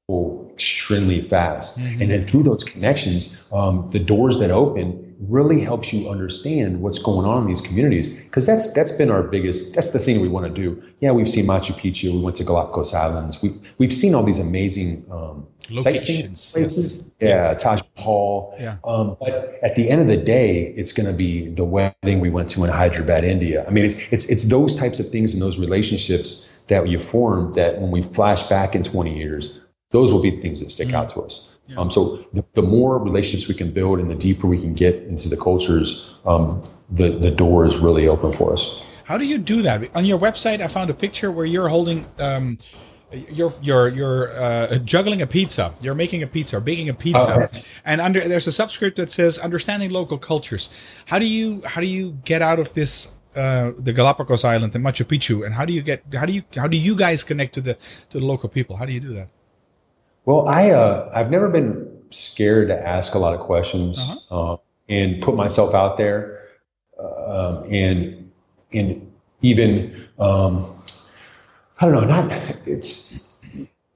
extremely 0.52 1.22
fast. 1.22 1.78
Mm-hmm. 1.78 2.02
And 2.02 2.10
then 2.10 2.22
through 2.22 2.42
those 2.42 2.64
connections, 2.64 3.48
um, 3.52 3.88
the 3.90 3.98
doors 3.98 4.40
that 4.40 4.50
open 4.50 5.09
really 5.28 5.60
helps 5.60 5.92
you 5.92 6.08
understand 6.08 6.80
what's 6.80 6.98
going 6.98 7.26
on 7.26 7.42
in 7.42 7.48
these 7.48 7.60
communities. 7.60 8.08
Because 8.20 8.46
that's 8.46 8.72
that's 8.72 8.96
been 8.96 9.10
our 9.10 9.22
biggest 9.22 9.74
that's 9.74 9.92
the 9.92 9.98
thing 9.98 10.20
we 10.20 10.28
want 10.28 10.46
to 10.46 10.52
do. 10.52 10.82
Yeah 11.00 11.12
we've 11.12 11.28
seen 11.28 11.46
machu 11.46 11.72
picchu 11.72 12.12
we 12.12 12.22
went 12.22 12.36
to 12.36 12.44
galapagos 12.44 12.94
islands. 12.94 13.42
We've 13.42 13.58
we've 13.78 13.92
seen 13.92 14.14
all 14.14 14.24
these 14.24 14.38
amazing 14.38 15.04
um, 15.10 15.46
sightseeing 15.60 16.24
places. 16.24 17.10
Yes. 17.20 17.28
yeah, 17.28 17.54
taj 17.54 17.82
mahal. 17.96 18.56
Yeah. 18.58 18.76
Um, 18.82 19.16
but 19.20 19.58
at 19.62 19.74
the 19.74 19.90
end 19.90 20.00
of 20.00 20.08
the 20.08 20.16
day 20.16 20.62
it's 20.62 20.92
going 20.92 21.10
to 21.10 21.16
be 21.16 21.48
the 21.48 21.64
wedding 21.64 22.20
we 22.20 22.30
went 22.30 22.48
to 22.50 22.64
in 22.64 22.70
hyderabad 22.70 23.24
india. 23.24 23.66
I 23.66 23.70
mean 23.70 23.84
it's 23.84 24.12
it's 24.12 24.30
it's 24.30 24.48
those 24.48 24.76
types 24.76 25.00
of 25.00 25.08
things 25.08 25.34
and 25.34 25.42
those 25.42 25.58
relationships 25.58 26.64
that 26.68 26.88
you 26.88 26.98
form 26.98 27.52
that 27.54 27.78
when 27.78 27.90
we 27.90 28.00
flash 28.00 28.44
back 28.44 28.74
in 28.74 28.82
20 28.82 29.18
years 29.18 29.64
those 29.90 30.12
will 30.12 30.22
be 30.22 30.30
the 30.30 30.36
things 30.36 30.60
that 30.60 30.70
stick 30.70 30.88
mm-hmm. 30.88 30.96
out 30.96 31.08
to 31.10 31.20
us 31.20 31.58
yeah. 31.70 31.78
Um, 31.78 31.88
so 31.88 32.16
the, 32.32 32.44
the, 32.54 32.62
more 32.62 32.98
relationships 32.98 33.48
we 33.48 33.54
can 33.54 33.70
build 33.70 34.00
and 34.00 34.10
the 34.10 34.16
deeper 34.16 34.48
we 34.48 34.58
can 34.58 34.74
get 34.74 34.96
into 35.04 35.28
the 35.28 35.36
cultures, 35.36 36.18
um, 36.26 36.64
the, 36.90 37.10
the 37.10 37.30
door 37.30 37.64
is 37.64 37.78
really 37.78 38.08
open 38.08 38.32
for 38.32 38.52
us. 38.52 38.84
How 39.04 39.18
do 39.18 39.24
you 39.24 39.38
do 39.38 39.62
that? 39.62 39.94
On 39.94 40.04
your 40.04 40.18
website, 40.18 40.60
I 40.60 40.66
found 40.66 40.90
a 40.90 40.94
picture 40.94 41.30
where 41.30 41.46
you're 41.46 41.68
holding, 41.68 42.04
um, 42.18 42.58
you're 43.12 43.52
you're 43.62 43.88
you're 43.88 44.28
uh, 44.30 44.78
juggling 44.78 45.20
a 45.22 45.26
pizza. 45.26 45.72
You're 45.80 45.96
making 45.96 46.22
a 46.22 46.28
pizza 46.28 46.58
or 46.58 46.60
baking 46.60 46.88
a 46.88 46.94
pizza, 46.94 47.48
oh, 47.52 47.60
and 47.84 48.00
under 48.00 48.20
there's 48.20 48.46
a 48.46 48.52
subscript 48.52 48.96
that 48.98 49.10
says 49.10 49.36
understanding 49.38 49.90
local 49.90 50.16
cultures. 50.16 50.70
How 51.06 51.18
do 51.18 51.26
you 51.26 51.60
how 51.66 51.80
do 51.80 51.88
you 51.88 52.18
get 52.24 52.40
out 52.40 52.60
of 52.60 52.72
this 52.74 53.16
uh, 53.34 53.72
the 53.76 53.92
Galapagos 53.92 54.44
Island 54.44 54.76
and 54.76 54.84
Machu 54.84 55.04
Picchu, 55.04 55.44
and 55.44 55.54
how 55.54 55.64
do 55.64 55.72
you 55.72 55.82
get 55.82 56.04
how 56.14 56.24
do 56.24 56.32
you 56.32 56.44
how 56.54 56.68
do 56.68 56.76
you 56.76 56.96
guys 56.96 57.24
connect 57.24 57.54
to 57.54 57.60
the 57.60 57.74
to 58.10 58.20
the 58.20 58.24
local 58.24 58.48
people? 58.48 58.76
How 58.76 58.86
do 58.86 58.92
you 58.92 59.00
do 59.00 59.14
that? 59.14 59.28
Well, 60.24 60.48
I 60.48 60.70
uh, 60.70 61.10
I've 61.14 61.30
never 61.30 61.48
been 61.48 62.02
scared 62.10 62.68
to 62.68 62.88
ask 62.88 63.14
a 63.14 63.18
lot 63.18 63.34
of 63.34 63.40
questions 63.40 63.98
uh-huh. 63.98 64.52
uh, 64.52 64.56
and 64.88 65.20
put 65.22 65.34
myself 65.34 65.74
out 65.74 65.96
there, 65.96 66.40
uh, 66.98 67.62
and 67.70 68.30
and 68.72 69.12
even 69.42 69.96
um, 70.18 70.62
I 71.80 71.86
don't 71.86 71.94
know, 71.94 72.04
not 72.04 72.30
it's. 72.66 73.28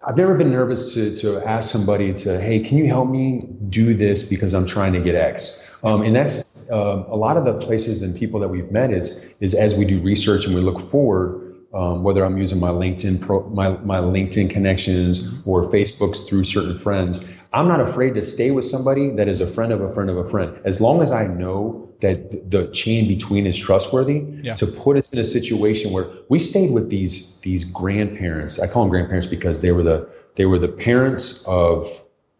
I've 0.06 0.18
never 0.18 0.34
been 0.36 0.50
nervous 0.50 0.94
to, 0.94 1.16
to 1.22 1.48
ask 1.48 1.72
somebody 1.72 2.12
to, 2.12 2.38
hey, 2.38 2.60
can 2.60 2.76
you 2.76 2.86
help 2.86 3.08
me 3.08 3.40
do 3.70 3.94
this 3.94 4.28
because 4.28 4.52
I'm 4.52 4.66
trying 4.66 4.92
to 4.92 5.00
get 5.00 5.14
X? 5.14 5.82
Um, 5.82 6.02
and 6.02 6.14
that's 6.14 6.70
uh, 6.70 7.04
a 7.08 7.16
lot 7.16 7.38
of 7.38 7.46
the 7.46 7.54
places 7.54 8.02
and 8.02 8.14
people 8.14 8.40
that 8.40 8.48
we've 8.48 8.70
met 8.70 8.90
is 8.90 9.34
is 9.40 9.54
as 9.54 9.78
we 9.78 9.86
do 9.86 10.00
research 10.00 10.46
and 10.46 10.54
we 10.54 10.60
look 10.60 10.80
forward, 10.80 11.43
um, 11.74 12.04
whether 12.04 12.24
I'm 12.24 12.38
using 12.38 12.60
my 12.60 12.68
LinkedIn 12.68 13.20
pro, 13.26 13.48
my, 13.48 13.70
my 13.70 14.00
LinkedIn 14.00 14.50
connections 14.50 15.42
or 15.44 15.64
Facebook's 15.64 16.28
through 16.28 16.44
certain 16.44 16.78
friends. 16.78 17.28
I'm 17.52 17.68
not 17.68 17.80
afraid 17.80 18.14
to 18.14 18.22
stay 18.22 18.52
with 18.52 18.64
somebody 18.64 19.10
that 19.10 19.28
is 19.28 19.40
a 19.40 19.46
friend 19.46 19.72
of 19.72 19.80
a 19.80 19.88
friend 19.88 20.08
of 20.08 20.16
a 20.16 20.26
friend. 20.26 20.58
As 20.64 20.80
long 20.80 21.02
as 21.02 21.10
I 21.10 21.26
know 21.26 21.92
that 22.00 22.50
the 22.50 22.68
chain 22.68 23.08
between 23.08 23.46
is 23.46 23.58
trustworthy 23.58 24.24
yeah. 24.42 24.54
to 24.54 24.66
put 24.66 24.96
us 24.96 25.12
in 25.12 25.18
a 25.18 25.24
situation 25.24 25.92
where 25.92 26.06
we 26.28 26.38
stayed 26.38 26.72
with 26.72 26.90
these 26.90 27.40
these 27.40 27.64
grandparents. 27.64 28.60
I 28.60 28.68
call 28.68 28.84
them 28.84 28.90
grandparents 28.90 29.26
because 29.26 29.60
they 29.60 29.72
were 29.72 29.82
the 29.82 30.08
they 30.36 30.46
were 30.46 30.58
the 30.58 30.68
parents 30.68 31.46
of 31.48 31.86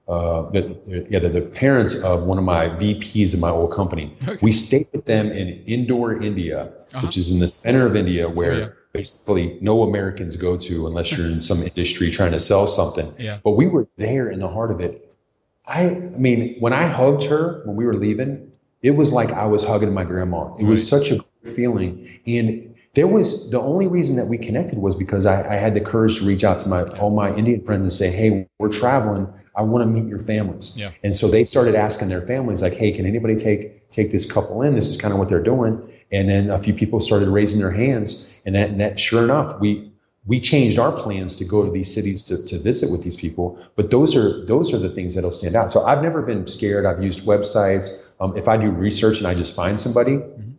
uh, 0.07 0.51
the, 0.51 1.07
yeah, 1.09 1.19
the, 1.19 1.31
the, 1.31 1.41
parents 1.41 2.05
of 2.05 2.25
one 2.25 2.37
of 2.37 2.45
my 2.45 2.69
VPs 2.69 3.33
in 3.35 3.41
my 3.41 3.49
old 3.49 3.73
company. 3.73 4.15
Okay. 4.29 4.39
We 4.43 4.53
stayed 4.53 4.89
with 4.93 5.07
them 5.07 5.33
in 5.33 5.65
Indore, 5.65 6.21
India, 6.21 6.75
uh-huh. 6.93 7.07
which 7.07 7.17
is 7.17 7.33
in 7.33 7.41
the 7.41 7.49
center 7.49 7.87
of 7.87 7.97
India, 7.97 8.29
where 8.29 8.53
oh, 8.53 8.59
yeah 8.59 8.69
basically 8.95 9.59
no 9.61 9.83
Americans 9.83 10.37
go 10.37 10.57
to 10.57 10.87
unless 10.87 11.19
you're 11.19 11.27
in 11.27 11.43
some 11.43 11.59
industry 11.63 12.11
trying 12.11 12.33
to 12.33 12.39
sell 12.39 12.67
something. 12.67 13.07
Yeah. 13.19 13.41
But 13.45 13.51
we 13.51 13.67
were 13.67 13.89
there 13.97 14.31
in 14.31 14.39
the 14.39 14.49
heart 14.49 14.71
of 14.71 14.81
it. 14.81 15.15
I, 15.67 15.89
I 15.91 15.99
mean, 15.99 16.57
when 16.61 16.73
I 16.73 16.87
hugged 16.87 17.25
her 17.25 17.63
when 17.67 17.77
we 17.77 17.85
were 17.85 17.95
leaving, 17.95 18.53
it 18.83 18.93
was 18.93 19.13
like 19.13 19.33
I 19.33 19.47
was 19.47 19.67
hugging 19.67 19.93
my 19.93 20.05
grandma. 20.05 20.55
It 20.55 20.63
right. 20.63 20.71
was 20.71 20.89
such 20.89 21.11
a 21.11 21.17
great 21.17 21.55
feeling. 21.55 22.21
And 22.27 22.77
there 22.95 23.09
was 23.09 23.51
the 23.51 23.61
only 23.61 23.89
reason 23.89 24.17
that 24.17 24.27
we 24.27 24.39
connected 24.39 24.79
was 24.79 24.95
because 24.95 25.27
I, 25.27 25.55
I 25.55 25.57
had 25.57 25.75
the 25.75 25.81
courage 25.81 26.21
to 26.21 26.27
reach 26.27 26.45
out 26.45 26.61
to 26.61 26.69
my 26.69 26.83
all 26.83 27.11
my 27.11 27.35
Indian 27.35 27.65
friends 27.65 27.83
and 27.83 27.93
say, 27.93 28.11
Hey, 28.11 28.49
we're 28.59 28.73
traveling. 28.73 29.33
I 29.57 29.63
want 29.63 29.83
to 29.83 29.87
meet 29.87 30.09
your 30.09 30.19
families. 30.19 30.79
Yeah. 30.79 30.91
And 31.03 31.17
so 31.17 31.29
they 31.29 31.45
started 31.45 31.75
asking 31.77 32.09
their 32.09 32.21
families, 32.21 32.63
like, 32.63 32.75
Hey, 32.75 32.93
can 32.93 33.07
anybody 33.07 33.37
take 33.37 33.91
take 33.91 34.13
this 34.13 34.31
couple 34.31 34.63
in? 34.63 34.75
This 34.75 34.89
is 34.89 35.01
kind 35.01 35.13
of 35.13 35.19
what 35.19 35.29
they're 35.29 35.43
doing. 35.43 35.91
And 36.13 36.29
then 36.29 36.51
a 36.51 36.59
few 36.59 36.75
people 36.75 37.01
started 37.01 37.29
raising 37.29 37.61
their 37.61 37.73
hands, 37.73 38.33
and 38.47 38.55
that, 38.55 38.71
and 38.71 38.81
that 38.81 39.01
sure 39.01 39.25
enough, 39.25 39.59
we 39.61 39.91
we 40.27 40.41
changed 40.41 40.79
our 40.79 40.93
plans 40.93 41.37
to 41.37 41.45
go 41.45 41.65
to 41.65 41.71
these 41.71 41.95
cities 41.95 42.25
to, 42.25 42.45
to 42.47 42.59
visit 42.59 42.91
with 42.91 43.05
these 43.05 43.17
people. 43.17 43.59
But 43.77 43.91
those 43.91 44.17
are 44.17 44.45
those 44.47 44.73
are 44.73 44.79
the 44.79 44.89
things 44.89 45.15
that'll 45.15 45.33
stand 45.33 45.55
out. 45.55 45.71
So 45.71 45.85
I've 45.85 46.03
never 46.03 46.23
been 46.23 46.47
scared. 46.47 46.87
I've 46.87 47.03
used 47.03 47.27
websites. 47.27 48.15
Um, 48.21 48.37
if 48.37 48.49
I 48.49 48.57
do 48.57 48.71
research 48.71 49.19
and 49.19 49.27
I 49.27 49.35
just 49.35 49.55
find 49.55 49.81
somebody 49.81 50.13
mm-hmm. 50.13 50.53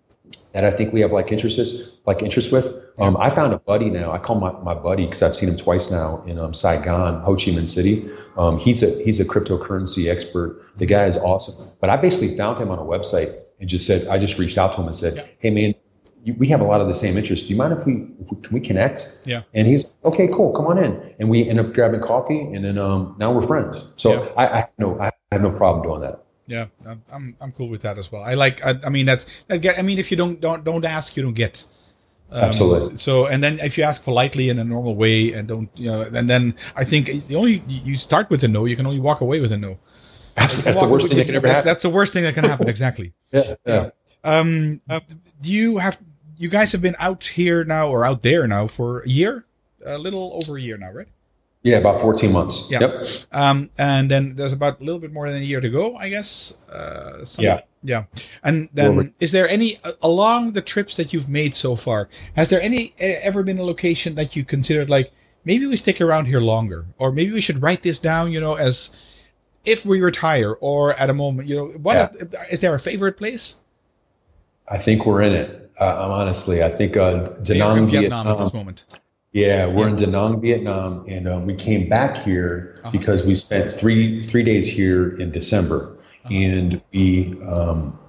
that 0.54 0.66
I 0.66 0.72
think 0.72 0.94
we 0.94 1.02
have 1.02 1.14
like 1.14 1.32
interests 1.32 1.98
like 2.06 2.22
interest 2.22 2.52
with, 2.52 2.92
um, 3.00 3.18
I 3.18 3.32
found 3.32 3.54
a 3.54 3.58
buddy 3.58 3.90
now. 3.90 4.12
I 4.12 4.20
call 4.20 4.40
my, 4.40 4.52
my 4.52 4.76
buddy 4.76 5.06
because 5.06 5.24
I've 5.24 5.36
seen 5.36 5.50
him 5.50 5.58
twice 5.58 5.92
now 5.92 6.24
in 6.28 6.38
um, 6.38 6.54
Saigon, 6.54 7.22
Ho 7.22 7.36
Chi 7.36 7.52
Minh 7.52 7.68
City. 7.68 8.08
Um, 8.38 8.60
he's 8.60 8.84
a 8.84 9.04
he's 9.04 9.20
a 9.20 9.26
cryptocurrency 9.26 10.12
expert. 10.12 10.62
The 10.78 10.86
guy 10.86 11.08
is 11.08 11.18
awesome. 11.18 11.76
But 11.82 11.90
I 11.90 11.98
basically 11.98 12.38
found 12.38 12.60
him 12.60 12.70
on 12.70 12.78
a 12.78 12.84
website 12.84 13.34
and 13.60 13.70
just 13.70 13.88
said, 13.88 14.08
I 14.14 14.18
just 14.18 14.40
reached 14.40 14.58
out 14.58 14.74
to 14.74 14.82
him 14.82 14.88
and 14.88 14.96
said, 14.96 15.14
yeah. 15.16 15.24
Hey 15.40 15.50
man, 15.50 15.76
you, 16.24 16.34
we 16.34 16.48
have 16.48 16.62
a 16.62 16.66
lot 16.66 16.82
of 16.82 16.88
the 16.88 16.94
same 16.94 17.18
interests. 17.18 17.48
Do 17.48 17.54
you 17.54 17.58
mind 17.58 17.74
if 17.74 17.86
we, 17.86 18.08
if 18.20 18.32
we, 18.32 18.42
can 18.42 18.54
we 18.54 18.60
connect? 18.60 19.22
Yeah. 19.26 19.44
And 19.54 19.68
he's 19.68 19.94
okay, 20.04 20.28
cool, 20.28 20.52
come 20.54 20.66
on 20.68 20.78
in. 20.84 21.14
And 21.20 21.30
we 21.30 21.48
end 21.48 21.60
up 21.60 21.74
grabbing 21.74 22.02
coffee, 22.02 22.42
and 22.42 22.66
then 22.66 22.78
um, 22.78 23.16
now 23.20 23.32
we're 23.32 23.42
friends. 23.42 23.94
So 23.96 24.14
yeah. 24.14 24.28
I, 24.36 24.48
I 24.48 24.64
no 24.78 25.00
I 25.00 25.12
have 25.32 25.42
no 25.42 25.52
problem 25.52 25.84
doing 25.84 26.02
that. 26.02 26.24
Yeah, 26.48 26.68
I'm 27.12 27.36
I'm 27.42 27.52
cool 27.52 27.70
with 27.70 27.82
that 27.82 27.98
as 27.98 28.12
well. 28.12 28.24
I 28.24 28.36
like. 28.36 28.64
I, 28.64 28.76
I 28.86 28.90
mean, 28.90 29.08
that's. 29.08 29.46
I 29.50 29.82
mean, 29.82 29.98
if 29.98 30.12
you 30.12 30.18
don't 30.18 30.40
don't 30.40 30.64
don't 30.64 30.86
ask, 30.86 31.18
you 31.18 31.24
don't 31.24 31.34
get. 31.34 31.66
Um, 32.32 32.44
Absolutely. 32.44 32.98
So, 32.98 33.26
and 33.26 33.44
then 33.44 33.60
if 33.60 33.78
you 33.78 33.84
ask 33.84 34.04
politely 34.04 34.50
in 34.50 34.60
a 34.60 34.64
normal 34.64 34.96
way, 34.96 35.32
and 35.32 35.48
don't, 35.48 35.70
you 35.76 35.92
know, 35.92 36.02
and 36.02 36.30
then 36.30 36.56
I 36.76 36.84
think 36.84 37.28
the 37.28 37.36
only 37.36 37.62
you 37.68 37.98
start 37.98 38.30
with 38.30 38.44
a 38.44 38.48
no, 38.48 38.66
you 38.66 38.76
can 38.76 38.86
only 38.86 39.00
walk 39.00 39.22
away 39.22 39.40
with 39.40 39.52
a 39.52 39.58
no. 39.58 39.78
Absolutely. 40.38 40.66
That's 40.66 40.82
the 40.82 40.92
worst 40.92 41.10
thing 41.10 41.18
that 41.18 41.26
can 41.26 41.36
ever 41.36 41.48
happen. 41.48 41.66
That's 41.66 41.82
the 41.84 41.90
worst 41.90 42.14
thing 42.14 42.24
that 42.24 42.34
can 42.34 42.44
happen. 42.44 42.68
Exactly. 42.68 43.14
yeah. 43.32 43.56
Yeah. 43.66 43.90
Um, 44.24 44.82
uh, 44.90 45.00
you 45.44 45.78
have 45.78 46.00
you 46.38 46.50
guys 46.50 46.72
have 46.72 46.82
been 46.82 46.96
out 47.00 47.24
here 47.24 47.64
now 47.64 47.90
or 47.90 48.06
out 48.06 48.22
there 48.22 48.48
now 48.48 48.68
for 48.68 49.02
a 49.02 49.08
year, 49.08 49.46
a 49.86 49.98
little 49.98 50.34
over 50.34 50.58
a 50.58 50.62
year 50.62 50.78
now, 50.78 50.92
right? 50.92 51.08
Yeah, 51.66 51.78
about 51.78 52.00
14 52.00 52.32
months. 52.32 52.70
Yeah. 52.70 52.82
Yep. 52.82 53.06
Um, 53.32 53.72
and 53.80 54.12
then 54.12 54.36
there's 54.36 54.54
about 54.54 54.82
a 54.82 54.84
little 54.84 55.00
bit 55.00 55.12
more 55.12 55.28
than 55.32 55.42
a 55.42 55.46
year 55.46 55.62
to 55.62 55.70
go, 55.70 55.96
I 55.96 56.10
guess. 56.10 56.64
Uh, 56.70 57.26
some, 57.26 57.44
yeah. 57.44 57.62
Yeah. 57.82 58.04
And 58.44 58.70
then 58.72 59.14
is 59.20 59.32
there 59.32 59.50
any, 59.50 59.78
along 60.04 60.52
the 60.52 60.62
trips 60.62 60.96
that 60.98 61.12
you've 61.12 61.28
made 61.28 61.56
so 61.56 61.76
far, 61.76 62.08
has 62.36 62.52
there 62.52 62.62
any, 62.62 62.94
ever 63.00 63.42
been 63.42 63.58
a 63.58 63.64
location 63.64 64.14
that 64.14 64.36
you 64.36 64.46
considered 64.46 64.92
like, 64.92 65.12
maybe 65.44 65.66
we 65.66 65.76
stick 65.76 66.00
around 66.02 66.26
here 66.26 66.40
longer, 66.40 66.86
or 67.00 67.12
maybe 67.12 67.32
we 67.32 67.42
should 67.42 67.64
write 67.64 67.82
this 67.82 67.98
down, 67.98 68.32
you 68.32 68.40
know, 68.40 68.56
as 68.56 68.96
if 69.66 69.86
we 69.86 70.02
retire 70.02 70.54
or 70.54 70.94
at 70.94 71.10
a 71.10 71.14
moment, 71.14 71.48
you 71.48 71.56
know, 71.56 71.66
what, 71.68 71.96
yeah. 71.96 72.28
is 72.52 72.62
there 72.62 72.74
a 72.76 72.80
favorite 72.80 73.18
place? 73.18 73.64
I 74.68 74.78
think 74.78 75.06
we're 75.06 75.22
in 75.22 75.34
it. 75.34 75.72
Uh, 75.80 76.12
honestly, 76.12 76.64
I 76.64 76.70
think 76.70 76.96
uh, 76.98 77.26
Da 77.44 77.58
Nang, 77.58 77.86
Vietnam, 77.86 77.88
Vietnam, 77.88 78.28
at 78.28 78.38
this 78.38 78.54
moment. 78.54 78.86
Yeah, 79.34 79.68
we're 79.68 79.84
yeah. 79.84 79.90
in 79.90 79.96
Da 79.98 80.06
Nang, 80.10 80.42
Vietnam, 80.42 81.06
and 81.08 81.28
um, 81.28 81.46
we 81.46 81.56
came 81.56 81.90
back 81.90 82.18
here 82.18 82.76
uh-huh. 82.80 82.92
because 82.92 83.28
we 83.28 83.36
spent 83.36 83.70
three 83.70 84.22
three 84.22 84.44
days 84.44 84.68
here 84.68 85.20
in 85.20 85.32
December, 85.32 85.98
uh-huh. 86.24 86.34
and 86.34 86.82
we 86.94 87.36
um, 87.44 88.00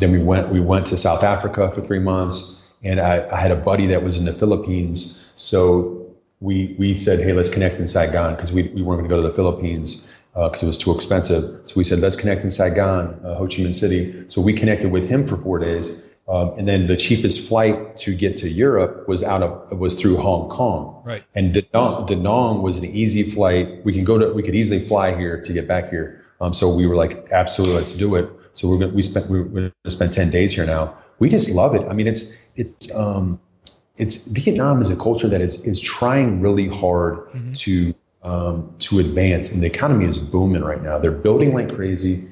then 0.00 0.10
we 0.10 0.22
went 0.22 0.50
we 0.50 0.60
went 0.60 0.86
to 0.86 0.96
South 0.96 1.22
Africa 1.22 1.70
for 1.70 1.80
three 1.80 2.00
months, 2.00 2.72
and 2.82 3.00
I, 3.00 3.28
I 3.30 3.36
had 3.36 3.52
a 3.52 3.56
buddy 3.56 3.86
that 3.88 4.02
was 4.02 4.18
in 4.18 4.24
the 4.24 4.32
Philippines, 4.32 5.32
so 5.36 6.04
we 6.40 6.74
we 6.78 6.96
said, 6.96 7.24
hey, 7.24 7.32
let's 7.32 7.48
connect 7.48 7.78
in 7.78 7.86
Saigon 7.86 8.34
because 8.34 8.52
we, 8.52 8.64
we 8.64 8.82
weren't 8.82 8.98
going 8.98 9.08
to 9.08 9.16
go 9.16 9.22
to 9.22 9.28
the 9.28 9.34
Philippines 9.34 10.13
because 10.34 10.62
uh, 10.62 10.66
it 10.66 10.68
was 10.68 10.78
too 10.78 10.94
expensive. 10.94 11.42
So 11.68 11.74
we 11.76 11.84
said, 11.84 12.00
let's 12.00 12.16
connect 12.16 12.42
in 12.42 12.50
Saigon, 12.50 13.20
uh, 13.24 13.34
Ho 13.36 13.46
Chi 13.46 13.62
Minh 13.62 13.74
City. 13.74 14.28
So 14.28 14.42
we 14.42 14.52
connected 14.52 14.90
with 14.90 15.08
him 15.08 15.26
for 15.26 15.36
four 15.36 15.60
days. 15.60 16.12
Um, 16.26 16.58
and 16.58 16.66
then 16.66 16.86
the 16.86 16.96
cheapest 16.96 17.48
flight 17.48 17.98
to 17.98 18.14
get 18.14 18.36
to 18.38 18.48
Europe 18.48 19.06
was 19.06 19.22
out 19.22 19.42
of 19.42 19.78
was 19.78 20.00
through 20.00 20.16
Hong 20.16 20.48
Kong. 20.48 21.02
Right. 21.04 21.22
And 21.34 21.52
Da 21.52 22.14
Nang, 22.14 22.62
was 22.62 22.78
an 22.78 22.86
easy 22.86 23.22
flight. 23.22 23.84
We 23.84 23.92
can 23.92 24.04
go 24.04 24.18
to 24.18 24.32
we 24.32 24.42
could 24.42 24.54
easily 24.54 24.80
fly 24.80 25.14
here 25.14 25.42
to 25.42 25.52
get 25.52 25.68
back 25.68 25.90
here. 25.90 26.24
Um, 26.40 26.54
so 26.54 26.74
we 26.74 26.86
were 26.86 26.96
like, 26.96 27.30
absolutely, 27.30 27.76
let's 27.76 27.96
do 27.96 28.14
it. 28.16 28.30
So 28.54 28.68
we're 28.68 28.78
gonna, 28.78 28.94
we 28.94 29.02
spent 29.02 29.26
we're 29.28 29.44
gonna 29.44 29.72
spend 29.88 30.14
ten 30.14 30.30
days 30.30 30.54
here 30.54 30.64
now. 30.64 30.96
We 31.18 31.28
just 31.28 31.54
love 31.54 31.74
it. 31.74 31.86
I 31.88 31.92
mean, 31.92 32.06
it's 32.06 32.50
it's 32.56 32.94
um, 32.96 33.38
it's 33.98 34.28
Vietnam 34.28 34.80
is 34.80 34.90
a 34.90 34.96
culture 34.96 35.28
that 35.28 35.42
is 35.42 35.66
is 35.66 35.80
trying 35.80 36.40
really 36.40 36.68
hard 36.68 37.28
mm-hmm. 37.28 37.52
to 37.52 37.94
um, 38.24 38.74
to 38.80 38.98
advance, 38.98 39.52
and 39.52 39.62
the 39.62 39.66
economy 39.66 40.06
is 40.06 40.18
booming 40.18 40.64
right 40.64 40.82
now. 40.82 40.98
They're 40.98 41.12
building 41.12 41.52
like 41.52 41.74
crazy, 41.74 42.26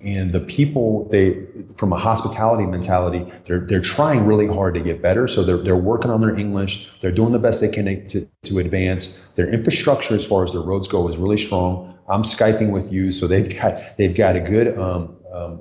and 0.00 0.32
the 0.32 0.40
people 0.40 1.08
they 1.10 1.46
from 1.76 1.92
a 1.92 1.98
hospitality 1.98 2.64
mentality, 2.66 3.30
they're 3.44 3.60
they're 3.60 3.82
trying 3.82 4.26
really 4.26 4.46
hard 4.46 4.74
to 4.74 4.80
get 4.80 5.02
better. 5.02 5.28
So 5.28 5.44
they're 5.44 5.58
they're 5.58 5.76
working 5.76 6.10
on 6.10 6.22
their 6.22 6.36
English. 6.36 6.98
They're 7.00 7.12
doing 7.12 7.32
the 7.32 7.38
best 7.38 7.60
they 7.60 7.68
can 7.68 8.06
to 8.06 8.26
to 8.44 8.58
advance. 8.58 9.28
Their 9.32 9.48
infrastructure, 9.52 10.14
as 10.14 10.26
far 10.26 10.42
as 10.42 10.52
their 10.52 10.62
roads 10.62 10.88
go, 10.88 11.06
is 11.08 11.18
really 11.18 11.36
strong. 11.36 11.98
I'm 12.08 12.22
skyping 12.22 12.72
with 12.72 12.92
you, 12.92 13.10
so 13.10 13.26
they've 13.26 13.60
got 13.60 13.78
they've 13.98 14.16
got 14.16 14.36
a 14.36 14.40
good 14.40 14.78
um, 14.78 15.16
um, 15.30 15.60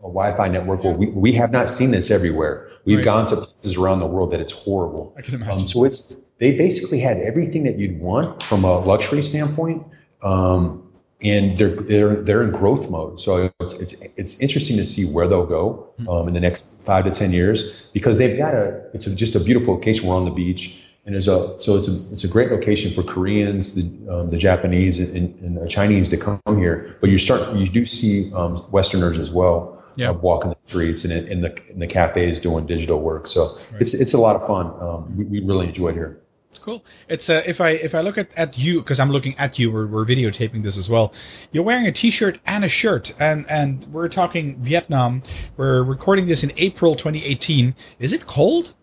a 0.00 0.02
Wi-Fi 0.02 0.48
network. 0.48 0.84
Well, 0.84 0.94
we, 0.94 1.10
we 1.10 1.32
have 1.32 1.50
not 1.50 1.70
seen 1.70 1.90
this 1.92 2.10
everywhere. 2.10 2.68
We've 2.84 2.98
right. 2.98 3.04
gone 3.04 3.26
to 3.26 3.36
places 3.36 3.78
around 3.78 4.00
the 4.00 4.06
world 4.06 4.32
that 4.32 4.40
it's 4.40 4.52
horrible. 4.52 5.14
I 5.16 5.22
can 5.22 5.34
imagine. 5.34 5.60
Um, 5.60 5.66
so 5.66 5.84
it's 5.84 6.20
they 6.38 6.52
basically 6.56 7.00
had 7.00 7.18
everything 7.18 7.64
that 7.64 7.78
you'd 7.78 8.00
want 8.00 8.42
from 8.42 8.64
a 8.64 8.78
luxury 8.78 9.22
standpoint, 9.22 9.86
um, 10.22 10.90
and 11.22 11.56
they're 11.56 11.74
they're 11.74 12.22
they're 12.22 12.42
in 12.42 12.50
growth 12.50 12.90
mode. 12.90 13.20
So 13.20 13.50
it's 13.60 13.80
it's 13.80 14.18
it's 14.18 14.40
interesting 14.40 14.76
to 14.76 14.84
see 14.84 15.12
where 15.14 15.26
they'll 15.26 15.46
go 15.46 15.92
um, 16.08 16.28
in 16.28 16.34
the 16.34 16.40
next 16.40 16.82
five 16.82 17.04
to 17.04 17.10
ten 17.10 17.32
years 17.32 17.90
because 17.90 18.18
they've 18.18 18.38
got 18.38 18.54
a 18.54 18.88
it's 18.94 19.06
a, 19.06 19.16
just 19.16 19.34
a 19.34 19.40
beautiful 19.40 19.74
location. 19.74 20.08
We're 20.08 20.16
on 20.16 20.24
the 20.24 20.30
beach. 20.30 20.84
And 21.04 21.14
there's 21.14 21.28
a 21.28 21.58
so 21.58 21.76
it's 21.76 21.88
a 21.88 22.12
it's 22.12 22.24
a 22.24 22.28
great 22.28 22.50
location 22.50 22.92
for 22.92 23.02
Koreans, 23.02 23.74
the, 23.74 24.12
um, 24.12 24.28
the 24.28 24.36
Japanese, 24.36 25.00
and, 25.00 25.40
and, 25.40 25.56
and 25.56 25.70
Chinese 25.70 26.10
to 26.10 26.18
come 26.18 26.38
here. 26.58 26.98
But 27.00 27.08
you 27.08 27.16
start 27.16 27.56
you 27.56 27.66
do 27.66 27.86
see 27.86 28.30
um, 28.34 28.62
Westerners 28.70 29.18
as 29.18 29.32
well 29.32 29.78
yeah. 29.98 30.10
walking 30.10 30.50
the 30.50 30.56
streets 30.62 31.04
and 31.04 31.12
in, 31.12 31.32
in, 31.32 31.40
the 31.40 31.70
in 31.70 31.78
the 31.80 31.86
cafes 31.86 32.38
doing 32.38 32.66
digital 32.66 33.00
work. 33.00 33.26
So 33.26 33.56
right. 33.72 33.80
it's 33.80 33.94
it's 34.00 34.14
a 34.14 34.18
lot 34.18 34.36
of 34.36 34.46
fun. 34.46 34.66
Um, 34.80 35.16
we, 35.18 35.24
we 35.24 35.40
really 35.40 35.66
enjoyed 35.66 35.94
here. 35.94 36.20
It's 36.50 36.58
cool. 36.58 36.82
It's 37.08 37.28
uh, 37.28 37.42
if 37.46 37.60
I 37.60 37.70
if 37.70 37.94
I 37.94 38.00
look 38.00 38.16
at, 38.16 38.36
at 38.36 38.56
you 38.58 38.80
because 38.80 38.98
I'm 38.98 39.10
looking 39.10 39.36
at 39.38 39.58
you, 39.58 39.70
we're, 39.70 39.86
we're 39.86 40.06
videotaping 40.06 40.62
this 40.62 40.78
as 40.78 40.88
well. 40.88 41.12
You're 41.52 41.62
wearing 41.62 41.86
a 41.86 41.92
t-shirt 41.92 42.38
and 42.46 42.64
a 42.64 42.68
shirt, 42.68 43.14
and 43.20 43.44
and 43.50 43.86
we're 43.92 44.08
talking 44.08 44.56
Vietnam. 44.62 45.22
We're 45.58 45.82
recording 45.82 46.26
this 46.26 46.42
in 46.42 46.52
April 46.56 46.94
2018. 46.94 47.74
Is 47.98 48.14
it 48.14 48.26
cold? 48.26 48.74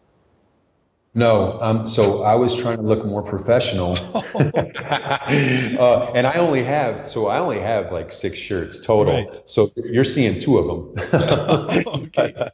No, 1.18 1.58
um, 1.62 1.88
so 1.88 2.24
I 2.24 2.36
was 2.36 2.62
trying 2.62 2.76
to 2.76 2.84
look 2.84 3.06
more 3.06 3.24
professional, 3.24 3.94
uh, 4.36 6.12
and 6.14 6.28
I 6.28 6.34
only 6.40 6.62
have 6.62 7.08
so 7.08 7.28
I 7.28 7.40
only 7.40 7.60
have 7.60 7.94
like 7.94 8.12
six 8.12 8.38
shirts 8.38 8.86
total. 8.86 9.14
Right. 9.14 9.42
So 9.46 9.70
you're 9.78 10.04
seeing 10.04 10.38
two 10.38 10.58
of 10.58 10.68
them. 10.68 10.94
okay. 12.04 12.52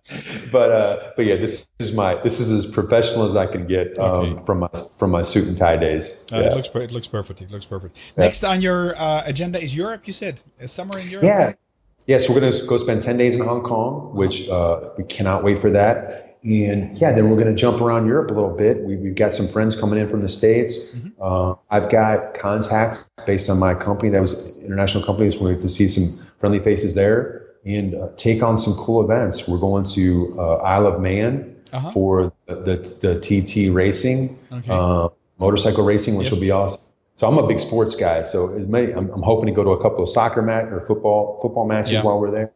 but 0.51 0.71
uh, 0.71 1.11
but 1.17 1.25
yeah, 1.25 1.37
this 1.37 1.65
is 1.79 1.95
my 1.95 2.13
this 2.21 2.39
is 2.39 2.51
as 2.51 2.71
professional 2.71 3.25
as 3.25 3.35
I 3.35 3.47
can 3.47 3.65
get 3.65 3.97
um, 3.97 4.05
okay. 4.11 4.45
from 4.45 4.59
my 4.59 4.69
from 4.99 5.09
my 5.09 5.23
suit 5.23 5.47
and 5.47 5.57
tie 5.57 5.77
days. 5.77 6.27
Uh, 6.31 6.37
yeah. 6.37 6.51
It 6.51 6.55
looks 6.55 6.69
it 6.75 6.91
looks 6.91 7.07
perfect. 7.07 7.41
It 7.41 7.49
looks 7.49 7.65
perfect. 7.65 7.97
Yeah. 8.15 8.25
Next 8.25 8.43
on 8.43 8.61
your 8.61 8.93
uh, 8.95 9.23
agenda 9.25 9.59
is 9.59 9.75
Europe. 9.75 10.03
You 10.05 10.13
said 10.13 10.39
summer 10.67 10.99
in 11.03 11.09
Europe. 11.09 11.25
Yeah. 11.25 11.53
Yeah, 12.07 12.17
so 12.17 12.33
we're 12.33 12.39
going 12.39 12.51
to 12.51 12.65
go 12.65 12.77
spend 12.77 13.03
10 13.03 13.17
days 13.17 13.39
in 13.39 13.45
Hong 13.45 13.61
Kong, 13.61 14.15
which 14.15 14.49
uh, 14.49 14.89
we 14.97 15.03
cannot 15.03 15.43
wait 15.43 15.59
for 15.59 15.69
that 15.69 16.30
and 16.43 16.97
yeah, 16.97 17.11
then 17.11 17.29
we're 17.29 17.35
going 17.35 17.55
to 17.55 17.59
jump 17.59 17.81
around 17.81 18.07
Europe 18.07 18.31
a 18.31 18.33
little 18.33 18.55
bit. 18.55 18.81
We, 18.81 18.95
have 18.95 19.15
got 19.15 19.33
some 19.33 19.47
friends 19.47 19.79
coming 19.79 19.99
in 19.99 20.09
from 20.09 20.21
the 20.21 20.27
States. 20.27 20.95
Mm-hmm. 20.95 21.09
Uh, 21.21 21.55
I've 21.69 21.89
got 21.91 22.33
contacts 22.33 23.09
based 23.27 23.49
on 23.49 23.59
my 23.59 23.75
company 23.75 24.11
that 24.11 24.21
was 24.21 24.57
international 24.57 25.03
companies. 25.03 25.39
We 25.39 25.51
have 25.51 25.61
to 25.61 25.69
see 25.69 25.87
some 25.87 26.25
friendly 26.39 26.59
faces 26.59 26.95
there 26.95 27.45
and 27.63 27.93
uh, 27.93 28.09
take 28.15 28.41
on 28.41 28.57
some 28.57 28.73
cool 28.73 29.03
events. 29.03 29.47
We're 29.47 29.59
going 29.59 29.83
to 29.95 30.35
uh, 30.39 30.55
Isle 30.57 30.87
of 30.87 30.99
Man 30.99 31.57
uh-huh. 31.71 31.91
for 31.91 32.33
the, 32.47 32.55
the, 32.55 32.75
the, 33.01 33.19
TT 33.19 33.73
racing, 33.73 34.29
okay. 34.51 34.71
Uh, 34.71 35.09
motorcycle 35.37 35.85
racing, 35.85 36.17
which 36.17 36.31
yes. 36.31 36.33
will 36.33 36.41
be 36.41 36.51
awesome. 36.51 36.91
So 37.17 37.27
I'm 37.27 37.37
a 37.37 37.45
big 37.45 37.59
sports 37.59 37.95
guy. 37.95 38.23
So 38.23 38.47
many, 38.67 38.91
I'm, 38.93 39.11
I'm, 39.11 39.21
hoping 39.21 39.45
to 39.45 39.51
go 39.51 39.63
to 39.63 39.69
a 39.71 39.81
couple 39.81 40.01
of 40.01 40.09
soccer 40.09 40.41
match 40.41 40.71
or 40.71 40.81
football 40.81 41.39
football 41.39 41.67
matches 41.67 41.91
yeah. 41.91 42.01
while 42.01 42.19
we're 42.19 42.31
there. 42.31 42.51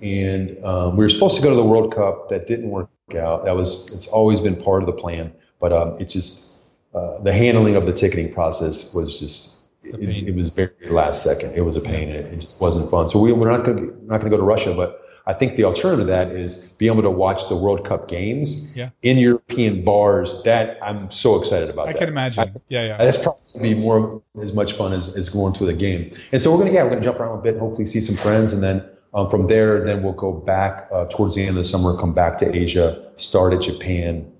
And 0.00 0.64
um, 0.64 0.96
we 0.96 1.04
were 1.04 1.08
supposed 1.08 1.36
to 1.38 1.42
go 1.42 1.50
to 1.50 1.56
the 1.56 1.64
World 1.64 1.92
Cup. 1.92 2.28
That 2.28 2.46
didn't 2.46 2.70
work 2.70 2.88
out. 3.12 3.44
That 3.44 3.56
was 3.56 3.94
it's 3.94 4.08
always 4.08 4.40
been 4.40 4.56
part 4.56 4.82
of 4.82 4.86
the 4.86 4.92
plan, 4.92 5.32
but 5.60 5.72
um, 5.72 5.96
it 6.00 6.08
just 6.08 6.72
uh, 6.94 7.18
the 7.22 7.32
handling 7.32 7.76
of 7.76 7.86
the 7.86 7.92
ticketing 7.92 8.32
process 8.32 8.94
was 8.94 9.20
just 9.20 9.60
it, 9.82 10.28
it, 10.28 10.34
was 10.34 10.50
very 10.50 10.70
last 10.88 11.22
second. 11.22 11.56
It 11.56 11.60
was 11.60 11.76
a 11.76 11.80
pain. 11.80 12.08
It, 12.08 12.32
it 12.32 12.40
just 12.40 12.60
wasn't 12.60 12.90
fun. 12.90 13.08
So 13.08 13.20
we, 13.20 13.32
we're 13.32 13.50
not 13.50 13.64
going 13.64 13.76
to 13.76 13.84
not 14.06 14.20
going 14.20 14.30
to 14.30 14.30
go 14.30 14.36
to 14.38 14.42
Russia, 14.42 14.72
but 14.74 15.02
I 15.26 15.34
think 15.34 15.56
the 15.56 15.64
alternative 15.64 16.06
to 16.06 16.12
that 16.12 16.30
is 16.32 16.70
being 16.78 16.92
able 16.92 17.02
to 17.02 17.10
watch 17.10 17.48
the 17.48 17.56
World 17.56 17.84
Cup 17.84 18.08
games 18.08 18.76
yeah. 18.76 18.90
in 19.02 19.18
European 19.18 19.84
bars. 19.84 20.42
That 20.44 20.78
I'm 20.82 21.10
so 21.10 21.40
excited 21.40 21.70
about. 21.70 21.88
I 21.88 21.92
that. 21.92 21.98
can 21.98 22.08
imagine. 22.08 22.44
I, 22.44 22.52
yeah, 22.68 22.86
yeah. 22.86 22.96
That's 22.98 23.22
probably 23.22 23.74
be 23.74 23.78
more 23.78 24.22
as 24.40 24.54
much 24.54 24.72
fun 24.72 24.92
as, 24.92 25.16
as 25.16 25.28
going 25.28 25.52
to 25.54 25.66
the 25.66 25.74
game. 25.74 26.10
And 26.32 26.42
so 26.42 26.52
we're 26.52 26.58
gonna 26.58 26.72
yeah 26.72 26.84
we're 26.84 26.90
gonna 26.90 27.02
jump 27.02 27.20
around 27.20 27.38
a 27.38 27.42
bit, 27.42 27.58
hopefully 27.58 27.86
see 27.86 28.00
some 28.00 28.16
friends, 28.16 28.52
and 28.52 28.62
then 28.62 28.88
um, 29.14 29.30
from 29.30 29.46
there, 29.46 29.84
then 29.84 30.02
we'll 30.02 30.12
go 30.12 30.32
back 30.32 30.88
uh, 30.92 31.06
towards 31.06 31.36
the 31.36 31.42
end 31.42 31.50
of 31.50 31.56
the 31.56 31.64
summer, 31.64 31.96
come 31.96 32.14
back 32.14 32.38
to 32.38 32.54
Asia, 32.54 33.10
start 33.16 33.52
at 33.52 33.60
Japan, 33.60 34.32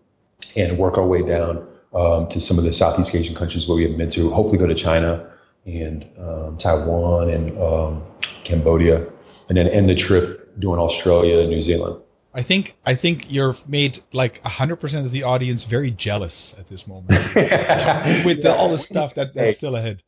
and 0.57 0.79
work 0.79 0.99
our 0.99 1.07
way 1.07 1.23
down 1.23 1.67
um, 1.95 2.29
to 2.29 2.41
some 2.41 2.59
of 2.59 2.65
the 2.65 2.73
Southeast 2.73 3.15
Asian 3.15 3.37
countries 3.37 3.69
where 3.69 3.77
we 3.77 3.83
haven't 3.83 3.99
been 3.99 4.11
to. 4.11 4.31
Hopefully, 4.31 4.59
go 4.59 4.67
to 4.67 4.75
China 4.75 5.31
and 5.65 6.05
um, 6.19 6.59
Taiwan 6.59 7.31
and 7.31 7.57
um, 7.59 8.03
Cambodia, 8.43 9.07
and 9.49 9.57
then 9.57 9.69
end 9.69 9.87
the 9.87 9.95
trip 9.95 10.59
doing 10.59 10.81
Australia 10.81 11.39
and 11.39 11.51
New 11.51 11.61
Zealand. 11.61 12.03
I 12.35 12.43
think 12.43 12.75
I 12.85 12.95
think 12.95 13.31
you've 13.31 13.69
made 13.69 14.01
like 14.13 14.43
hundred 14.43 14.77
percent 14.77 15.07
of 15.07 15.13
the 15.13 15.23
audience 15.23 15.63
very 15.63 15.93
jealous 15.93 16.59
at 16.59 16.67
this 16.67 16.89
moment 16.89 17.11
with 18.25 18.43
the, 18.43 18.53
all 18.53 18.71
the 18.71 18.79
stuff 18.79 19.15
that, 19.15 19.35
that's 19.35 19.47
hey, 19.47 19.53
still 19.53 19.77
ahead. 19.77 20.03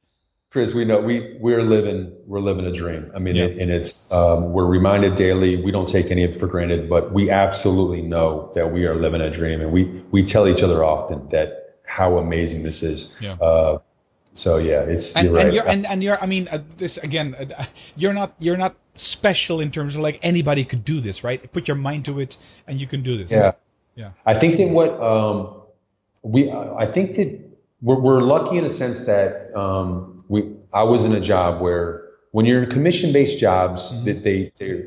Chris, 0.56 0.72
we 0.72 0.86
know 0.86 1.02
we 1.02 1.36
we're 1.38 1.62
living 1.62 2.16
we're 2.26 2.40
living 2.40 2.64
a 2.64 2.72
dream. 2.72 3.12
I 3.14 3.18
mean, 3.18 3.36
yeah. 3.36 3.44
it, 3.44 3.58
and 3.58 3.70
it's 3.70 4.10
um, 4.10 4.54
we're 4.54 4.64
reminded 4.64 5.14
daily. 5.14 5.62
We 5.62 5.70
don't 5.70 5.86
take 5.86 6.10
any 6.10 6.24
of 6.24 6.30
it 6.30 6.36
for 6.40 6.46
granted, 6.46 6.88
but 6.88 7.12
we 7.12 7.30
absolutely 7.30 8.00
know 8.00 8.50
that 8.54 8.72
we 8.72 8.86
are 8.86 8.94
living 8.94 9.20
a 9.20 9.28
dream, 9.28 9.60
and 9.60 9.70
we 9.70 9.84
we 10.10 10.24
tell 10.24 10.48
each 10.48 10.62
other 10.62 10.82
often 10.82 11.28
that 11.28 11.76
how 11.84 12.16
amazing 12.16 12.62
this 12.62 12.82
is. 12.82 13.20
Yeah. 13.20 13.34
Uh, 13.34 13.80
so 14.32 14.56
yeah, 14.56 14.80
it's 14.80 15.14
and, 15.14 15.26
you're 15.26 15.34
right. 15.34 15.44
And 15.44 15.54
you're, 15.54 15.68
and, 15.68 15.86
and 15.86 16.02
you're 16.02 16.18
I 16.22 16.24
mean, 16.24 16.48
uh, 16.50 16.60
this 16.78 16.96
again, 16.96 17.34
uh, 17.34 17.66
you're 17.94 18.14
not 18.14 18.32
you're 18.38 18.56
not 18.56 18.76
special 18.94 19.60
in 19.60 19.70
terms 19.70 19.94
of 19.94 20.00
like 20.00 20.18
anybody 20.22 20.64
could 20.64 20.86
do 20.86 21.00
this, 21.00 21.22
right? 21.22 21.52
Put 21.52 21.68
your 21.68 21.76
mind 21.76 22.06
to 22.06 22.18
it, 22.18 22.38
and 22.66 22.80
you 22.80 22.86
can 22.86 23.02
do 23.02 23.18
this. 23.18 23.30
Yeah, 23.30 23.52
yeah. 23.94 24.12
I 24.24 24.32
think 24.32 24.56
that 24.56 24.70
what 24.70 24.98
um, 25.02 25.60
we 26.22 26.50
I 26.50 26.86
think 26.86 27.16
that 27.16 27.44
we're, 27.82 28.00
we're 28.00 28.22
lucky 28.22 28.56
in 28.56 28.64
a 28.64 28.70
sense 28.70 29.04
that. 29.04 29.54
Um, 29.54 30.14
we 30.28 30.54
I 30.72 30.84
was 30.84 31.04
in 31.04 31.12
a 31.12 31.20
job 31.20 31.60
where 31.60 32.04
when 32.32 32.46
you're 32.46 32.62
in 32.62 32.70
commission 32.70 33.12
based 33.12 33.38
jobs 33.38 33.92
mm-hmm. 33.92 34.04
that 34.06 34.24
they 34.24 34.52
they 34.58 34.84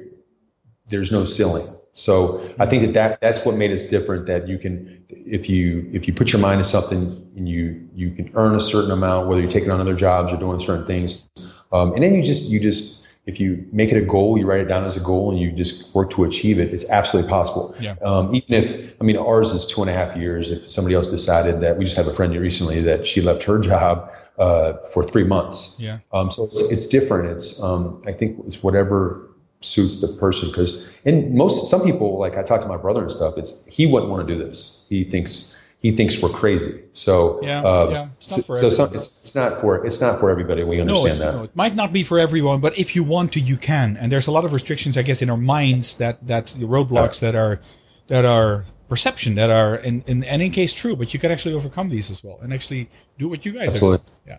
there's 0.88 1.12
no 1.12 1.26
ceiling. 1.26 1.66
So 1.94 2.42
I 2.58 2.66
think 2.66 2.84
that, 2.84 2.94
that 2.94 3.22
that's 3.22 3.46
what 3.46 3.56
made 3.56 3.72
us 3.72 3.90
different. 3.90 4.28
That 4.28 4.48
you 4.48 4.58
can, 4.58 5.06
if 5.10 5.50
you 5.50 5.90
if 5.92 6.08
you 6.08 6.14
put 6.14 6.32
your 6.32 6.42
mind 6.42 6.60
to 6.60 6.64
something 6.64 7.32
and 7.36 7.48
you 7.48 7.90
you 7.94 8.12
can 8.12 8.32
earn 8.36 8.56
a 8.56 8.60
certain 8.60 8.92
amount, 8.92 9.28
whether 9.28 9.42
you're 9.42 9.50
taking 9.50 9.72
on 9.72 9.82
other 9.82 9.96
jobs 9.96 10.32
or 10.32 10.38
doing 10.38 10.60
certain 10.60 10.86
things, 10.86 11.28
um, 11.72 11.94
and 11.94 12.04
then 12.04 12.16
you 12.16 12.24
just 12.24 12.50
you 12.50 12.60
just 12.60 12.99
if 13.30 13.40
you 13.40 13.68
make 13.72 13.92
it 13.92 13.98
a 13.98 14.06
goal, 14.06 14.38
you 14.38 14.48
write 14.48 14.62
it 14.62 14.68
down 14.68 14.84
as 14.86 14.98
a 14.98 15.00
goal, 15.00 15.30
and 15.30 15.40
you 15.40 15.52
just 15.52 15.94
work 15.94 16.10
to 16.12 16.26
achieve 16.26 16.60
it. 16.60 16.74
It's 16.74 16.90
absolutely 16.90 17.30
possible. 17.30 17.76
Yeah. 17.80 17.96
Um, 18.02 18.34
even 18.36 18.54
if 18.56 19.00
I 19.00 19.04
mean 19.04 19.18
ours 19.18 19.54
is 19.54 19.68
two 19.68 19.82
and 19.82 19.90
a 19.90 19.94
half 19.94 20.16
years. 20.16 20.52
If 20.52 20.72
somebody 20.72 20.96
else 20.96 21.12
decided 21.12 21.62
that 21.62 21.78
we 21.78 21.86
just 21.86 21.98
have 21.98 22.08
a 22.08 22.14
friend 22.14 22.36
recently 22.36 22.82
that 22.82 23.06
she 23.06 23.22
left 23.22 23.44
her 23.44 23.60
job 23.60 24.12
uh, 24.38 24.74
for 24.94 25.04
three 25.04 25.26
months. 25.26 25.80
Yeah. 25.82 26.00
Um, 26.12 26.32
so 26.32 26.44
it's, 26.44 26.72
it's 26.72 26.88
different. 26.88 27.32
It's 27.34 27.62
um, 27.62 28.02
I 28.08 28.14
think 28.14 28.46
it's 28.46 28.64
whatever 28.64 29.30
suits 29.62 30.00
the 30.00 30.20
person 30.20 30.50
because 30.50 30.98
and 31.04 31.36
most 31.36 31.70
some 31.70 31.84
people 31.84 32.18
like 32.18 32.38
I 32.38 32.44
talk 32.44 32.62
to 32.62 32.68
my 32.68 32.78
brother 32.78 33.04
and 33.04 33.12
stuff. 33.12 33.38
It's 33.38 33.66
he 33.68 33.86
wouldn't 33.86 34.12
want 34.12 34.28
to 34.28 34.34
do 34.34 34.44
this. 34.44 34.86
He 34.90 35.04
thinks 35.04 35.59
he 35.80 35.92
thinks 35.92 36.22
we're 36.22 36.30
crazy. 36.30 36.84
So 36.94 37.42
yeah, 37.42 37.64
uh, 37.64 37.88
yeah. 37.90 38.04
It's 38.04 38.46
so, 38.46 38.70
so 38.70 38.84
it's, 38.84 38.96
it's, 38.96 39.36
not 39.36 39.62
for 39.62 39.86
it's 39.86 40.02
not 40.02 40.20
for 40.20 40.30
everybody. 40.30 40.64
We 40.64 40.82
understand 40.82 41.20
no, 41.20 41.26
that. 41.26 41.38
No, 41.38 41.44
it 41.44 41.56
might 41.56 41.74
not 41.74 41.94
be 41.94 42.04
for 42.04 42.20
everyone, 42.20 42.60
but 42.60 42.78
if 42.78 42.96
you 42.96 43.04
want 43.04 43.34
to, 43.34 43.40
you 43.40 43.58
can. 43.58 43.96
And 43.98 44.12
there's 44.12 44.28
a 44.28 44.32
lot 44.32 44.46
of 44.46 44.54
restrictions, 44.54 44.98
I 44.98 45.04
guess, 45.04 45.22
in 45.22 45.30
our 45.30 45.38
minds 45.38 45.98
that 45.98 46.28
that 46.28 46.48
the 46.48 46.66
roadblocks 46.66 47.22
yeah. 47.22 47.32
that 47.32 47.38
are 47.38 47.62
that 48.08 48.26
are 48.26 48.66
perception 48.90 49.36
that 49.36 49.50
are 49.50 49.76
in 49.76 50.04
in 50.06 50.24
any 50.26 50.50
case 50.50 50.74
true, 50.74 50.96
but 50.96 51.14
you 51.14 51.20
can 51.20 51.32
actually 51.32 51.56
overcome 51.56 51.90
these 51.90 52.12
as 52.12 52.24
well 52.24 52.40
and 52.42 52.54
actually 52.54 52.90
do 53.18 53.30
what 53.30 53.46
you 53.46 53.54
guys 53.54 53.72
Absolutely. 53.72 53.96
are. 53.96 54.08
Doing. 54.08 54.20
Yeah. 54.28 54.38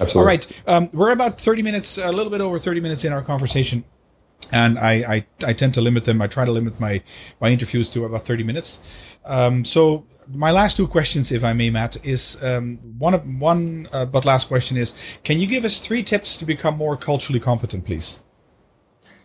Absolutely. 0.00 0.20
All 0.20 0.26
right. 0.26 0.62
Um, 0.66 0.90
we're 0.92 1.10
about 1.10 1.40
30 1.40 1.62
minutes, 1.62 1.98
a 1.98 2.12
little 2.12 2.30
bit 2.30 2.40
over 2.40 2.58
30 2.58 2.80
minutes 2.80 3.04
in 3.04 3.12
our 3.12 3.22
conversation. 3.22 3.84
And 4.52 4.78
I, 4.78 4.92
I, 4.92 5.26
I 5.46 5.52
tend 5.52 5.74
to 5.74 5.80
limit 5.80 6.04
them. 6.04 6.20
I 6.22 6.26
try 6.26 6.44
to 6.44 6.52
limit 6.52 6.80
my, 6.80 7.02
my 7.40 7.48
interviews 7.48 7.88
to 7.90 8.04
about 8.04 8.22
30 8.22 8.44
minutes. 8.44 8.88
Um, 9.24 9.64
so 9.64 10.04
my 10.28 10.50
last 10.50 10.76
two 10.76 10.86
questions, 10.86 11.32
if 11.32 11.44
I 11.44 11.52
may, 11.52 11.70
Matt, 11.70 12.04
is 12.04 12.42
um, 12.44 12.78
one 12.98 13.14
of 13.14 13.26
one, 13.26 13.88
uh, 13.92 14.06
but 14.06 14.24
last 14.24 14.48
question 14.48 14.76
is: 14.76 15.18
Can 15.24 15.40
you 15.40 15.46
give 15.46 15.64
us 15.64 15.80
three 15.80 16.02
tips 16.02 16.38
to 16.38 16.44
become 16.44 16.76
more 16.76 16.96
culturally 16.96 17.40
competent, 17.40 17.84
please? 17.84 18.22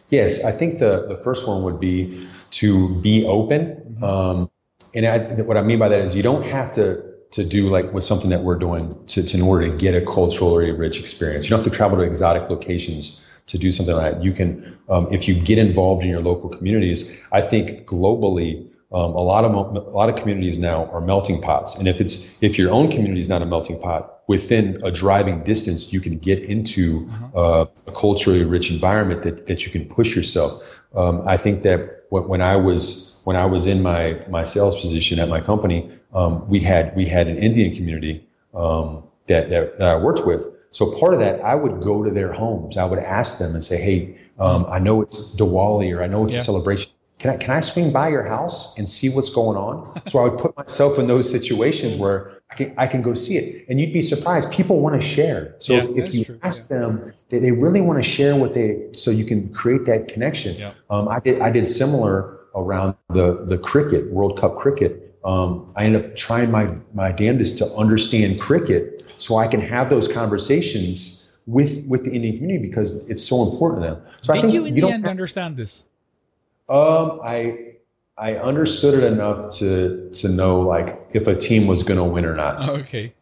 Yes, 0.09 0.45
I 0.45 0.51
think 0.51 0.79
the 0.79 1.07
the 1.07 1.21
first 1.23 1.47
one 1.47 1.63
would 1.63 1.79
be 1.79 2.27
to 2.51 3.01
be 3.01 3.25
open. 3.25 3.95
Mm-hmm. 3.99 4.03
Um, 4.03 4.51
and 4.95 5.05
I, 5.05 5.41
what 5.43 5.57
I 5.57 5.61
mean 5.61 5.79
by 5.79 5.89
that 5.89 6.01
is 6.01 6.15
you 6.15 6.23
don't 6.23 6.45
have 6.45 6.73
to 6.73 7.09
to 7.31 7.43
do 7.43 7.69
like 7.69 7.93
with 7.93 8.03
something 8.03 8.31
that 8.31 8.41
we're 8.41 8.57
doing 8.57 8.91
to, 9.07 9.23
to 9.23 9.37
in 9.37 9.43
order 9.43 9.69
to 9.69 9.77
get 9.77 9.93
a 9.93 10.01
culturally 10.01 10.71
rich 10.71 10.99
experience. 10.99 11.45
You 11.45 11.51
don't 11.51 11.63
have 11.63 11.71
to 11.71 11.77
travel 11.77 11.97
to 11.97 12.03
exotic 12.03 12.49
locations 12.49 13.25
to 13.47 13.57
do 13.57 13.71
something 13.71 13.95
like 13.95 14.13
that. 14.13 14.23
You 14.23 14.31
can, 14.31 14.77
um, 14.89 15.07
if 15.11 15.27
you 15.27 15.35
get 15.35 15.59
involved 15.59 16.03
in 16.03 16.09
your 16.09 16.21
local 16.21 16.49
communities, 16.49 17.23
I 17.31 17.41
think 17.41 17.85
globally, 17.85 18.67
um, 18.91 19.11
a 19.13 19.21
lot 19.21 19.45
of 19.45 19.53
a 19.53 19.89
lot 19.89 20.09
of 20.09 20.15
communities 20.15 20.57
now 20.57 20.85
are 20.85 21.01
melting 21.01 21.41
pots. 21.41 21.77
And 21.77 21.87
if 21.87 22.01
it's 22.01 22.41
if 22.41 22.57
your 22.57 22.71
own 22.71 22.89
community 22.89 23.19
is 23.19 23.29
not 23.29 23.41
a 23.41 23.45
melting 23.45 23.79
pot, 23.79 24.21
within 24.27 24.81
a 24.83 24.89
driving 24.91 25.43
distance, 25.43 25.93
you 25.93 25.99
can 25.99 26.17
get 26.17 26.39
into 26.39 27.07
uh-huh. 27.09 27.39
uh, 27.39 27.65
a 27.87 27.91
culturally 27.91 28.43
rich 28.45 28.71
environment 28.71 29.23
that, 29.23 29.45
that 29.45 29.65
you 29.65 29.71
can 29.71 29.85
push 29.85 30.15
yourself. 30.15 30.81
Um, 30.95 31.27
I 31.27 31.37
think 31.37 31.61
that 31.63 32.05
when 32.09 32.41
I 32.41 32.55
was 32.55 33.21
when 33.25 33.35
I 33.35 33.45
was 33.45 33.67
in 33.67 33.83
my 33.83 34.19
my 34.27 34.43
sales 34.43 34.81
position 34.81 35.19
at 35.19 35.29
my 35.29 35.41
company, 35.41 35.91
um, 36.13 36.47
we 36.47 36.59
had 36.59 36.95
we 36.95 37.05
had 37.05 37.27
an 37.27 37.37
Indian 37.37 37.75
community 37.75 38.27
um, 38.55 39.03
that, 39.27 39.49
that, 39.49 39.77
that 39.77 39.87
I 39.87 39.97
worked 39.97 40.25
with. 40.25 40.47
So 40.71 40.91
part 40.99 41.13
of 41.13 41.19
that, 41.19 41.41
I 41.41 41.53
would 41.53 41.81
go 41.81 42.03
to 42.03 42.09
their 42.09 42.31
homes. 42.33 42.77
I 42.77 42.85
would 42.85 42.99
ask 42.99 43.37
them 43.37 43.53
and 43.53 43.63
say, 43.63 43.79
"Hey, 43.79 44.17
um, 44.39 44.65
I 44.67 44.79
know 44.79 45.01
it's 45.01 45.39
Diwali 45.39 45.95
or 45.95 46.01
I 46.01 46.07
know 46.07 46.23
it's 46.23 46.33
yeah. 46.33 46.39
a 46.39 46.43
celebration 46.43 46.91
can 47.19 47.31
I, 47.31 47.37
can 47.37 47.51
I 47.53 47.59
swing 47.59 47.91
by 47.91 48.07
your 48.07 48.23
house 48.23 48.79
and 48.79 48.89
see 48.89 49.09
what's 49.09 49.29
going 49.29 49.57
on? 49.57 50.07
So 50.07 50.19
I 50.19 50.29
would 50.29 50.39
put 50.39 50.55
myself 50.55 50.97
in 50.99 51.07
those 51.07 51.29
situations 51.29 51.97
where 51.97 52.41
I 52.49 52.55
can, 52.55 52.73
I 52.77 52.87
can 52.87 53.01
go 53.01 53.13
see 53.13 53.35
it. 53.35 53.65
And 53.67 53.79
you'd 53.79 53.91
be 53.91 54.01
surprised. 54.01 54.53
People 54.53 54.79
want 54.79 54.99
to 54.99 55.05
share. 55.05 55.55
So 55.59 55.73
yeah, 55.73 55.83
if, 55.83 55.97
if 55.97 56.15
you 56.15 56.23
true. 56.23 56.39
ask 56.41 56.69
yeah. 56.69 56.79
them, 56.79 57.13
they, 57.27 57.39
they 57.39 57.51
really 57.51 57.81
want 57.81 58.01
to 58.01 58.09
share 58.09 58.37
what 58.37 58.53
they, 58.53 58.87
so 58.93 59.11
you 59.11 59.25
can 59.25 59.53
create 59.53 59.85
that 59.85 60.07
connection. 60.07 60.55
Yeah. 60.55 60.71
Um, 60.89 61.09
I 61.09 61.19
did, 61.19 61.41
I 61.41 61.51
did 61.51 61.67
similar 61.67 62.39
around 62.55 62.95
the, 63.09 63.45
the 63.45 63.57
cricket, 63.57 64.11
World 64.11 64.39
Cup 64.39 64.55
cricket. 64.55 65.13
Um, 65.25 65.67
I 65.75 65.83
ended 65.83 66.05
up 66.05 66.15
trying 66.15 66.51
my, 66.51 66.73
my 66.93 67.11
damnedest 67.11 67.57
to 67.57 67.65
understand 67.77 68.39
cricket 68.39 69.03
so 69.17 69.35
I 69.35 69.49
can 69.49 69.59
have 69.59 69.89
those 69.89 70.07
conversations 70.11 71.37
with, 71.45 71.85
with 71.85 72.05
the 72.05 72.11
Indian 72.11 72.37
community 72.37 72.65
because 72.65 73.09
it's 73.09 73.27
so 73.27 73.43
important 73.43 73.83
to 73.83 73.89
them. 73.89 74.05
So 74.21 74.33
did 74.41 74.53
you 74.53 74.63
in 74.63 74.75
you 74.75 74.83
the 74.83 74.87
end 74.87 75.03
have, 75.03 75.11
understand 75.11 75.57
this? 75.57 75.83
Um, 76.69 77.19
I 77.23 77.75
I 78.17 78.35
understood 78.35 79.03
it 79.03 79.11
enough 79.11 79.55
to 79.57 80.11
to 80.11 80.29
know 80.29 80.61
like 80.61 81.09
if 81.13 81.27
a 81.27 81.35
team 81.35 81.67
was 81.67 81.83
going 81.83 81.97
to 81.97 82.03
win 82.03 82.25
or 82.25 82.35
not. 82.35 82.67
Okay. 82.67 83.13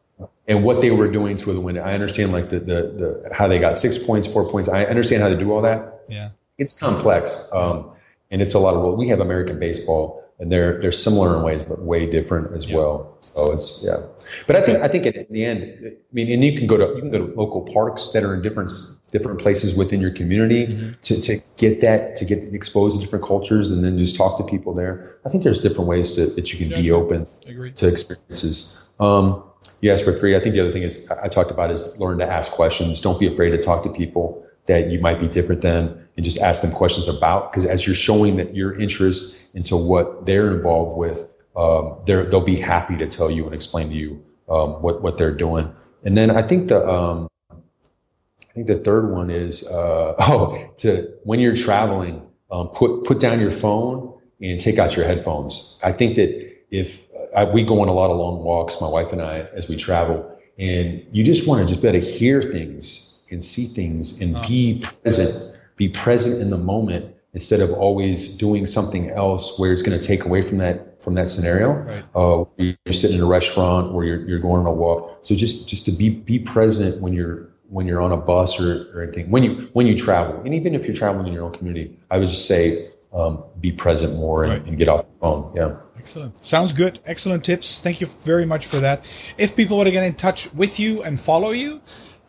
And 0.48 0.64
what 0.64 0.82
they 0.82 0.92
were 0.92 1.10
doing 1.12 1.38
to 1.38 1.60
win. 1.60 1.78
I 1.78 1.94
understand 1.94 2.32
like 2.32 2.50
the, 2.50 2.60
the 2.60 2.66
the 2.66 3.30
how 3.34 3.48
they 3.48 3.60
got 3.60 3.78
six 3.78 3.98
points, 3.98 4.32
four 4.32 4.50
points. 4.50 4.70
I 4.70 4.86
understand 4.86 5.22
how 5.22 5.30
to 5.30 5.38
do 5.38 5.52
all 5.52 5.62
that. 5.62 6.02
Yeah. 6.08 6.30
It's 6.58 6.80
complex. 6.80 7.50
Um, 7.54 7.92
and 8.32 8.42
it's 8.42 8.54
a 8.54 8.60
lot 8.60 8.74
of 8.74 8.98
we 8.98 9.10
have 9.10 9.20
American 9.20 9.60
baseball 9.60 10.28
and 10.40 10.52
they're 10.52 10.80
they're 10.80 10.92
similar 10.92 11.38
in 11.38 11.44
ways, 11.44 11.64
but 11.64 11.80
way 11.80 12.10
different 12.10 12.56
as 12.56 12.70
yeah. 12.70 12.78
well. 12.78 13.18
So 13.22 13.52
it's 13.52 13.84
yeah. 13.84 14.04
But 14.46 14.56
I 14.56 14.62
think 14.62 14.80
I 14.80 14.88
think 14.88 15.06
in 15.06 15.26
the 15.30 15.46
end, 15.46 15.80
I 15.86 15.92
mean, 16.12 16.32
and 16.32 16.44
you 16.44 16.58
can 16.58 16.68
go 16.68 16.78
to 16.78 16.96
you 16.96 17.02
can 17.02 17.12
go 17.12 17.26
to 17.26 17.34
local 17.34 17.62
parks 17.62 18.10
that 18.10 18.24
are 18.24 18.34
in 18.34 18.42
different 18.42 18.72
different 19.12 19.40
places 19.40 19.78
within 19.78 20.02
your 20.02 20.12
community 20.12 20.68
mm-hmm. 20.68 20.92
to, 21.02 21.22
to 21.22 21.38
get 21.58 21.82
that 21.82 22.18
to 22.18 22.26
get 22.26 22.54
exposed 22.54 22.98
to 22.98 23.04
different 23.04 23.26
cultures 23.26 23.72
and 23.72 23.84
then 23.84 23.98
just 23.98 24.18
talk 24.18 24.38
to 24.38 24.44
people 24.44 24.74
there. 24.74 25.18
I 25.26 25.30
think 25.30 25.44
there's 25.44 25.62
different 25.62 25.88
ways 25.88 26.16
to, 26.16 26.26
that 26.36 26.52
you 26.52 26.60
can 26.60 26.70
yeah, 26.72 26.78
be 26.78 26.88
sure. 26.88 27.04
open 27.04 27.26
to 27.26 27.88
experiences. 27.88 28.88
Um, 29.00 29.44
you 29.82 29.92
asked 29.92 30.06
for 30.06 30.12
three. 30.12 30.36
I 30.36 30.40
think 30.40 30.56
the 30.56 30.62
other 30.62 30.72
thing 30.72 30.84
is 30.84 31.12
I 31.12 31.28
talked 31.28 31.52
about 31.52 31.72
is 31.72 32.00
learn 32.00 32.20
to 32.20 32.26
ask 32.26 32.52
questions. 32.52 33.02
Don't 33.02 33.20
be 33.20 33.28
afraid 33.28 33.52
to 33.52 33.58
talk 33.60 33.84
to 33.84 33.90
people 33.90 34.48
that 34.68 34.90
you 34.90 35.00
might 35.00 35.20
be 35.20 35.28
different 35.28 35.62
than 35.62 36.08
and 36.16 36.24
just 36.24 36.40
ask 36.40 36.62
them 36.62 36.72
questions 36.72 37.08
about 37.08 37.52
because 37.52 37.66
as 37.66 37.86
you're 37.86 37.96
showing 37.96 38.38
that 38.38 38.56
your 38.56 38.78
interest 38.78 39.48
into 39.56 39.76
what 39.76 40.26
they're 40.26 40.54
involved 40.54 40.96
with 40.98 41.34
um, 41.56 41.98
they'll 42.06 42.42
be 42.42 42.58
happy 42.58 42.98
to 42.98 43.08
tell 43.08 43.32
you 43.32 43.46
and 43.46 43.56
explain 43.56 43.90
to 43.90 43.98
you 43.98 44.24
um, 44.50 44.82
what, 44.82 45.02
what 45.02 45.18
they're 45.18 45.34
doing 45.34 45.74
and 46.04 46.16
then 46.16 46.30
i 46.30 46.42
think 46.42 46.68
the 46.68 46.88
um, 46.88 47.28
think 48.58 48.68
the 48.68 48.76
third 48.76 49.10
one 49.12 49.30
is 49.30 49.72
uh, 49.72 50.16
oh 50.20 50.72
to 50.78 51.14
when 51.24 51.40
you're 51.40 51.56
traveling 51.56 52.28
um, 52.52 52.70
put 52.70 53.06
put 53.06 53.20
down 53.20 53.40
your 53.40 53.52
phone 53.52 54.20
and 54.42 54.60
take 54.60 54.78
out 54.80 54.96
your 54.96 55.06
headphones 55.06 55.80
i 55.84 55.92
think 55.92 56.16
that 56.16 56.56
if 56.70 57.08
I, 57.36 57.46
we 57.46 57.64
go 57.64 57.82
on 57.82 57.88
a 57.88 57.94
lot 57.94 58.10
of 58.10 58.18
long 58.18 58.44
walks 58.44 58.82
my 58.82 58.90
wife 58.90 59.14
and 59.14 59.22
i 59.22 59.40
as 59.54 59.70
we 59.70 59.78
travel 59.78 60.38
and 60.58 61.06
you 61.12 61.24
just 61.24 61.48
want 61.48 61.62
to 61.62 61.68
just 61.68 61.82
be 61.82 61.88
able 61.88 62.02
to 62.02 62.06
hear 62.06 62.42
things 62.42 63.24
and 63.32 63.44
see 63.44 63.66
things 63.66 64.22
and 64.22 64.42
be 64.48 64.82
present, 65.04 65.60
be 65.76 65.90
present 65.90 66.42
in 66.42 66.50
the 66.50 66.58
moment 66.58 67.14
instead 67.34 67.60
of 67.62 67.72
always 67.72 68.38
doing 68.38 68.66
something 68.66 69.10
else 69.10 69.60
where 69.60 69.72
it's 69.72 69.84
going 69.84 70.00
to 70.00 70.06
take 70.06 70.26
away 70.26 70.42
from 70.42 70.58
that 70.58 71.04
from 71.04 71.16
that 71.16 71.30
scenario. 71.30 71.74
Right. 71.74 72.04
Uh, 72.16 72.46
you're 72.58 72.94
sitting 72.94 73.18
in 73.18 73.24
a 73.24 73.28
restaurant 73.28 73.94
or 73.94 74.04
you're, 74.04 74.28
you're 74.28 74.40
going 74.40 74.58
on 74.58 74.66
a 74.66 74.72
walk. 74.72 75.20
So 75.22 75.36
just 75.36 75.70
just 75.70 75.86
to 75.86 75.92
be 75.92 76.10
be 76.10 76.40
present 76.40 77.04
when 77.04 77.14
you're 77.14 77.50
when 77.70 77.88
you're 77.88 78.02
on 78.02 78.12
a 78.12 78.18
bus 78.18 78.62
or, 78.62 78.98
or 78.98 79.04
anything 79.04 79.30
when 79.30 79.44
you 79.44 79.70
when 79.74 79.88
you 79.88 79.98
travel 79.98 80.40
and 80.42 80.54
even 80.54 80.74
if 80.74 80.86
you're 80.86 80.96
traveling 80.96 81.28
in 81.28 81.34
your 81.34 81.44
own 81.44 81.54
community, 81.54 81.98
I 82.10 82.18
would 82.18 82.28
just 82.28 82.48
say 82.48 82.88
um, 83.14 83.44
be 83.60 83.72
present 83.72 84.16
more 84.16 84.44
and, 84.44 84.54
right. 84.54 84.66
and, 84.66 84.78
get 84.78 84.88
off 84.88 85.02
the 85.02 85.20
phone. 85.20 85.54
Yeah. 85.56 85.76
Excellent. 85.98 86.46
Sounds 86.46 86.74
good. 86.74 87.00
Excellent 87.06 87.46
tips. 87.46 87.80
Thank 87.80 88.02
you 88.02 88.08
very 88.08 88.46
much 88.46 88.66
for 88.66 88.78
that. 88.78 89.06
If 89.38 89.56
people 89.56 89.78
want 89.78 89.88
to 89.88 89.94
get 89.94 90.04
in 90.04 90.16
touch 90.16 90.52
with 90.54 90.80
you 90.80 91.04
and 91.04 91.20
follow 91.20 91.52
you, 91.52 91.82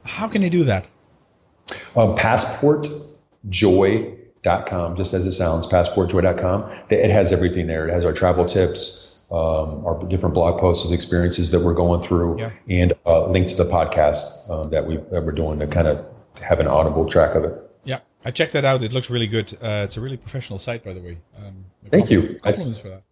how 0.04 0.28
can 0.28 0.42
they 0.42 0.50
do 0.50 0.64
that? 0.64 0.86
Uh, 1.94 2.14
passportjoy.com, 2.14 4.96
just 4.96 5.14
as 5.14 5.26
it 5.26 5.32
sounds, 5.32 5.66
passportjoy.com. 5.66 6.72
It 6.88 7.10
has 7.10 7.32
everything 7.32 7.66
there. 7.66 7.88
It 7.88 7.92
has 7.92 8.04
our 8.04 8.12
travel 8.12 8.46
tips, 8.46 9.07
um, 9.30 9.86
our 9.86 10.02
different 10.08 10.34
blog 10.34 10.58
posts 10.58 10.86
of 10.86 10.92
experiences 10.92 11.50
that 11.50 11.64
we're 11.64 11.74
going 11.74 12.00
through, 12.00 12.38
yeah. 12.38 12.50
and 12.68 12.92
a 13.04 13.20
link 13.20 13.48
to 13.48 13.56
the 13.56 13.64
podcast 13.64 14.50
um, 14.50 14.70
that, 14.70 14.86
we, 14.86 14.96
that 14.96 15.24
we're 15.24 15.32
doing 15.32 15.58
to 15.58 15.66
kind 15.66 15.86
of 15.86 16.06
have 16.40 16.60
an 16.60 16.66
audible 16.66 17.08
track 17.08 17.34
of 17.34 17.44
it. 17.44 17.52
Yeah, 17.84 18.00
I 18.24 18.30
checked 18.30 18.54
that 18.54 18.64
out. 18.64 18.82
It 18.82 18.92
looks 18.92 19.10
really 19.10 19.26
good. 19.26 19.52
Uh, 19.60 19.82
it's 19.84 19.96
a 19.96 20.00
really 20.00 20.16
professional 20.16 20.58
site, 20.58 20.82
by 20.82 20.94
the 20.94 21.00
way. 21.00 21.18
Um, 21.36 21.64
Thank 21.88 22.10
you. 22.10 22.38
Compliments 22.42 22.82
for 22.82 22.88
that. 22.88 23.02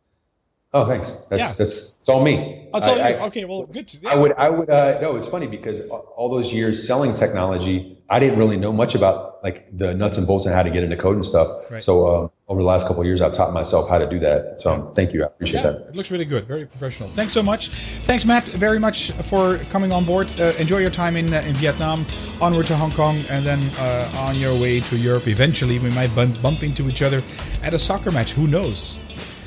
Oh, 0.73 0.85
thanks. 0.85 1.11
That's 1.31 1.43
yeah. 1.43 1.49
that's 1.49 1.97
it's 1.99 2.09
all 2.09 2.23
me. 2.23 2.69
Oh, 2.73 2.79
it's 2.79 2.87
all 2.87 3.01
I, 3.01 3.11
you. 3.11 3.17
okay, 3.17 3.45
well, 3.47 3.65
good. 3.65 3.93
Yeah. 3.95 4.11
I 4.11 4.17
would 4.17 4.33
I 4.33 4.51
would 4.51 4.69
uh, 4.69 5.01
no. 5.01 5.17
It's 5.17 5.29
funny 5.29 5.47
because 5.47 5.89
all 5.89 6.29
those 6.29 6.53
years 6.53 6.87
selling 6.87 7.15
technology, 7.15 7.96
I 8.09 8.21
didn't 8.21 8.39
really 8.39 8.57
know 8.57 8.73
much 8.73 8.95
about 8.95 9.43
like 9.43 9.77
the 9.77 9.93
nuts 9.95 10.17
and 10.19 10.27
bolts 10.27 10.47
and 10.47 10.55
how 10.55 10.63
to 10.63 10.71
get 10.71 10.85
into 10.85 10.97
code 10.97 11.15
and 11.15 11.25
stuff. 11.25 11.49
Right. 11.71 11.83
So 11.83 12.07
uh, 12.07 12.29
over 12.49 12.61
the 12.61 12.67
last 12.67 12.87
couple 12.87 13.03
of 13.03 13.07
years, 13.07 13.21
I've 13.21 13.33
taught 13.33 13.53
myself 13.53 13.89
how 13.89 13.99
to 13.99 14.09
do 14.09 14.21
that. 14.21 14.61
So 14.61 14.75
yeah. 14.75 14.95
thank 14.95 15.13
you. 15.13 15.25
I 15.25 15.27
appreciate 15.27 15.63
yeah, 15.63 15.73
that. 15.73 15.89
It 15.89 15.97
looks 15.97 16.11
really 16.11 16.25
good. 16.25 16.47
Very 16.47 16.67
professional. 16.67 17.09
Thanks 17.09 17.33
so 17.33 17.43
much. 17.43 17.69
Thanks, 18.05 18.25
Matt, 18.25 18.47
very 18.49 18.79
much 18.79 19.11
for 19.13 19.59
coming 19.71 19.91
on 19.91 20.05
board. 20.05 20.33
Uh, 20.41 20.53
enjoy 20.59 20.79
your 20.79 20.91
time 20.91 21.17
in 21.17 21.33
uh, 21.33 21.43
in 21.47 21.55
Vietnam. 21.55 22.07
Onward 22.41 22.67
to 22.67 22.77
Hong 22.77 22.93
Kong, 22.93 23.17
and 23.31 23.45
then 23.45 23.59
uh, 23.79 24.27
on 24.29 24.37
your 24.37 24.53
way 24.61 24.81
to 24.81 24.97
Europe. 24.97 25.27
Eventually, 25.27 25.79
we 25.79 25.91
might 25.91 26.15
bump, 26.15 26.41
bump 26.43 26.63
into 26.63 26.89
each 26.89 27.03
other 27.03 27.23
at 27.63 27.75
a 27.75 27.79
soccer 27.79 28.13
match. 28.13 28.33
Who 28.33 28.47
knows? 28.47 28.99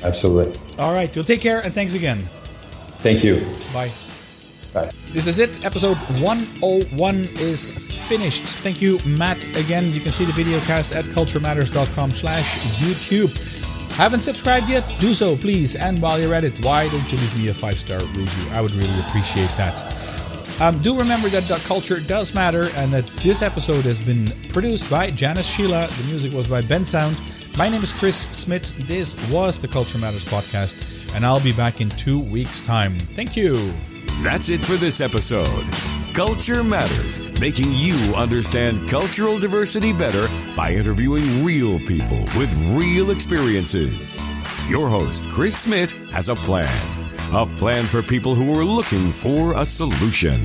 Absolutely. 0.02 0.58
All 0.78 0.92
right. 0.92 1.14
You'll 1.14 1.24
take 1.24 1.40
care 1.40 1.60
and 1.60 1.72
thanks 1.72 1.94
again. 1.94 2.18
Thank 2.98 3.24
you. 3.24 3.46
Bye. 3.72 3.90
Bye. 4.72 4.90
This 5.12 5.26
is 5.26 5.38
it. 5.38 5.64
Episode 5.64 5.96
101 6.20 7.16
is 7.38 7.70
finished. 8.08 8.44
Thank 8.44 8.80
you, 8.80 8.98
Matt. 9.04 9.44
Again, 9.56 9.92
you 9.92 10.00
can 10.00 10.12
see 10.12 10.24
the 10.24 10.32
video 10.32 10.60
cast 10.60 10.92
at 10.92 11.04
culturematters.com 11.06 12.12
slash 12.12 12.58
YouTube. 12.78 13.30
Haven't 13.96 14.20
subscribed 14.20 14.68
yet? 14.68 14.84
Do 14.98 15.12
so, 15.12 15.36
please. 15.36 15.74
And 15.74 16.00
while 16.00 16.20
you're 16.20 16.34
at 16.34 16.44
it, 16.44 16.64
why 16.64 16.88
don't 16.88 17.10
you 17.10 17.18
leave 17.18 17.38
me 17.38 17.48
a 17.48 17.54
five-star 17.54 17.98
review? 17.98 18.50
I 18.52 18.60
would 18.60 18.72
really 18.72 19.00
appreciate 19.00 19.50
that. 19.56 19.82
Um, 20.60 20.78
do 20.82 20.96
remember 20.96 21.28
that 21.30 21.44
the 21.44 21.56
culture 21.66 22.00
does 22.00 22.34
matter 22.34 22.68
and 22.76 22.92
that 22.92 23.06
this 23.22 23.42
episode 23.42 23.84
has 23.86 24.00
been 24.00 24.30
produced 24.50 24.90
by 24.90 25.10
Janice 25.10 25.46
Sheila. 25.46 25.88
The 25.88 26.04
music 26.06 26.32
was 26.32 26.46
by 26.46 26.62
Bensound. 26.62 27.18
My 27.56 27.68
name 27.68 27.82
is 27.82 27.92
Chris 27.92 28.16
Smith. 28.30 28.76
This 28.86 29.14
was 29.30 29.58
the 29.58 29.68
Culture 29.68 29.98
Matters 29.98 30.24
podcast, 30.24 31.14
and 31.14 31.26
I'll 31.26 31.42
be 31.42 31.52
back 31.52 31.80
in 31.80 31.88
two 31.90 32.20
weeks' 32.20 32.62
time. 32.62 32.92
Thank 32.92 33.36
you. 33.36 33.72
That's 34.22 34.50
it 34.50 34.60
for 34.60 34.74
this 34.74 35.00
episode. 35.00 35.64
Culture 36.12 36.62
Matters, 36.62 37.40
making 37.40 37.72
you 37.72 37.94
understand 38.14 38.86
cultural 38.86 39.38
diversity 39.38 39.94
better 39.94 40.28
by 40.54 40.74
interviewing 40.74 41.42
real 41.42 41.78
people 41.80 42.18
with 42.36 42.52
real 42.76 43.12
experiences. 43.12 44.18
Your 44.68 44.90
host, 44.90 45.26
Chris 45.30 45.56
Smith, 45.56 46.10
has 46.10 46.28
a 46.28 46.34
plan. 46.34 46.66
A 47.32 47.46
plan 47.46 47.84
for 47.84 48.02
people 48.02 48.34
who 48.34 48.58
are 48.58 48.64
looking 48.64 49.10
for 49.10 49.54
a 49.54 49.64
solution. 49.64 50.38